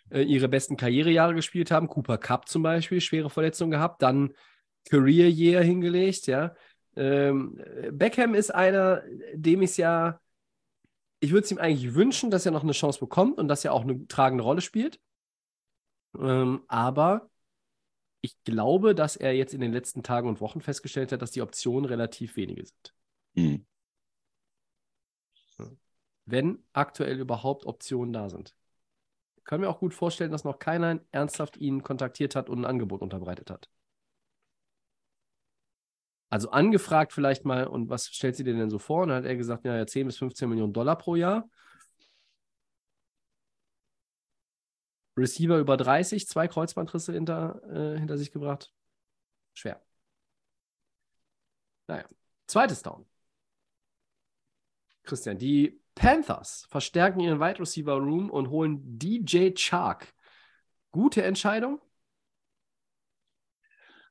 äh, 0.09 0.21
ihre 0.21 0.49
besten 0.49 0.75
Karrierejahre 0.75 1.33
gespielt 1.33 1.71
haben. 1.71 1.87
Cooper 1.87 2.17
Cup 2.17 2.49
zum 2.49 2.61
Beispiel, 2.61 2.99
schwere 2.99 3.29
Verletzung 3.29 3.71
gehabt, 3.71 4.01
dann 4.01 4.33
Career 4.89 5.29
Year 5.29 5.61
hingelegt, 5.61 6.27
ja. 6.27 6.55
Ähm, 6.95 7.57
Beckham 7.91 8.33
ist 8.33 8.53
einer, 8.53 9.03
dem 9.33 9.61
ich 9.61 9.71
es 9.71 9.77
ja, 9.77 10.19
ich 11.21 11.31
würde 11.31 11.45
es 11.45 11.51
ihm 11.51 11.57
eigentlich 11.57 11.93
wünschen, 11.95 12.31
dass 12.31 12.45
er 12.45 12.51
noch 12.51 12.63
eine 12.63 12.73
Chance 12.73 12.99
bekommt 12.99 13.37
und 13.37 13.47
dass 13.47 13.63
er 13.63 13.73
auch 13.73 13.83
eine 13.83 14.07
tragende 14.07 14.43
Rolle 14.43 14.61
spielt. 14.61 14.99
Ähm, 16.17 16.63
aber 16.67 17.29
ich 18.21 18.41
glaube, 18.43 18.95
dass 18.95 19.15
er 19.15 19.33
jetzt 19.33 19.53
in 19.53 19.61
den 19.61 19.71
letzten 19.71 20.03
Tagen 20.03 20.27
und 20.27 20.41
Wochen 20.41 20.61
festgestellt 20.61 21.11
hat, 21.11 21.21
dass 21.21 21.31
die 21.31 21.41
Optionen 21.41 21.85
relativ 21.85 22.35
wenige 22.35 22.65
sind. 22.65 22.93
Hm. 23.35 23.65
Wenn 26.25 26.63
aktuell 26.73 27.19
überhaupt 27.19 27.65
Optionen 27.65 28.13
da 28.13 28.29
sind. 28.29 28.55
Ich 29.37 29.43
kann 29.45 29.61
mir 29.61 29.69
auch 29.69 29.79
gut 29.79 29.95
vorstellen, 29.95 30.31
dass 30.31 30.43
noch 30.43 30.59
keiner 30.59 30.99
ernsthaft 31.11 31.57
ihn 31.57 31.81
kontaktiert 31.81 32.35
hat 32.35 32.49
und 32.49 32.59
ein 32.59 32.65
Angebot 32.65 33.01
unterbreitet 33.01 33.49
hat. 33.49 33.69
Also 36.29 36.51
angefragt 36.51 37.13
vielleicht 37.13 37.45
mal, 37.45 37.65
und 37.65 37.89
was 37.89 38.07
stellt 38.07 38.35
sie 38.35 38.43
dir 38.43 38.53
denn 38.53 38.69
so 38.69 38.77
vor? 38.77 39.03
Und 39.03 39.09
dann 39.09 39.17
hat 39.17 39.25
er 39.25 39.35
gesagt, 39.35 39.65
ja, 39.65 39.75
ja 39.75 39.87
10 39.87 40.05
bis 40.05 40.17
15 40.17 40.47
Millionen 40.47 40.73
Dollar 40.73 40.95
pro 40.97 41.15
Jahr. 41.15 41.49
Receiver 45.19 45.57
über 45.59 45.77
30, 45.77 46.27
zwei 46.27 46.47
Kreuzbandrisse 46.47 47.13
hinter, 47.13 47.61
äh, 47.71 47.99
hinter 47.99 48.17
sich 48.17 48.31
gebracht. 48.31 48.71
Schwer. 49.53 49.81
Naja. 51.87 52.05
Zweites 52.47 52.81
Down. 52.81 53.05
Christian, 55.03 55.37
die 55.37 55.81
Panthers 55.95 56.65
verstärken 56.69 57.19
ihren 57.19 57.39
Wide 57.39 57.59
Receiver 57.59 57.93
Room 57.93 58.29
und 58.29 58.49
holen 58.49 58.79
DJ 58.99 59.51
Chark. 59.55 60.13
Gute 60.91 61.23
Entscheidung? 61.23 61.81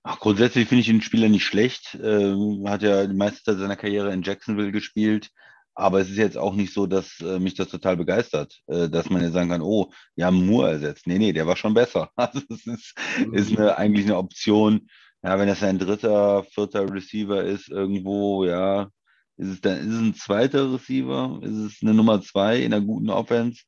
Ach, 0.02 0.20
grundsätzlich 0.20 0.68
finde 0.68 0.80
ich 0.80 0.86
den 0.86 1.02
Spieler 1.02 1.28
nicht 1.28 1.44
schlecht. 1.44 1.98
Ähm, 2.02 2.64
hat 2.68 2.82
ja 2.82 3.06
die 3.06 3.14
meiste 3.14 3.42
Zeit 3.42 3.58
seiner 3.58 3.76
Karriere 3.76 4.12
in 4.12 4.22
Jacksonville 4.22 4.72
gespielt. 4.72 5.30
Aber 5.78 6.00
es 6.00 6.10
ist 6.10 6.16
jetzt 6.16 6.36
auch 6.36 6.56
nicht 6.56 6.72
so, 6.74 6.88
dass 6.88 7.20
äh, 7.20 7.38
mich 7.38 7.54
das 7.54 7.68
total 7.68 7.96
begeistert, 7.96 8.60
äh, 8.66 8.88
dass 8.88 9.10
man 9.10 9.22
jetzt 9.22 9.34
sagen 9.34 9.50
kann, 9.50 9.62
oh, 9.62 9.92
wir 10.16 10.26
haben 10.26 10.44
Moore 10.44 10.70
ersetzt. 10.70 11.06
Nee, 11.06 11.20
nee, 11.20 11.32
der 11.32 11.46
war 11.46 11.54
schon 11.54 11.72
besser. 11.72 12.10
Also 12.16 12.40
es 12.50 12.66
ist, 12.66 12.94
ist 13.32 13.56
eine, 13.56 13.78
eigentlich 13.78 14.04
eine 14.06 14.16
Option. 14.16 14.88
Ja, 15.22 15.38
wenn 15.38 15.46
das 15.46 15.62
ein 15.62 15.78
dritter, 15.78 16.42
vierter 16.42 16.92
Receiver 16.92 17.44
ist 17.44 17.68
irgendwo, 17.68 18.44
ja, 18.44 18.88
ist 19.36 19.48
es 19.50 19.60
dann, 19.60 19.78
ist 19.78 19.94
es 19.94 20.00
ein 20.00 20.14
zweiter 20.14 20.72
Receiver? 20.72 21.38
Ist 21.42 21.56
es 21.56 21.78
eine 21.80 21.94
Nummer 21.94 22.20
zwei 22.22 22.58
in 22.58 22.74
einer 22.74 22.84
guten 22.84 23.08
Offense? 23.08 23.62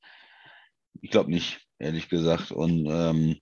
Ich 1.01 1.13
glaube 1.13 1.31
nicht, 1.31 1.61
ehrlich 1.79 2.09
gesagt. 2.09 2.51
Und 2.51 2.87
ähm, 2.91 3.37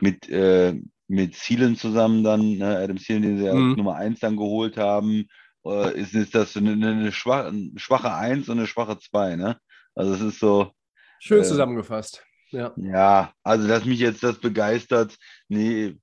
mit, 0.00 0.28
äh, 0.28 0.74
mit 1.06 1.34
Thielen 1.34 1.76
zusammen 1.76 2.24
dann, 2.24 2.58
ne, 2.58 2.78
Adam 2.78 2.96
Thielen, 2.96 3.22
den 3.22 3.38
sie 3.38 3.44
ja 3.44 3.54
Mhm. 3.54 3.74
Nummer 3.74 3.94
eins 3.94 4.18
dann 4.18 4.36
geholt 4.36 4.76
haben, 4.76 5.28
äh, 5.68 5.98
ist, 6.00 6.14
ist 6.14 6.34
das 6.34 6.56
eine, 6.56 6.72
eine 6.72 7.12
schwache, 7.12 7.48
eine 7.48 7.72
schwache 7.76 8.12
Eins 8.12 8.48
und 8.48 8.58
eine 8.58 8.66
schwache 8.66 8.98
Zwei, 8.98 9.36
ne? 9.36 9.58
Also 9.94 10.14
es 10.14 10.20
ist 10.20 10.40
so, 10.40 10.72
Schön 11.20 11.42
Äh, 11.42 11.44
zusammengefasst. 11.44 12.24
Ja. 12.50 12.72
ja, 12.76 13.32
also 13.42 13.68
dass 13.68 13.84
mich 13.84 13.98
jetzt 13.98 14.22
das 14.22 14.38
begeistert, 14.38 15.16
nee, 15.48 15.98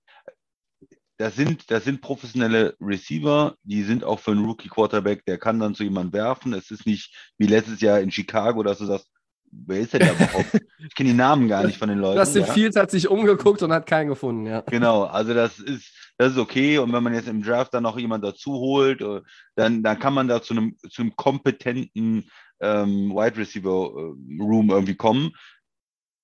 das 1.17 1.35
sind, 1.35 1.71
das 1.71 1.85
sind 1.85 2.01
professionelle 2.01 2.75
Receiver, 2.79 3.55
die 3.63 3.81
sind 3.83 4.03
auch 4.03 4.19
für 4.19 4.31
einen 4.31 4.45
Rookie-Quarterback, 4.45 5.25
der 5.25 5.39
kann 5.39 5.59
dann 5.59 5.73
zu 5.73 5.83
jemandem 5.83 6.13
werfen. 6.13 6.53
Es 6.53 6.69
ist 6.69 6.85
nicht 6.85 7.15
wie 7.37 7.47
letztes 7.47 7.81
Jahr 7.81 7.99
in 7.99 8.11
Chicago, 8.11 8.61
dass 8.61 8.77
du 8.77 8.85
sagst, 8.85 9.09
wer 9.49 9.79
ist 9.79 9.93
denn 9.93 10.01
da 10.01 10.11
überhaupt? 10.11 10.59
Ich 10.77 10.93
kenne 10.93 11.09
die 11.09 11.15
Namen 11.15 11.47
gar 11.47 11.65
nicht 11.65 11.79
von 11.79 11.89
den 11.89 11.97
Leuten. 11.97 12.19
Dustin 12.19 12.45
ja. 12.45 12.53
Fields 12.53 12.75
hat 12.75 12.91
sich 12.91 13.07
umgeguckt 13.07 13.63
und 13.63 13.71
hat 13.71 13.87
keinen 13.87 14.09
gefunden, 14.09 14.45
ja. 14.45 14.61
Genau, 14.61 15.05
also 15.05 15.33
das 15.33 15.57
ist, 15.57 16.04
das 16.17 16.33
ist 16.33 16.37
okay. 16.37 16.77
Und 16.77 16.93
wenn 16.93 17.03
man 17.03 17.13
jetzt 17.13 17.27
im 17.27 17.41
Draft 17.41 17.73
dann 17.73 17.83
noch 17.83 17.97
jemand 17.97 18.23
dazu 18.23 18.53
holt, 18.53 19.01
äh, 19.01 19.21
dann, 19.55 19.83
dann 19.83 19.99
kann 19.99 20.13
man 20.13 20.27
da 20.27 20.41
zu 20.41 20.53
einem, 20.53 20.77
zu 20.89 21.01
einem 21.01 21.15
kompetenten 21.15 22.29
ähm, 22.59 23.11
Wide 23.11 23.37
Receiver 23.37 23.69
äh, 23.69 24.41
Room 24.41 24.69
irgendwie 24.69 24.95
kommen. 24.95 25.31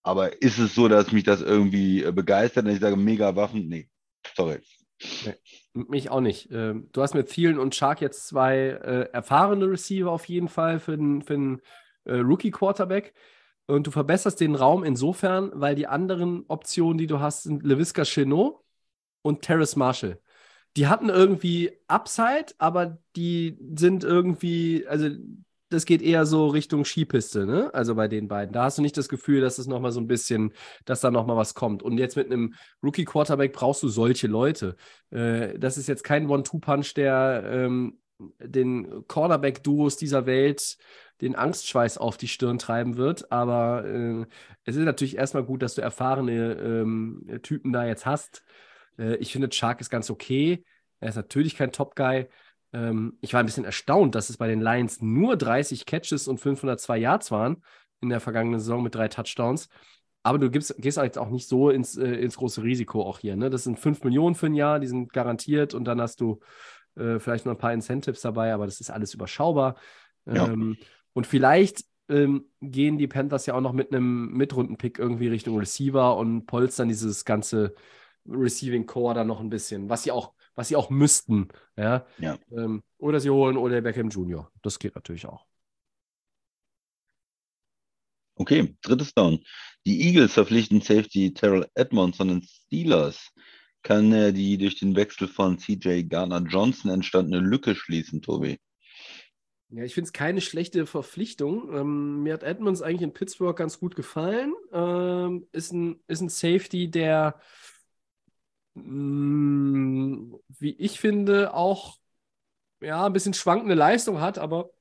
Aber 0.04 0.42
ist 0.42 0.58
es 0.58 0.74
so, 0.74 0.88
dass 0.88 1.12
mich 1.12 1.24
das 1.24 1.42
irgendwie 1.42 2.04
äh, 2.04 2.12
begeistert 2.12 2.66
und 2.66 2.72
ich 2.72 2.80
sage, 2.80 2.96
mega 2.96 3.36
Waffen? 3.36 3.68
Nee, 3.68 3.90
sorry. 4.36 4.60
Nee, 5.26 5.36
mich 5.74 6.10
auch 6.10 6.22
nicht. 6.22 6.50
Ähm, 6.52 6.90
du 6.92 7.02
hast 7.02 7.14
mit 7.14 7.30
Thielen 7.30 7.60
und 7.60 7.76
Shark 7.76 8.02
jetzt 8.02 8.28
zwei 8.28 8.68
erfahrene 9.12 9.70
Receiver 9.70 10.12
auf 10.12 10.26
jeden 10.26 10.48
Fall 10.48 10.80
für 10.80 10.96
den, 10.96 11.22
für 11.22 11.60
äh, 12.06 12.18
Rookie-Quarterback. 12.18 13.14
Und 13.68 13.88
du 13.88 13.92
verbesserst 13.92 14.40
den 14.40 14.56
Raum 14.56 14.84
insofern, 14.84 15.52
weil 15.54 15.76
die 15.76 15.88
anderen 15.88 16.46
Optionen, 16.48 16.98
die 16.98 17.08
du 17.08 17.20
hast, 17.20 17.44
sind 17.44 17.64
LeVisca 17.64 18.04
Chenot 18.04 18.62
und 19.22 19.42
Terrace 19.42 19.76
Marshall. 19.76 20.20
Die 20.78 20.88
hatten 20.88 21.10
irgendwie 21.10 21.72
Upside, 21.88 22.54
aber 22.58 22.98
die 23.16 23.58
sind 23.76 24.04
irgendwie, 24.04 24.86
also 24.88 25.10
das 25.72 25.86
geht 25.86 26.02
eher 26.02 26.26
so 26.26 26.48
Richtung 26.48 26.86
Skipiste, 26.86 27.46
ne? 27.46 27.74
Also 27.74 27.96
bei 27.96 28.08
den 28.08 28.28
beiden. 28.28 28.54
Da 28.54 28.66
hast 28.66 28.78
du 28.78 28.82
nicht 28.82 28.98
das 28.98 29.10
Gefühl, 29.10 29.42
dass 29.42 29.58
es 29.58 29.68
nochmal 29.68 29.92
so 29.94 30.02
ein 30.02 30.08
bisschen, 30.08 30.54
dass 30.86 31.02
da 31.02 31.12
nochmal 31.12 31.38
was 31.38 31.56
kommt. 31.56 31.82
Und 31.82 31.98
jetzt 31.98 32.18
mit 32.18 32.28
einem 32.28 32.54
Rookie-Quarterback 32.84 33.54
brauchst 33.54 33.82
du 33.82 33.88
solche 33.88 34.28
Leute. 34.28 34.76
Äh, 35.12 35.58
das 35.58 35.78
ist 35.78 35.88
jetzt 35.88 36.04
kein 36.04 36.30
One-Two-Punch, 36.30 36.94
der 36.96 37.44
ähm, 37.46 38.00
den 38.40 39.08
Cornerback-Duos 39.08 39.98
dieser 39.98 40.26
Welt 40.26 40.78
den 41.22 41.36
Angstschweiß 41.36 41.98
auf 41.98 42.18
die 42.18 42.28
Stirn 42.28 42.60
treiben 42.60 42.98
wird. 42.98 43.32
Aber 43.32 43.86
äh, 43.86 44.26
es 44.66 44.76
ist 44.76 44.84
natürlich 44.84 45.18
erstmal 45.18 45.44
gut, 45.44 45.62
dass 45.62 45.76
du 45.76 45.82
erfahrene 45.82 46.54
ähm, 46.54 47.40
Typen 47.44 47.72
da 47.72 47.86
jetzt 47.86 48.06
hast. 48.06 48.44
Äh, 49.02 49.16
ich 49.16 49.32
finde, 49.32 49.52
Shark 49.52 49.82
ist 49.82 49.90
ganz 49.90 50.10
okay. 50.10 50.64
Er 51.00 51.10
ist 51.10 51.16
natürlich 51.16 51.56
kein 51.56 51.72
Top-Guy. 51.72 52.28
Ähm, 52.74 53.18
ich 53.22 53.34
war 53.34 53.40
ein 53.40 53.46
bisschen 53.46 53.66
erstaunt, 53.66 54.16
dass 54.16 54.30
es 54.30 54.38
bei 54.38 54.48
den 54.48 54.62
Lions 54.62 55.02
nur 55.02 55.36
30 55.36 55.86
Catches 55.86 56.28
und 56.28 56.40
502 56.40 56.98
Yards 56.98 57.32
waren 57.32 57.64
in 58.00 58.10
der 58.10 58.20
vergangenen 58.20 58.60
Saison 58.60 58.84
mit 58.84 58.96
drei 58.96 59.08
Touchdowns. 59.08 59.68
Aber 60.24 60.38
du 60.38 60.52
gibst, 60.52 60.76
gehst 60.78 60.98
halt 60.98 61.18
auch 61.18 61.30
nicht 61.30 61.48
so 61.48 61.70
ins, 61.70 61.98
äh, 61.98 62.14
ins 62.14 62.38
große 62.38 62.62
Risiko 62.62 63.04
auch 63.04 63.20
hier. 63.20 63.36
Ne? 63.36 63.50
Das 63.50 63.64
sind 63.64 63.80
5 63.80 64.04
Millionen 64.04 64.36
für 64.36 64.46
ein 64.48 64.54
Jahr, 64.54 64.80
die 64.80 64.88
sind 64.88 65.12
garantiert 65.12 65.74
und 65.74 65.86
dann 65.86 66.00
hast 66.00 66.22
du 66.22 66.40
äh, 66.96 67.20
vielleicht 67.20 67.46
noch 67.46 67.54
ein 67.54 67.58
paar 67.58 67.74
Incentives 67.74 68.22
dabei, 68.22 68.54
aber 68.54 68.66
das 68.66 68.80
ist 68.80 68.92
alles 68.92 69.14
überschaubar. 69.14 69.76
Ja. 70.26 70.48
Ähm, 70.48 70.78
und 71.14 71.26
vielleicht 71.26 71.84
ähm, 72.08 72.46
gehen 72.62 72.98
die 72.98 73.08
Panthers 73.08 73.48
ja 73.48 73.56
auch 73.56 73.62
noch 73.62 73.74
mit 73.74 73.92
einem 73.92 74.32
Mitrunden-Pick 74.34 75.00
irgendwie 75.00 75.28
Richtung 75.28 75.58
Receiver 75.58 76.16
und 76.18 76.46
polstern 76.46 76.88
dieses 76.88 77.26
ganze 77.26 77.74
Receiving 78.28 78.86
Core 78.86 79.16
dann 79.16 79.28
noch 79.28 79.40
ein 79.40 79.50
bisschen, 79.50 79.90
was 79.90 80.04
sie 80.04 80.12
auch 80.12 80.34
was 80.56 80.68
sie 80.68 80.76
auch 80.76 80.90
müssten. 80.90 81.48
Ja? 81.78 82.06
ja. 82.20 82.38
Ähm, 82.52 82.84
oder 82.98 83.20
sie 83.20 83.30
holen 83.30 83.58
oder 83.58 83.82
Beckham 83.82 84.10
Jr. 84.10 84.52
Das 84.62 84.80
geht 84.80 84.96
natürlich 84.96 85.26
auch. 85.26 85.46
Okay, 88.36 88.76
drittes 88.82 89.14
Down. 89.14 89.40
Die 89.86 90.02
Eagles 90.08 90.34
verpflichten 90.34 90.82
Safety 90.82 91.34
Terrell 91.34 91.68
Edmonds 91.76 92.18
von 92.18 92.28
den 92.28 92.42
Steelers. 92.42 93.30
Kann 93.84 94.12
er 94.12 94.32
die 94.32 94.58
durch 94.58 94.80
den 94.80 94.96
Wechsel 94.96 95.28
von 95.28 95.58
CJ 95.58 96.04
Garner 96.04 96.42
Johnson 96.48 96.92
entstandene 96.92 97.40
Lücke 97.40 97.76
schließen, 97.76 98.22
Tobi? 98.22 98.60
Ja, 99.70 99.84
ich 99.84 99.94
finde 99.94 100.08
es 100.08 100.14
keine 100.14 100.42
schlechte 100.42 100.86
Verpflichtung. 100.86 101.74
Ähm, 101.74 102.24
mir 102.24 102.34
hat 102.34 102.44
Edmonds 102.44 102.82
eigentlich 102.82 103.02
in 103.02 103.14
Pittsburgh 103.14 103.58
ganz 103.58 103.80
gut 103.80 103.96
gefallen. 103.96 104.54
Ähm, 104.74 105.48
ist, 105.52 105.72
ein, 105.72 106.00
ist 106.08 106.22
ein 106.22 106.30
Safety, 106.30 106.92
der 106.92 107.40
Mm, 108.74 110.36
wie 110.60 110.72
ich 110.78 111.00
finde, 111.00 111.54
auch 111.54 111.98
ja, 112.82 113.06
ein 113.06 113.14
bisschen 113.14 113.34
schwankende 113.34 113.76
Leistung 113.76 114.22
hat, 114.22 114.38
aber 114.38 114.72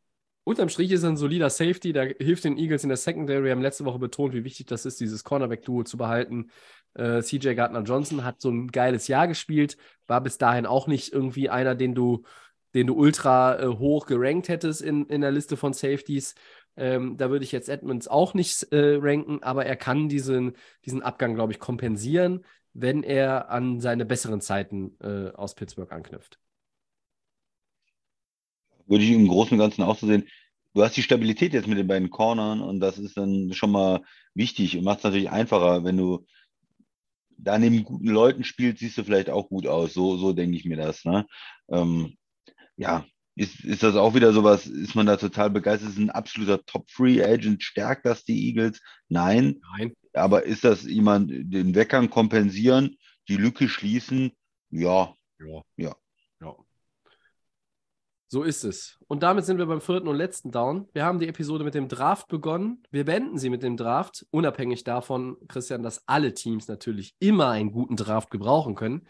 unterm 0.45 0.69
Strich 0.69 0.91
ist 0.93 1.03
er 1.03 1.11
ein 1.11 1.17
solider 1.17 1.51
Safety, 1.51 1.93
der 1.93 2.15
hilft 2.19 2.45
den 2.45 2.57
Eagles 2.57 2.83
in 2.83 2.89
der 2.89 2.97
Secondary. 2.97 3.45
Wir 3.45 3.53
haben 3.53 3.63
letzte 3.63 3.85
Woche 3.85 3.99
betont, 3.99 4.35
wie 4.35 4.45
wichtig 4.45 4.67
das 4.67 4.87
ist, 4.87 5.01
dieses 5.01 5.25
Cornerback-Duo 5.25 5.85
zu 5.85 5.97
behalten. 5.97 6.51
Äh, 6.95 7.23
CJ 7.23 7.55
Gardner-Johnson 7.55 8.25
hat 8.25 8.41
so 8.41 8.51
ein 8.51 8.69
geiles 8.69 9.07
Jahr 9.09 9.29
gespielt, 9.29 9.77
war 10.07 10.21
bis 10.21 10.39
dahin 10.39 10.67
auch 10.67 10.87
nicht 10.87 11.13
irgendwie 11.13 11.51
einer, 11.51 11.75
den 11.75 11.95
du, 11.95 12.23
den 12.75 12.87
du 12.87 12.95
ultra 12.95 13.61
äh, 13.61 13.67
hoch 13.67 14.07
gerankt 14.07 14.49
hättest 14.49 14.83
in, 14.83 15.07
in 15.07 15.21
der 15.21 15.31
Liste 15.31 15.57
von 15.57 15.73
Safeties. 15.73 16.35
Ähm, 16.77 17.17
da 17.17 17.31
würde 17.31 17.45
ich 17.45 17.53
jetzt 17.53 17.69
Edmonds 17.69 18.09
auch 18.09 18.33
nicht 18.33 18.73
äh, 18.73 18.97
ranken, 19.01 19.43
aber 19.43 19.67
er 19.67 19.77
kann 19.77 20.09
diesen, 20.09 20.57
diesen 20.85 21.03
Abgang, 21.03 21.35
glaube 21.35 21.53
ich, 21.53 21.59
kompensieren 21.59 22.45
wenn 22.73 23.03
er 23.03 23.51
an 23.51 23.81
seine 23.81 24.05
besseren 24.05 24.41
Zeiten 24.41 24.97
äh, 25.01 25.31
aus 25.31 25.55
Pittsburgh 25.55 25.93
anknüpft. 25.93 26.39
Würde 28.87 29.05
ich 29.05 29.11
im 29.11 29.29
Großen 29.29 29.53
und 29.53 29.59
Ganzen 29.59 29.83
auch 29.83 29.97
so 29.97 30.07
sehen. 30.07 30.29
Du 30.75 30.83
hast 30.83 30.97
die 30.97 31.03
Stabilität 31.03 31.53
jetzt 31.53 31.67
mit 31.67 31.79
den 31.79 31.89
beiden 31.89 32.11
Cornern 32.11 32.61
und 32.61 32.81
das 32.81 32.99
ist 32.99 33.17
dann 33.17 33.53
schon 33.53 33.73
mal 33.73 34.03
wichtig 34.35 34.77
und 34.77 34.85
macht 34.85 34.99
es 34.99 35.05
natürlich 35.05 35.31
einfacher, 35.31 35.85
wenn 35.85 35.97
du 35.97 36.27
da 37.43 37.59
neben 37.59 37.85
guten 37.85 38.09
Leuten 38.09 38.45
spielst, 38.45 38.81
siehst 38.81 38.99
du 38.99 39.05
vielleicht 39.05 39.31
auch 39.31 39.49
gut 39.49 39.67
aus. 39.67 39.95
So, 39.95 40.17
so 40.17 40.33
denke 40.33 40.57
ich 40.57 40.65
mir 40.65 40.77
das. 40.77 41.05
Ne? 41.05 41.27
Ähm, 41.71 42.17
ja, 42.77 43.05
ist, 43.37 43.65
ist 43.65 43.83
das 43.83 43.97
auch 43.97 44.15
wieder 44.15 44.33
sowas, 44.33 44.67
ist 44.67 44.95
man 44.95 45.07
da 45.07 45.17
total 45.17 45.51
begeistert? 45.51 45.91
Ist 45.91 45.99
ein 45.99 46.11
absoluter 46.11 46.65
Top-Free-Agent? 46.65 47.63
Stärkt 47.63 48.07
das 48.07 48.25
die 48.25 48.49
Eagles? 48.49 48.81
Nein. 49.09 49.61
Nein. 49.79 49.95
Aber 50.13 50.45
ist 50.45 50.65
das 50.65 50.83
jemand, 50.83 51.31
den 51.31 51.75
Weckern 51.75 52.11
kompensieren, 52.11 52.97
die 53.29 53.37
Lücke 53.37 53.69
schließen? 53.69 54.33
Ja. 54.71 55.15
Ja. 55.39 55.63
Ja. 55.77 55.97
ja. 56.41 56.57
So 58.29 58.43
ist 58.43 58.65
es. 58.65 58.99
Und 59.09 59.23
damit 59.23 59.45
sind 59.45 59.59
wir 59.59 59.67
beim 59.67 59.81
vierten 59.81 60.09
und 60.09 60.17
letzten 60.17 60.51
Down. 60.51 60.89
Wir 60.93 61.05
haben 61.05 61.19
die 61.19 61.29
Episode 61.29 61.65
mit 61.65 61.75
dem 61.75 61.89
Draft 61.89 62.29
begonnen. 62.29 62.83
Wir 62.91 63.05
beenden 63.05 63.39
sie 63.39 63.51
mit 63.51 63.63
dem 63.63 63.77
Draft, 63.77 64.27
unabhängig 64.31 64.85
davon, 64.85 65.37
Christian, 65.49 65.83
dass 65.83 66.07
alle 66.07 66.33
Teams 66.35 66.69
natürlich 66.69 67.15
immer 67.19 67.49
einen 67.51 67.73
guten 67.73 67.97
Draft 67.97 68.31
gebrauchen 68.31 68.75
können. 68.75 69.07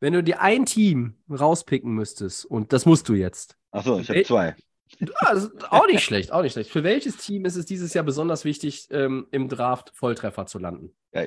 Wenn 0.00 0.12
du 0.12 0.22
dir 0.22 0.40
ein 0.40 0.64
Team 0.64 1.18
rauspicken 1.28 1.92
müsstest, 1.92 2.44
und 2.44 2.72
das 2.72 2.86
musst 2.86 3.08
du 3.08 3.14
jetzt. 3.14 3.56
Achso, 3.70 3.98
ich 3.98 4.08
habe 4.08 4.22
zwei. 4.22 4.56
Ja, 4.98 5.48
auch 5.70 5.86
nicht 5.86 6.02
schlecht, 6.02 6.32
auch 6.32 6.42
nicht 6.42 6.52
schlecht. 6.52 6.70
Für 6.70 6.84
welches 6.84 7.16
Team 7.16 7.44
ist 7.44 7.56
es 7.56 7.66
dieses 7.66 7.94
Jahr 7.94 8.04
besonders 8.04 8.44
wichtig, 8.44 8.88
ähm, 8.90 9.26
im 9.30 9.48
Draft 9.48 9.92
Volltreffer 9.94 10.46
zu 10.46 10.58
landen? 10.58 10.92
Ja, 11.12 11.24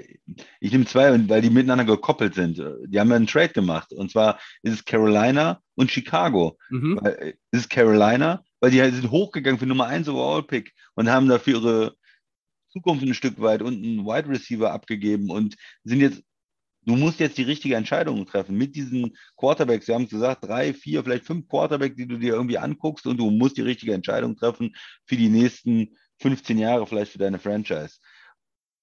ich 0.60 0.72
nehme 0.72 0.86
zwei, 0.86 1.12
weil 1.30 1.42
die 1.42 1.50
miteinander 1.50 1.86
gekoppelt 1.86 2.36
sind. 2.36 2.58
Die 2.58 3.00
haben 3.00 3.10
ja 3.10 3.16
einen 3.16 3.28
Trade 3.28 3.50
gemacht. 3.54 3.94
Und 3.94 4.12
zwar 4.12 4.40
ist 4.62 4.74
es 4.74 4.86
Carolina 4.86 5.62
und 5.76 5.92
Chicago. 5.92 6.58
Mhm. 6.70 7.00
Weil, 7.02 7.14
äh, 7.14 7.30
ist 7.52 7.62
es 7.62 7.70
Carolina, 7.70 8.44
weil 8.60 8.72
die 8.72 8.80
sind 8.80 9.10
hochgegangen 9.12 9.60
für 9.60 9.66
Nummer 9.66 9.88
1 9.88 10.08
Overall-Pick 10.10 10.74
und 10.96 11.10
haben 11.10 11.28
dafür 11.28 11.60
ihre 11.60 11.96
Zukunft 12.70 13.04
ein 13.04 13.14
Stück 13.14 13.40
weit 13.42 13.62
und 13.62 13.74
einen 13.74 14.06
Wide 14.06 14.30
Receiver 14.30 14.72
abgegeben 14.72 15.30
und 15.30 15.56
sind 15.84 16.00
jetzt 16.00 16.24
du 16.86 16.96
musst 16.96 17.20
jetzt 17.20 17.38
die 17.38 17.44
richtige 17.44 17.76
Entscheidung 17.76 18.26
treffen 18.26 18.58
mit 18.58 18.76
diesen 18.76 19.16
Quarterbacks. 19.38 19.88
Wir 19.88 19.96
haben 19.96 20.06
es 20.06 20.10
gesagt, 20.10 20.46
drei, 20.46 20.74
vier, 20.74 21.04
vielleicht 21.04 21.26
fünf 21.26 21.48
Quarterbacks, 21.48 21.96
die 21.96 22.08
du 22.08 22.18
dir 22.18 22.34
irgendwie 22.34 22.58
anguckst 22.58 23.06
und 23.06 23.18
du 23.18 23.30
musst 23.30 23.58
die 23.58 23.62
richtige 23.62 23.94
Entscheidung 23.94 24.36
treffen 24.36 24.76
für 25.06 25.16
die 25.16 25.30
nächsten 25.30 25.96
15 26.20 26.58
Jahre 26.58 26.86
vielleicht 26.86 27.12
für 27.12 27.18
deine 27.18 27.40
Franchise. 27.40 27.98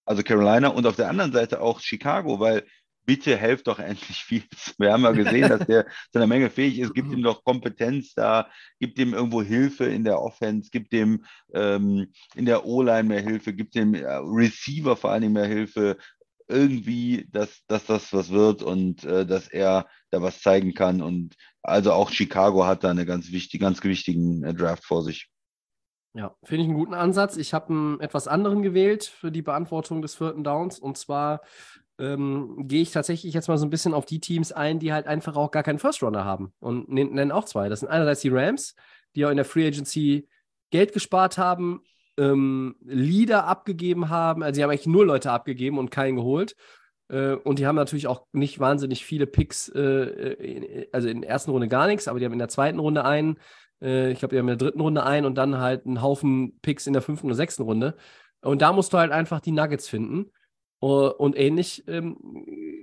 Also 0.05 0.23
Carolina 0.23 0.69
und 0.69 0.87
auf 0.87 0.97
der 0.97 1.09
anderen 1.09 1.33
Seite 1.33 1.61
auch 1.61 1.81
Chicago, 1.81 2.41
weil 2.41 2.65
bitte 3.09 3.39
helft 3.39 3.67
doch 3.67 3.79
endlich 3.79 4.23
viel. 4.23 4.43
Wir 4.79 4.93
haben 4.93 5.03
ja 5.03 5.13
gesehen, 5.13 5.49
dass 5.49 5.67
der 5.67 5.87
zu 6.13 6.19
einer 6.19 6.27
Menge 6.27 6.51
fähig 6.51 6.79
ist. 6.79 6.95
Gibt 6.95 7.11
ihm 7.11 7.23
doch 7.23 7.43
Kompetenz 7.43 8.13
da, 8.13 8.51
gibt 8.81 8.99
ihm 8.99 9.15
irgendwo 9.15 9.43
Hilfe 9.43 9.87
in 9.87 10.05
der 10.05 10.21
Offense, 10.21 10.69
gibt 10.71 10.93
ihm 10.93 11.25
ähm, 11.55 12.13
in 12.35 12.45
der 12.45 12.67
O-Line 12.67 13.09
mehr 13.09 13.23
Hilfe, 13.23 13.55
gibt 13.55 13.75
dem 13.75 13.95
äh, 13.95 14.05
Receiver 14.05 14.95
vor 14.95 15.11
allen 15.11 15.23
Dingen 15.23 15.33
mehr 15.33 15.47
Hilfe, 15.47 15.97
irgendwie, 16.49 17.29
dass, 17.31 17.65
dass 17.67 17.87
das 17.87 18.13
was 18.13 18.31
wird 18.31 18.63
und 18.63 19.05
äh, 19.05 19.27
dass 19.27 19.49
er 19.49 19.87
da 20.11 20.23
was 20.23 20.41
zeigen 20.41 20.75
kann. 20.75 21.03
Und 21.03 21.37
also 21.63 21.93
auch 21.93 22.11
Chicago 22.11 22.65
hat 22.65 22.85
da 22.85 22.91
einen 22.91 23.07
ganz, 23.07 23.31
wichtig, 23.31 23.61
ganz 23.61 23.83
wichtigen 23.85 24.43
äh, 24.45 24.55
Draft 24.55 24.85
vor 24.85 25.03
sich. 25.03 25.29
Ja, 26.15 26.35
finde 26.43 26.63
ich 26.63 26.69
einen 26.69 26.79
guten 26.79 26.95
Ansatz. 26.95 27.37
Ich 27.37 27.55
habe 27.55 27.69
einen 27.69 28.01
etwas 28.01 28.27
anderen 28.29 28.63
gewählt 28.63 29.05
für 29.05 29.31
die 29.31 29.43
Beantwortung 29.43 30.03
des 30.03 30.15
vierten 30.15 30.43
Downs. 30.43 30.79
Und 30.79 30.97
zwar 30.97 31.43
ähm, 31.99 32.67
gehe 32.67 32.83
ich 32.83 32.93
tatsächlich 32.93 33.35
jetzt 33.35 33.49
mal 33.49 33.59
so 33.59 33.67
ein 33.67 33.71
bisschen 33.71 33.95
auf 33.95 34.07
die 34.07 34.21
Teams 34.21 34.51
ein, 34.51 34.79
die 34.79 34.93
halt 34.93 35.07
einfach 35.07 35.37
auch 35.37 35.51
gar 35.51 35.63
keinen 35.63 35.79
First 35.79 36.03
Runner 36.03 36.25
haben. 36.25 36.53
Und 36.61 36.89
nennen 36.89 37.31
auch 37.31 37.45
zwei. 37.45 37.69
Das 37.69 37.81
sind 37.81 37.89
einerseits 37.89 38.23
die 38.23 38.31
Rams, 38.31 38.75
die 39.15 39.27
auch 39.27 39.31
in 39.31 39.37
der 39.37 39.45
Free 39.45 39.67
Agency 39.67 40.29
Geld 40.71 40.93
gespart 40.93 41.39
haben, 41.39 41.83
ähm, 42.19 42.77
Leader 42.85 43.47
abgegeben 43.47 44.11
haben. 44.11 44.43
Also 44.43 44.57
sie 44.59 44.63
haben 44.63 44.71
eigentlich 44.71 44.87
nur 44.87 45.07
Leute 45.07 45.31
abgegeben 45.31 45.79
und 45.79 45.91
keinen 45.91 46.17
geholt. 46.17 46.57
Äh, 47.09 47.35
und 47.35 47.59
die 47.59 47.67
haben 47.67 47.77
natürlich 47.77 48.07
auch 48.07 48.27
nicht 48.33 48.61
wahnsinnig 48.61 49.05
viele 49.05 49.27
Picks, 49.27 49.69
äh, 49.69 49.81
in, 49.81 50.87
also 50.93 51.09
in 51.09 51.23
der 51.23 51.31
ersten 51.31 51.51
Runde 51.51 51.69
gar 51.69 51.87
nichts, 51.87 52.09
aber 52.09 52.19
die 52.19 52.25
haben 52.25 52.33
in 52.33 52.39
der 52.39 52.49
zweiten 52.49 52.79
Runde 52.79 53.05
einen, 53.05 53.39
äh, 53.81 54.11
ich 54.11 54.19
glaube, 54.19 54.35
die 54.35 54.39
haben 54.39 54.49
in 54.49 54.59
der 54.59 54.67
dritten 54.67 54.81
Runde 54.81 55.05
einen 55.05 55.25
und 55.25 55.37
dann 55.37 55.59
halt 55.59 55.87
einen 55.87 56.03
Haufen 56.03 56.59
Picks 56.61 56.87
in 56.87 56.93
der 56.93 57.03
fünften 57.03 57.27
oder 57.27 57.37
sechsten 57.37 57.63
Runde. 57.63 57.97
Und 58.43 58.63
da 58.63 58.73
musst 58.73 58.93
du 58.93 58.99
halt 58.99 59.13
einfach 59.13 59.41
die 59.41 59.53
Nuggets 59.53 59.89
finden. 59.89 60.31
Uh, 60.81 61.09
und 61.09 61.37
ähnlich 61.37 61.83
ähm, 61.89 62.17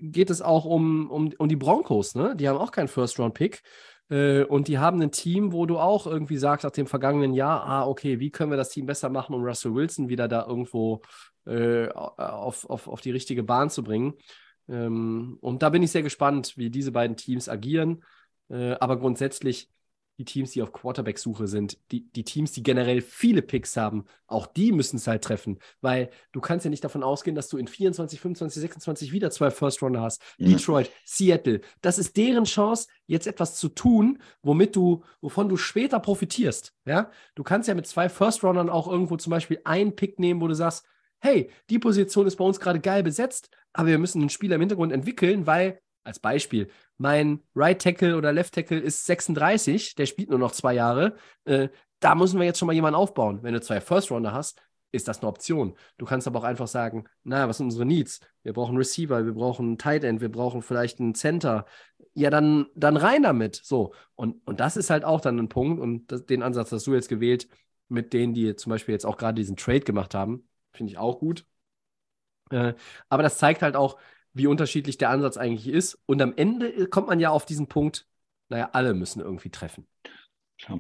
geht 0.02 0.30
es 0.30 0.42
auch 0.42 0.66
um, 0.66 1.10
um, 1.10 1.32
um 1.38 1.48
die 1.48 1.56
Broncos, 1.56 2.14
ne? 2.14 2.36
Die 2.36 2.50
haben 2.50 2.58
auch 2.58 2.74
keinen 2.74 2.90
First-Round-Pick. 2.90 3.64
Äh, 4.10 4.44
und 4.44 4.68
die 4.68 4.78
haben 4.78 5.02
ein 5.02 5.12
Team, 5.12 5.52
wo 5.52 5.66
du 5.66 5.80
auch 5.80 6.08
irgendwie 6.08 6.38
sagst, 6.38 6.64
nach 6.64 6.72
dem 6.72 6.88
vergangenen 6.88 7.34
Jahr, 7.34 7.66
ah, 7.66 7.88
okay, 7.88 8.20
wie 8.20 8.32
können 8.32 8.52
wir 8.52 8.58
das 8.58 8.70
Team 8.70 8.86
besser 8.86 9.10
machen, 9.10 9.36
um 9.36 9.44
Russell 9.44 9.74
Wilson 9.74 10.10
wieder 10.10 10.28
da 10.28 10.46
irgendwo 10.46 11.02
äh, 11.46 11.90
auf, 11.90 12.70
auf, 12.70 12.88
auf 12.88 13.02
die 13.02 13.12
richtige 13.12 13.44
Bahn 13.44 13.70
zu 13.70 13.84
bringen. 13.84 14.14
Ähm, 14.68 15.38
und 15.42 15.62
da 15.62 15.70
bin 15.70 15.84
ich 15.84 15.92
sehr 15.92 16.04
gespannt, 16.04 16.54
wie 16.58 16.70
diese 16.70 16.92
beiden 16.92 17.18
Teams 17.18 17.50
agieren. 17.50 18.04
Äh, 18.50 18.74
aber 18.74 18.98
grundsätzlich 18.98 19.70
die 20.18 20.26
Teams, 20.26 20.52
die 20.52 20.62
auf 20.62 20.72
Quarterback-Suche 20.72 21.48
sind, 21.48 21.78
die, 21.92 22.10
die 22.12 22.24
Teams, 22.24 22.52
die 22.52 22.64
generell 22.64 23.02
viele 23.02 23.42
Picks 23.42 23.76
haben, 23.76 24.06
auch 24.28 24.48
die 24.48 24.72
müssen 24.72 24.98
es 24.98 25.08
halt 25.08 25.24
treffen, 25.24 25.60
weil 25.82 26.10
du 26.32 26.42
kannst 26.42 26.64
ja 26.64 26.70
nicht 26.70 26.84
davon 26.84 27.04
ausgehen, 27.04 27.36
dass 27.36 27.50
du 27.50 27.58
in 27.58 27.68
24, 27.68 28.20
25, 28.20 28.62
26 28.62 29.12
wieder 29.12 29.32
zwei 29.32 29.52
First-Runner 29.52 30.02
hast. 30.02 30.22
Ja. 30.38 30.50
Detroit, 30.50 30.90
Seattle, 31.06 31.62
das 31.82 31.98
ist 31.98 32.16
deren 32.18 32.46
Chance, 32.46 32.88
jetzt 33.08 33.28
etwas 33.28 33.56
zu 33.56 33.70
tun, 33.70 34.20
womit 34.42 34.76
du, 34.76 35.04
wovon 35.22 35.50
du 35.50 35.58
später 35.58 36.00
profitierst. 36.00 36.74
Ja, 36.86 37.12
du 37.36 37.44
kannst 37.44 37.68
ja 37.68 37.76
mit 37.76 37.88
zwei 37.88 38.10
First-Runnern 38.10 38.70
auch 38.70 38.88
irgendwo 38.88 39.18
zum 39.18 39.32
Beispiel 39.32 39.60
einen 39.64 39.96
Pick 39.96 40.20
nehmen, 40.20 40.42
wo 40.42 40.48
du 40.48 40.56
sagst, 40.56 40.86
hey, 41.20 41.50
die 41.70 41.80
Position 41.80 42.28
ist 42.28 42.36
bei 42.36 42.46
uns 42.46 42.60
gerade 42.60 42.80
geil 42.80 43.04
besetzt, 43.04 43.50
aber 43.74 43.90
wir 43.90 43.98
müssen 43.98 44.22
einen 44.22 44.30
Spieler 44.30 44.56
im 44.56 44.62
Hintergrund 44.62 44.94
entwickeln, 44.94 45.48
weil 45.48 45.80
als 46.06 46.20
Beispiel, 46.20 46.70
mein 46.98 47.42
Right 47.56 47.82
Tackle 47.82 48.16
oder 48.16 48.32
Left 48.32 48.54
Tackle 48.54 48.80
ist 48.80 49.06
36, 49.06 49.96
der 49.96 50.06
spielt 50.06 50.30
nur 50.30 50.40
noch 50.40 50.52
zwei 50.52 50.74
Jahre. 50.74 51.16
Äh, 51.46 51.70
da 52.00 52.16
müssen 52.16 52.40
wir 52.40 52.46
jetzt 52.46 52.60
schon 52.60 52.68
mal 52.68 52.74
jemanden 52.74 52.96
aufbauen. 52.96 53.40
Wenn 53.42 53.54
du 53.54 53.62
zwei 53.62 53.82
First 53.82 54.12
Rounder 54.12 54.34
hast, 54.34 54.62
ist 54.92 55.08
das 55.08 55.20
eine 55.20 55.28
Option. 55.28 55.76
Du 55.98 56.06
kannst 56.06 56.28
aber 56.28 56.40
auch 56.40 56.44
einfach 56.44 56.68
sagen, 56.68 57.06
naja, 57.24 57.48
was 57.48 57.58
sind 57.58 57.68
unsere 57.68 57.86
Needs? 57.86 58.22
Wir 58.44 58.54
brauchen 58.54 58.78
Receiver, 58.78 59.26
wir 59.26 59.34
brauchen 59.34 59.78
Tight 59.78 60.04
End, 60.04 60.22
wir 60.22 60.32
brauchen 60.32 60.62
vielleicht 60.62 61.00
einen 61.00 61.16
Center. 61.16 61.66
Ja, 62.14 62.30
dann, 62.30 62.68
dann 62.76 62.96
rein 62.98 63.24
damit. 63.24 63.56
So. 63.64 63.94
Und, 64.16 64.42
und 64.48 64.60
das 64.60 64.78
ist 64.78 64.90
halt 64.90 65.04
auch 65.04 65.22
dann 65.22 65.38
ein 65.38 65.50
Punkt. 65.50 65.82
Und 65.82 66.12
das, 66.12 66.26
den 66.26 66.44
Ansatz 66.44 66.72
hast 66.72 66.88
du 66.88 66.94
jetzt 66.94 67.10
gewählt, 67.10 67.48
mit 67.90 68.14
denen, 68.14 68.34
die 68.34 68.56
zum 68.56 68.70
Beispiel 68.70 68.94
jetzt 68.94 69.06
auch 69.06 69.18
gerade 69.18 69.36
diesen 69.36 69.58
Trade 69.58 69.82
gemacht 69.82 70.14
haben. 70.16 70.48
Finde 70.72 70.92
ich 70.92 70.98
auch 70.98 71.20
gut. 71.20 71.46
Äh, 72.52 72.74
aber 73.10 73.24
das 73.24 73.38
zeigt 73.38 73.62
halt 73.62 73.76
auch, 73.76 73.98
wie 74.36 74.48
unterschiedlich 74.48 74.98
der 74.98 75.10
Ansatz 75.10 75.38
eigentlich 75.38 75.68
ist. 75.68 75.98
Und 76.06 76.22
am 76.22 76.34
Ende 76.36 76.88
kommt 76.88 77.08
man 77.08 77.20
ja 77.20 77.30
auf 77.30 77.46
diesen 77.46 77.68
Punkt, 77.68 78.06
naja, 78.50 78.70
alle 78.74 78.94
müssen 78.94 79.22
irgendwie 79.22 79.50
treffen. 79.50 79.88
Klar. 80.62 80.80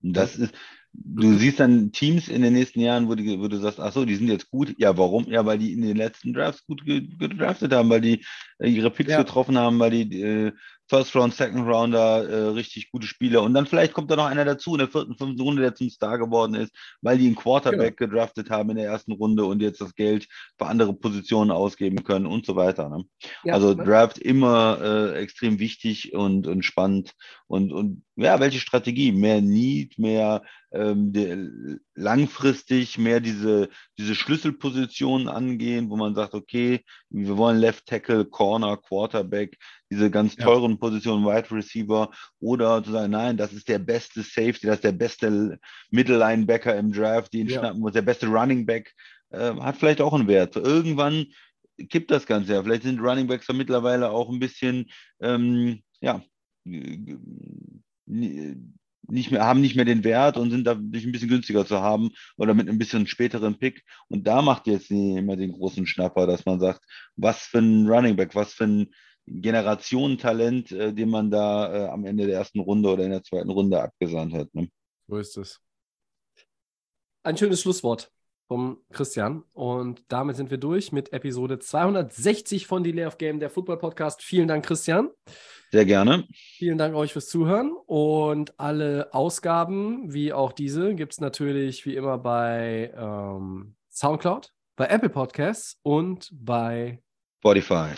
Das 0.00 0.36
ist, 0.36 0.54
du 0.92 1.34
siehst 1.34 1.60
dann 1.60 1.92
Teams 1.92 2.28
in 2.28 2.42
den 2.42 2.54
nächsten 2.54 2.80
Jahren, 2.80 3.08
wo, 3.08 3.14
die, 3.14 3.38
wo 3.38 3.48
du 3.48 3.58
sagst, 3.58 3.78
ach 3.78 3.92
so, 3.92 4.04
die 4.04 4.14
sind 4.14 4.28
jetzt 4.28 4.50
gut. 4.50 4.74
Ja, 4.78 4.96
warum? 4.96 5.26
Ja, 5.26 5.44
weil 5.46 5.58
die 5.58 5.72
in 5.72 5.82
den 5.82 5.96
letzten 5.96 6.32
Drafts 6.32 6.64
gut 6.66 6.84
gedraftet 6.84 7.72
haben, 7.72 7.90
weil 7.90 8.00
die 8.00 8.24
äh, 8.58 8.68
ihre 8.68 8.90
Picks 8.90 9.10
ja. 9.10 9.18
getroffen 9.22 9.58
haben, 9.58 9.78
weil 9.78 9.90
die 9.90 10.22
äh, 10.22 10.52
First 10.92 11.16
Round, 11.16 11.32
Second 11.32 11.66
Rounder, 11.66 12.28
äh, 12.28 12.48
richtig 12.48 12.90
gute 12.90 13.06
Spieler. 13.06 13.42
Und 13.42 13.54
dann 13.54 13.64
vielleicht 13.64 13.94
kommt 13.94 14.10
da 14.10 14.16
noch 14.16 14.26
einer 14.26 14.44
dazu 14.44 14.74
in 14.74 14.80
der 14.80 14.88
vierten, 14.88 15.16
fünften 15.16 15.40
Runde, 15.40 15.62
der 15.62 15.74
zum 15.74 15.88
Star 15.88 16.18
geworden 16.18 16.54
ist, 16.54 16.70
weil 17.00 17.16
die 17.16 17.28
einen 17.28 17.34
Quarterback 17.34 17.96
genau. 17.96 18.10
gedraftet 18.10 18.50
haben 18.50 18.68
in 18.68 18.76
der 18.76 18.90
ersten 18.90 19.12
Runde 19.12 19.46
und 19.46 19.62
jetzt 19.62 19.80
das 19.80 19.94
Geld 19.94 20.28
für 20.58 20.66
andere 20.66 20.92
Positionen 20.92 21.50
ausgeben 21.50 22.04
können 22.04 22.26
und 22.26 22.44
so 22.44 22.56
weiter. 22.56 22.90
Ne? 22.90 23.04
Ja, 23.42 23.54
also 23.54 23.72
ne? 23.72 23.84
Draft 23.84 24.18
immer 24.18 24.78
äh, 24.82 25.22
extrem 25.22 25.58
wichtig 25.58 26.12
und, 26.12 26.46
und 26.46 26.62
spannend. 26.62 27.14
Und, 27.46 27.72
und 27.72 28.04
ja, 28.16 28.38
welche 28.38 28.60
Strategie? 28.60 29.12
Mehr 29.12 29.40
Need, 29.40 29.98
mehr 29.98 30.42
ähm, 30.72 31.12
die, 31.12 31.78
langfristig 31.94 32.98
mehr 32.98 33.20
diese, 33.20 33.68
diese 33.98 34.14
Schlüsselpositionen 34.14 35.28
angehen, 35.28 35.90
wo 35.90 35.96
man 35.96 36.14
sagt, 36.14 36.34
okay, 36.34 36.84
wir 37.10 37.36
wollen 37.36 37.58
Left 37.58 37.86
Tackle, 37.86 38.24
Corner, 38.24 38.76
Quarterback, 38.76 39.58
diese 39.92 40.10
ganz 40.10 40.36
teuren. 40.36 40.78
Positionen, 40.78 41.24
Wide 41.24 41.50
Receiver, 41.50 42.10
oder 42.40 42.82
zu 42.82 42.92
sagen, 42.92 43.12
nein, 43.12 43.36
das 43.36 43.52
ist 43.52 43.68
der 43.68 43.78
beste 43.78 44.22
Safety, 44.22 44.66
das 44.66 44.76
ist 44.76 44.84
der 44.84 44.92
beste 44.92 45.58
Middle 45.90 46.18
Linebacker 46.18 46.76
im 46.76 46.92
Draft, 46.92 47.32
den 47.34 47.48
ja. 47.48 47.58
schnappen 47.58 47.80
muss, 47.80 47.92
der 47.92 48.02
beste 48.02 48.26
Running 48.26 48.64
Back, 48.64 48.94
äh, 49.30 49.54
hat 49.54 49.76
vielleicht 49.76 50.00
auch 50.00 50.14
einen 50.14 50.28
Wert. 50.28 50.56
Irgendwann 50.56 51.26
kippt 51.90 52.10
das 52.10 52.26
Ganze 52.26 52.54
ja. 52.54 52.62
Vielleicht 52.62 52.84
sind 52.84 53.00
Running 53.00 53.26
Backs 53.26 53.48
ja 53.48 53.54
mittlerweile 53.54 54.10
auch 54.10 54.30
ein 54.30 54.38
bisschen, 54.38 54.90
ähm, 55.20 55.82
ja, 56.00 56.22
nicht 59.08 59.30
mehr, 59.30 59.44
haben 59.44 59.60
nicht 59.60 59.76
mehr 59.76 59.84
den 59.84 60.04
Wert 60.04 60.36
und 60.36 60.50
sind 60.50 60.66
dadurch 60.66 61.04
ein 61.04 61.12
bisschen 61.12 61.28
günstiger 61.28 61.66
zu 61.66 61.80
haben 61.80 62.10
oder 62.36 62.54
mit 62.54 62.68
ein 62.68 62.78
bisschen 62.78 63.06
späteren 63.06 63.58
Pick. 63.58 63.84
Und 64.08 64.26
da 64.26 64.42
macht 64.42 64.66
jetzt 64.66 64.90
immer 64.90 65.36
den 65.36 65.52
großen 65.52 65.86
Schnapper, 65.86 66.26
dass 66.26 66.46
man 66.46 66.60
sagt, 66.60 66.84
was 67.16 67.42
für 67.42 67.58
ein 67.58 67.86
Running 67.88 68.16
Back, 68.16 68.34
was 68.34 68.54
für 68.54 68.64
ein 68.64 68.86
Generationentalent, 69.26 70.72
äh, 70.72 70.92
den 70.92 71.10
man 71.10 71.30
da 71.30 71.74
äh, 71.74 71.88
am 71.88 72.04
Ende 72.04 72.26
der 72.26 72.38
ersten 72.38 72.60
Runde 72.60 72.90
oder 72.90 73.04
in 73.04 73.10
der 73.10 73.22
zweiten 73.22 73.50
Runde 73.50 73.80
abgesandt 73.80 74.34
hat. 74.34 74.54
Ne? 74.54 74.68
So 75.08 75.18
ist 75.18 75.36
es. 75.36 75.60
Ein 77.22 77.36
schönes 77.36 77.60
Schlusswort 77.60 78.10
vom 78.52 78.78
Christian. 78.92 79.44
Und 79.54 80.02
damit 80.08 80.36
sind 80.36 80.50
wir 80.50 80.58
durch 80.58 80.92
mit 80.92 81.12
Episode 81.12 81.58
260 81.58 82.66
von 82.66 82.84
Delay 82.84 83.06
of 83.06 83.16
Game, 83.16 83.40
der 83.40 83.48
Football 83.48 83.78
Podcast. 83.78 84.22
Vielen 84.22 84.48
Dank, 84.48 84.66
Christian. 84.66 85.08
Sehr 85.70 85.86
gerne. 85.86 86.26
Vielen 86.34 86.76
Dank 86.76 86.94
euch 86.94 87.14
fürs 87.14 87.28
Zuhören. 87.28 87.72
Und 87.86 88.58
alle 88.60 89.08
Ausgaben, 89.14 90.12
wie 90.12 90.34
auch 90.34 90.52
diese, 90.52 90.94
gibt 90.94 91.14
es 91.14 91.20
natürlich 91.20 91.86
wie 91.86 91.96
immer 91.96 92.18
bei 92.18 92.92
ähm, 92.94 93.74
Soundcloud, 93.90 94.52
bei 94.76 94.86
Apple 94.86 95.08
Podcasts 95.08 95.78
und 95.82 96.28
bei 96.32 97.02
Spotify. 97.38 97.94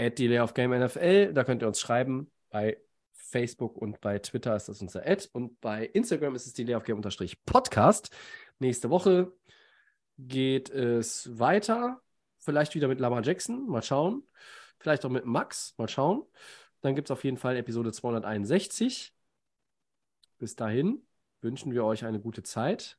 At 0.00 0.18
Delay 0.18 0.40
of 0.40 0.54
Game 0.54 0.70
NFL. 0.70 1.34
Da 1.34 1.44
könnt 1.44 1.62
ihr 1.62 1.68
uns 1.68 1.78
schreiben. 1.78 2.30
Bei 2.48 2.78
Facebook 3.12 3.76
und 3.76 4.00
bei 4.00 4.18
Twitter 4.18 4.56
ist 4.56 4.68
das 4.68 4.80
unser 4.80 5.06
Ad. 5.06 5.28
Und 5.32 5.60
bei 5.60 5.84
Instagram 5.86 6.34
ist 6.34 6.46
es 6.46 6.54
Delay 6.54 6.74
of 6.74 6.84
Game 6.84 7.02
Podcast. 7.44 8.10
Nächste 8.58 8.88
Woche 8.88 9.32
geht 10.16 10.70
es 10.70 11.38
weiter. 11.38 12.00
Vielleicht 12.38 12.74
wieder 12.74 12.88
mit 12.88 12.98
Lamar 12.98 13.22
Jackson. 13.22 13.66
Mal 13.68 13.82
schauen. 13.82 14.26
Vielleicht 14.78 15.04
auch 15.04 15.10
mit 15.10 15.26
Max. 15.26 15.74
Mal 15.76 15.88
schauen. 15.88 16.22
Dann 16.80 16.94
gibt 16.94 17.08
es 17.08 17.10
auf 17.10 17.22
jeden 17.22 17.36
Fall 17.36 17.56
Episode 17.56 17.92
261. 17.92 19.14
Bis 20.38 20.56
dahin 20.56 21.06
wünschen 21.42 21.72
wir 21.72 21.84
euch 21.84 22.06
eine 22.06 22.20
gute 22.20 22.42
Zeit. 22.42 22.98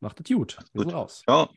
Macht 0.00 0.20
es 0.20 0.34
gut. 0.34 0.56
Wir 0.72 0.80
sind 0.80 0.94
raus. 0.94 1.22
Ciao. 1.26 1.50